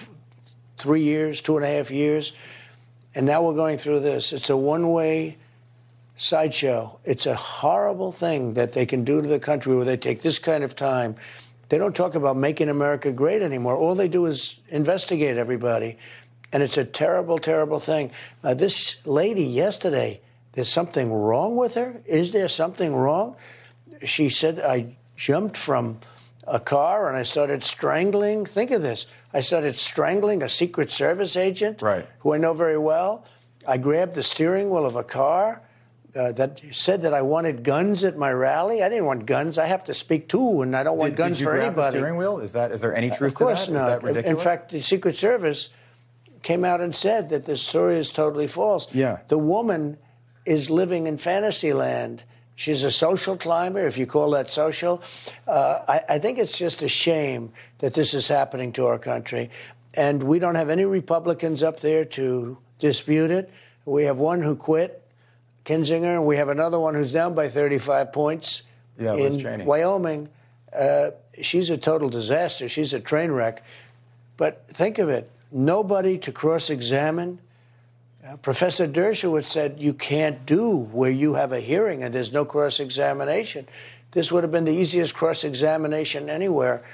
three 0.79 1.03
years, 1.03 1.41
two 1.41 1.57
and 1.57 1.65
a 1.65 1.69
half 1.69 1.91
years. 1.91 2.33
And 3.15 3.27
now 3.27 3.43
we're 3.43 3.55
going 3.55 3.79
through 3.79 4.01
this. 4.01 4.33
It's 4.33 4.51
a 4.51 4.57
one 4.57 4.91
way 4.91 5.39
sideshow. 6.17 6.99
It's 7.05 7.27
a 7.27 7.35
horrible 7.35 8.13
thing 8.13 8.55
that 8.55 8.73
they 8.73 8.87
can 8.87 9.05
do 9.05 9.21
to 9.21 9.29
the 9.29 9.41
country 9.41 9.75
where 9.75 9.85
they 9.85 9.97
take 9.97 10.23
this 10.23 10.39
kind 10.39 10.63
of 10.63 10.77
time. 10.77 11.17
They 11.69 11.79
don't 11.79 11.97
talk 11.97 12.15
about 12.15 12.37
making 12.37 12.69
America 12.69 13.13
great 13.13 13.43
anymore. 13.43 13.77
All 13.77 13.95
they 13.95 14.09
do 14.09 14.27
is 14.27 14.61
investigate 14.69 15.37
everybody. 15.37 15.99
And 16.53 16.63
it's 16.63 16.77
a 16.77 16.85
terrible, 16.85 17.39
terrible 17.39 17.81
thing. 17.81 18.11
Uh, 18.45 18.55
this 18.55 18.97
lady 19.07 19.45
yesterday, 19.45 20.21
there's 20.53 20.69
something 20.69 21.13
wrong 21.13 21.57
with 21.57 21.75
her? 21.75 22.03
Is 22.05 22.33
there 22.33 22.49
something 22.49 22.95
wrong? 22.95 23.37
She 24.05 24.29
said, 24.29 24.61
I 24.61 24.97
jumped 25.17 25.57
from 25.57 25.99
a 26.47 26.61
car 26.61 27.09
and 27.09 27.17
I 27.17 27.23
started 27.23 27.63
strangling. 27.65 28.45
Think 28.45 28.71
of 28.71 28.83
this. 28.83 29.07
I 29.33 29.41
started 29.41 29.77
strangling 29.77 30.43
a 30.43 30.49
Secret 30.49 30.91
Service 30.91 31.37
agent 31.37 31.81
Right. 31.81 32.07
who 32.19 32.35
I 32.35 32.39
know 32.39 32.53
very 32.53 32.77
well. 32.79 33.25
I 33.67 33.79
grabbed 33.79 34.15
the 34.17 34.23
steering 34.23 34.69
wheel 34.71 34.85
of 34.85 34.97
a 34.97 35.05
car. 35.05 35.63
uh, 36.15 36.31
that 36.33 36.61
said 36.73 37.01
that 37.01 37.15
I 37.15 37.23
wanted 37.23 37.65
guns 37.65 38.05
at 38.05 38.19
my 38.19 38.31
rally. 38.31 38.83
I 38.83 38.91
didn't 38.91 39.07
want 39.07 39.25
guns. 39.25 39.57
I 39.57 39.65
have 39.65 39.85
to 39.85 39.95
speak 39.95 40.29
too, 40.29 40.61
and 40.61 40.77
I 40.77 40.83
don't 40.83 40.99
want 40.99 41.13
Did, 41.13 41.17
guns 41.17 41.39
did 41.39 41.45
you 41.45 41.47
for 41.47 41.53
grab 41.55 41.67
anybody. 41.69 41.93
the 41.93 41.99
steering 42.01 42.17
wheel? 42.19 42.39
Is 42.41 42.53
that 42.53 42.71
is 42.71 42.83
there 42.83 42.95
any 42.95 43.09
truth 43.09 43.33
Of 43.33 43.35
course 43.39 43.65
to 43.65 43.71
that? 43.73 43.79
not. 43.79 43.87
Is 43.87 43.93
that 43.95 44.03
ridiculous? 44.03 44.39
In 44.39 44.45
fact, 44.45 44.73
the 44.73 44.81
Secret 44.83 45.17
Service 45.17 45.71
came 46.43 46.65
out 46.65 46.81
and 46.81 46.95
said 46.95 47.31
that 47.31 47.47
the 47.47 47.57
story 47.57 47.97
is 47.97 48.11
totally 48.11 48.47
false. 48.47 48.93
Yeah. 48.93 49.21
The 49.29 49.39
woman 49.39 49.97
is 50.45 50.71
living 50.71 51.07
in 51.07 51.19
fantasy 51.19 51.73
land. 51.73 52.25
She's 52.57 52.83
a 52.83 52.91
social 52.91 53.37
climber, 53.37 53.87
if 53.87 53.97
you 53.97 54.07
call 54.07 54.31
that 54.33 54.51
social. 54.51 55.03
Uh, 55.47 55.81
I, 55.89 56.15
I 56.15 56.19
think 56.19 56.39
it's 56.39 56.57
just 56.57 56.83
a 56.83 56.89
shame 56.89 57.53
that 57.79 57.95
this 57.95 58.15
is 58.15 58.29
happening 58.29 58.73
to 58.73 58.87
our 58.87 58.99
country. 58.99 59.51
And 59.95 60.23
we 60.23 60.39
don't 60.39 60.55
have 60.55 60.71
any 60.71 60.85
Republicans 60.85 61.63
up 61.63 61.81
there 61.81 62.05
to 62.05 62.59
dispute 62.79 63.31
it. 63.31 63.51
We 63.85 64.05
have 64.05 64.19
one 64.19 64.43
who 64.43 64.57
quit, 64.57 65.03
Kinzinger, 65.65 66.15
and 66.15 66.27
we 66.27 66.37
have 66.37 66.49
another 66.49 66.79
one 66.79 66.95
who's 66.95 67.13
down 67.13 67.35
by 67.35 67.49
35 67.49 68.13
points 68.13 68.63
Yeah, 68.99 69.15
in 69.15 69.65
Wyoming. 69.65 70.29
Uh, 70.77 71.11
she's 71.41 71.71
a 71.71 71.77
total 71.77 72.09
disaster. 72.09 72.69
She's 72.69 72.93
a 72.93 73.01
train 73.01 73.31
wreck. 73.31 73.65
But 74.37 74.67
think 74.69 74.99
of 74.99 75.09
it 75.09 75.31
nobody 75.53 76.19
to 76.19 76.33
cross 76.33 76.71
examine. 76.71 77.39
Uh, 78.27 78.37
Professor 78.37 78.87
Dershowitz 78.87 79.45
said 79.45 79.77
you 79.79 79.95
can't 79.95 80.47
do 80.47 80.77
where 80.77 81.11
you 81.11 81.35
have 81.35 81.53
a 81.53 81.61
hearing 81.61 82.03
and 82.03 82.15
there's 82.15 82.33
no 82.33 82.45
cross 82.45 82.81
examination. 82.81 83.67
This 84.13 84.31
would 84.31 84.45
have 84.45 84.53
been 84.53 84.65
the 84.65 84.75
easiest 84.75 85.15
cross 85.15 85.45
examination 85.45 86.31
anywhere. 86.31 86.85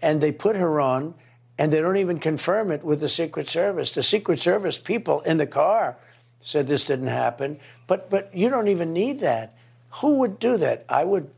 And 0.00 0.20
they 0.20 0.32
put 0.32 0.54
her 0.54 0.80
on, 0.80 1.14
and 1.58 1.72
they 1.72 1.80
don't 1.80 1.96
even 1.96 2.20
confirm 2.20 2.70
it 2.70 2.84
with 2.84 3.00
the 3.00 3.08
Secret 3.08 3.48
Service. 3.48 3.92
The 3.92 4.02
Secret 4.02 4.38
Service 4.38 4.78
people 4.78 5.22
in 5.22 5.38
the 5.38 5.46
car 5.46 5.96
said 6.40 6.68
this 6.68 6.84
didn't 6.84 7.08
happen. 7.08 7.58
But 7.86 8.10
but 8.10 8.30
you 8.34 8.48
don't 8.48 8.68
even 8.68 8.92
need 8.92 9.20
that. 9.20 9.56
Who 9.90 10.18
would 10.20 10.38
do 10.38 10.56
that? 10.58 10.84
I 10.88 11.04
would 11.04 11.30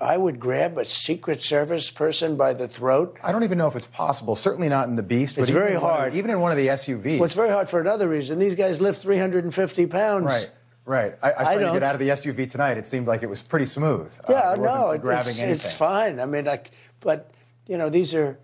I 0.00 0.16
would 0.16 0.38
grab 0.38 0.76
a 0.78 0.84
Secret 0.84 1.40
Service 1.40 1.90
person 1.90 2.36
by 2.36 2.52
the 2.52 2.68
throat. 2.68 3.16
I 3.22 3.32
don't 3.32 3.44
even 3.44 3.56
know 3.58 3.66
if 3.66 3.76
it's 3.76 3.86
possible. 3.86 4.36
Certainly 4.36 4.68
not 4.68 4.88
in 4.88 4.96
the 4.96 5.02
Beast. 5.02 5.38
It's 5.38 5.48
very 5.50 5.74
of 5.74 5.80
the- 5.80 5.86
hard. 5.86 6.14
even 6.14 6.30
in 6.30 6.40
one 6.40 6.50
of 6.52 6.58
the 6.58 6.68
SUVs. 6.68 7.18
Well, 7.18 7.24
it's 7.24 7.34
very 7.34 7.48
hard 7.50 7.68
for 7.68 7.80
another 7.80 8.08
reason. 8.08 8.38
These 8.38 8.56
guys 8.56 8.80
lift 8.80 9.00
350 9.00 9.86
pounds. 9.86 10.26
Right, 10.26 10.50
right. 10.84 11.14
I, 11.22 11.30
I 11.32 11.42
I 11.44 11.54
you 11.54 11.60
don't. 11.60 11.72
get 11.72 11.82
out 11.82 11.94
of 11.94 12.00
the 12.00 12.10
SUV 12.10 12.50
tonight. 12.50 12.76
It 12.76 12.84
seemed 12.84 13.06
like 13.06 13.22
it 13.22 13.30
was 13.30 13.40
pretty 13.40 13.64
smooth. 13.66 14.12
Uh, 14.28 14.32
Yeah, 14.32 14.54
wasn't 14.56 14.80
no, 14.80 14.90
it- 14.90 15.00
grabbing 15.00 15.30
it's, 15.30 15.40
anything. 15.40 15.64
it's 15.66 15.74
fine. 15.76 16.20
I 16.20 16.26
mean, 16.26 16.44
like, 16.44 16.72
but 17.00 17.30
you 17.66 17.78
know, 17.78 17.88
these 17.88 18.14
are 18.14 18.38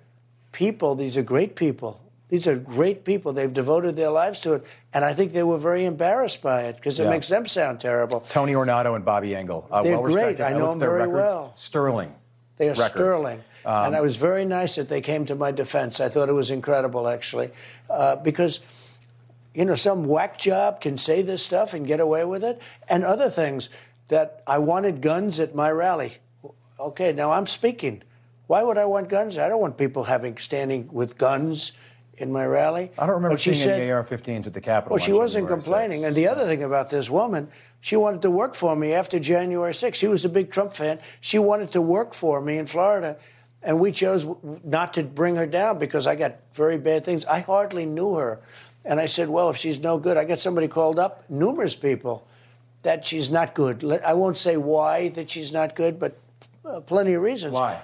people. 0.53 0.95
These 0.95 1.17
are 1.19 1.23
great 1.23 1.55
people. 1.55 2.01
These 2.33 2.47
are 2.47 2.57
great 2.57 3.05
people. 3.05 3.35
They've 3.35 3.53
devoted 3.53 3.95
their 3.95 4.09
lives 4.09 4.41
to 4.41 4.55
it, 4.55 4.65
and 4.95 5.05
I 5.05 5.13
think 5.13 5.35
they 5.35 5.43
were 5.43 5.59
very 5.59 5.85
embarrassed 5.85 6.41
by 6.41 6.63
it 6.63 6.77
because 6.77 6.99
it 6.99 7.03
Yeah. 7.03 7.11
makes 7.11 7.29
them 7.29 7.47
sound 7.47 7.79
terrible. 7.79 8.21
Tony 8.31 8.55
Ornato 8.55 8.97
and 8.97 9.05
Bobby 9.05 9.37
Engel. 9.37 9.67
Uh, 9.71 9.83
They're 9.83 9.93
well 10.01 10.05
great. 10.11 10.15
respected. 10.39 10.45
I 10.47 10.59
know 10.59 10.71
them 10.71 10.79
their 10.79 10.89
very 10.93 11.01
records. 11.09 11.35
well. 11.35 11.53
Sterling. 11.57 12.15
They 12.57 12.69
are 12.71 12.73
records. 12.73 12.91
sterling. 12.93 13.45
Um, 13.67 13.85
and 13.89 13.97
I 13.97 14.01
was 14.01 14.17
very 14.17 14.47
nice 14.47 14.77
that 14.77 14.89
they 14.89 15.03
came 15.03 15.27
to 15.27 15.35
my 15.35 15.51
defense. 15.51 16.01
I 16.01 16.09
thought 16.09 16.31
it 16.31 16.33
was 16.33 16.49
incredible, 16.51 17.07
actually, 17.07 17.51
uh, 17.91 18.17
because, 18.17 18.61
you 19.53 19.67
know, 19.67 19.75
some 19.75 20.07
whack 20.09 20.39
job 20.39 20.81
can 20.81 20.97
say 20.97 21.21
this 21.21 21.43
stuff 21.43 21.75
and 21.75 21.87
get 21.87 22.01
away 22.01 22.25
with 22.25 22.45
it, 22.45 22.59
and 22.89 23.05
other 23.05 23.29
things 23.29 23.69
that 24.09 24.43
I 24.47 24.57
wanted 24.57 25.03
guns 25.03 25.39
at 25.39 25.55
my 25.55 25.71
rally. 25.71 26.17
Okay, 26.81 27.13
now 27.13 27.31
I'm 27.33 27.47
speaking. 27.47 28.03
Why 28.47 28.63
would 28.63 28.79
I 28.79 28.87
want 28.87 29.11
guns? 29.11 29.37
I 29.37 29.51
don't 29.51 29.61
want 29.61 29.77
people 29.77 30.05
having 30.05 30.39
standing 30.39 30.89
with 30.91 31.19
guns 31.19 31.73
in 32.19 32.31
my 32.31 32.45
rally. 32.45 32.91
I 32.99 33.07
don't 33.07 33.17
remember 33.17 33.35
But 33.35 33.41
she 33.41 33.55
seeing 33.55 33.65
said, 33.65 33.81
any 33.81 33.91
AR-15s 33.91 34.47
at 34.47 34.55
the 34.55 34.61
Capitol. 34.61 34.97
well, 34.97 35.05
she 35.05 35.13
wasn't 35.13 35.49
complaining. 35.49 36.03
6th. 36.03 36.07
And 36.09 36.17
the 36.17 36.29
other 36.29 36.45
thing 36.45 36.63
about 36.63 36.91
this 36.91 37.09
woman, 37.11 37.49
she 37.81 37.97
wanted 37.97 38.23
to 38.23 38.31
work 38.31 38.55
for 38.55 38.77
me 38.77 38.93
after 38.93 39.19
January 39.19 39.73
6th. 39.73 39.95
She 39.95 40.09
was 40.09 40.25
a 40.25 40.29
big 40.29 40.51
Trump 40.51 40.75
fan. 40.75 40.99
She 41.21 41.39
wanted 41.39 41.71
to 41.73 41.81
work 41.83 42.15
for 42.15 42.41
me 42.41 42.59
in 42.59 42.67
Florida. 42.67 43.17
And 43.63 43.79
we 43.81 43.93
chose 43.93 44.27
not 44.65 44.95
to 44.95 45.05
bring 45.05 45.37
her 45.37 45.47
down 45.47 45.79
because 45.79 46.07
I 46.07 46.17
got 46.17 46.37
very 46.55 46.79
bad 46.79 47.05
things. 47.05 47.25
I 47.25 47.41
hardly 47.41 47.87
knew 47.87 48.15
her. 48.15 48.41
And 48.85 49.01
I 49.01 49.07
said, 49.07 49.29
well, 49.29 49.49
if 49.51 49.57
she's 49.57 49.79
no 49.79 49.99
good, 49.99 50.17
I 50.17 50.25
got 50.25 50.41
somebody 50.41 50.67
called 50.67 50.99
up, 50.99 51.29
numerous 51.31 51.77
people, 51.77 52.27
that 52.83 53.07
she's 53.07 53.31
not 53.31 53.55
good. 53.55 53.85
I 54.05 54.15
won't 54.15 54.37
say 54.37 54.57
why 54.57 55.11
that 55.11 55.31
she's 55.31 55.53
not 55.53 55.77
good, 55.77 56.01
but 56.01 56.19
uh, 56.65 56.81
plenty 56.81 57.15
of 57.15 57.23
reasons. 57.23 57.55
Why? 57.55 57.81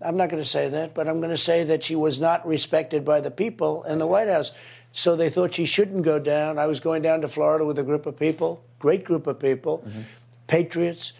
I'm 0.00 0.16
not 0.16 0.28
going 0.28 0.42
to 0.42 0.48
say 0.48 0.68
that, 0.68 0.94
but 0.94 1.08
I'm 1.08 1.20
going 1.20 1.30
to 1.30 1.38
say 1.38 1.64
that 1.64 1.84
she 1.84 1.96
was 1.96 2.18
not 2.18 2.46
respected 2.46 3.04
by 3.04 3.20
the 3.20 3.30
people 3.30 3.84
in 3.84 3.98
the 3.98 4.06
White 4.06 4.28
House. 4.28 4.52
So 4.92 5.16
they 5.16 5.28
thought 5.30 5.54
she 5.54 5.66
shouldn't 5.66 6.04
go 6.04 6.18
down. 6.18 6.58
I 6.58 6.66
was 6.66 6.80
going 6.80 7.02
down 7.02 7.20
to 7.22 7.28
Florida 7.28 7.64
with 7.64 7.78
a 7.78 7.82
group 7.82 8.06
of 8.06 8.16
people, 8.16 8.64
great 8.78 9.04
group 9.04 9.26
of 9.26 9.40
people, 9.40 9.78
mm-hmm. 9.86 10.02
patriots, 10.46 11.12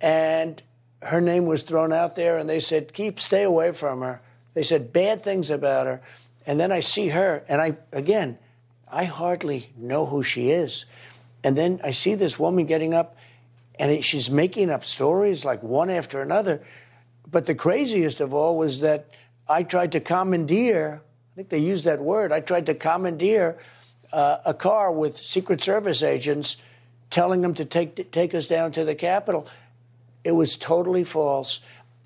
and 0.00 0.62
her 1.02 1.20
name 1.20 1.46
was 1.46 1.62
thrown 1.62 1.92
out 1.92 2.14
there, 2.14 2.36
and 2.36 2.48
they 2.48 2.60
said, 2.60 2.92
"Keep, 2.92 3.20
stay 3.20 3.42
away 3.42 3.72
from 3.72 4.02
her." 4.02 4.20
They 4.54 4.62
said 4.62 4.92
bad 4.92 5.22
things 5.22 5.50
about 5.50 5.86
her, 5.86 6.02
and 6.46 6.60
then 6.60 6.70
I 6.70 6.80
see 6.80 7.08
her, 7.08 7.42
and 7.48 7.60
I 7.60 7.76
again, 7.92 8.38
I 8.86 9.04
hardly 9.04 9.70
know 9.76 10.04
who 10.04 10.22
she 10.22 10.50
is, 10.50 10.84
and 11.42 11.56
then 11.56 11.80
I 11.82 11.92
see 11.92 12.14
this 12.14 12.38
woman 12.38 12.66
getting 12.66 12.92
up, 12.92 13.16
and 13.78 14.04
she's 14.04 14.30
making 14.30 14.68
up 14.68 14.84
stories 14.84 15.44
like 15.44 15.62
one 15.62 15.88
after 15.88 16.20
another. 16.20 16.62
But 17.32 17.46
the 17.46 17.54
craziest 17.56 18.20
of 18.20 18.32
all 18.32 18.56
was 18.56 18.80
that 18.80 19.08
I 19.48 19.64
tried 19.64 19.92
to 19.92 20.00
commandeer, 20.00 21.02
I 21.32 21.34
think 21.34 21.48
they 21.48 21.58
used 21.58 21.86
that 21.86 22.00
word, 22.00 22.30
I 22.30 22.40
tried 22.40 22.66
to 22.66 22.74
commandeer 22.74 23.58
uh, 24.12 24.38
a 24.44 24.54
car 24.54 24.92
with 24.92 25.16
Secret 25.16 25.60
Service 25.60 26.02
agents 26.02 26.58
telling 27.10 27.40
them 27.40 27.54
to 27.54 27.64
take, 27.64 28.12
take 28.12 28.34
us 28.34 28.46
down 28.46 28.72
to 28.72 28.84
the 28.84 28.94
Capitol. 28.94 29.48
It 30.24 30.32
was 30.32 30.56
totally 30.56 31.04
false. 31.04 31.60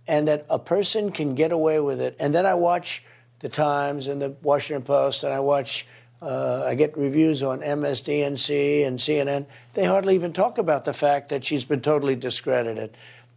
And 0.08 0.28
that 0.28 0.46
a 0.48 0.58
person 0.58 1.10
can 1.10 1.34
get 1.34 1.50
away 1.50 1.80
with 1.80 2.00
it. 2.00 2.16
And 2.20 2.32
then 2.32 2.46
I 2.46 2.54
watch 2.54 3.02
the 3.40 3.48
Times 3.48 4.06
and 4.06 4.22
the 4.22 4.30
Washington 4.42 4.84
Post, 4.84 5.24
and 5.24 5.32
I 5.32 5.40
watch, 5.40 5.84
uh, 6.22 6.64
I 6.64 6.76
get 6.76 6.96
reviews 6.96 7.42
on 7.42 7.60
MSDNC 7.60 8.86
and 8.86 8.98
CNN. 8.98 9.46
They 9.74 9.84
hardly 9.84 10.14
even 10.14 10.32
talk 10.32 10.58
about 10.58 10.84
the 10.84 10.92
fact 10.92 11.30
that 11.30 11.44
she's 11.44 11.64
been 11.64 11.80
totally 11.80 12.14
discredited. 12.14 12.96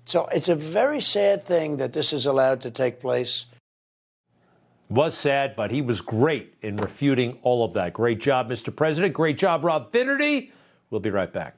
So 0.09 0.25
it's 0.33 0.49
a 0.49 0.55
very 0.55 1.01
sad 1.01 1.45
thing 1.45 1.77
that 1.77 1.93
this 1.93 2.13
is 2.13 2.25
allowed 2.25 2.61
to 2.61 2.71
take 2.71 2.99
place. 2.99 3.45
Was 4.89 5.15
sad, 5.15 5.55
but 5.55 5.69
he 5.69 5.83
was 5.83 6.01
great 6.01 6.55
in 6.63 6.77
refuting 6.77 7.37
all 7.43 7.63
of 7.63 7.73
that. 7.73 7.93
Great 7.93 8.19
job, 8.19 8.49
Mr. 8.49 8.75
President. 8.75 9.13
Great 9.13 9.37
job, 9.37 9.63
Rob 9.63 9.91
Finnerty. 9.91 10.51
We'll 10.89 10.99
be 10.99 11.11
right 11.11 11.31
back. 11.31 11.57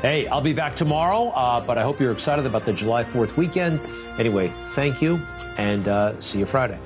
Hey, 0.00 0.26
I'll 0.28 0.40
be 0.40 0.54
back 0.54 0.74
tomorrow, 0.74 1.28
uh, 1.28 1.60
but 1.60 1.76
I 1.76 1.82
hope 1.82 2.00
you're 2.00 2.12
excited 2.12 2.46
about 2.46 2.64
the 2.64 2.72
July 2.72 3.04
4th 3.04 3.36
weekend. 3.36 3.78
Anyway, 4.18 4.50
thank 4.74 5.02
you, 5.02 5.20
and 5.58 5.86
uh, 5.86 6.18
see 6.18 6.38
you 6.38 6.46
Friday. 6.46 6.78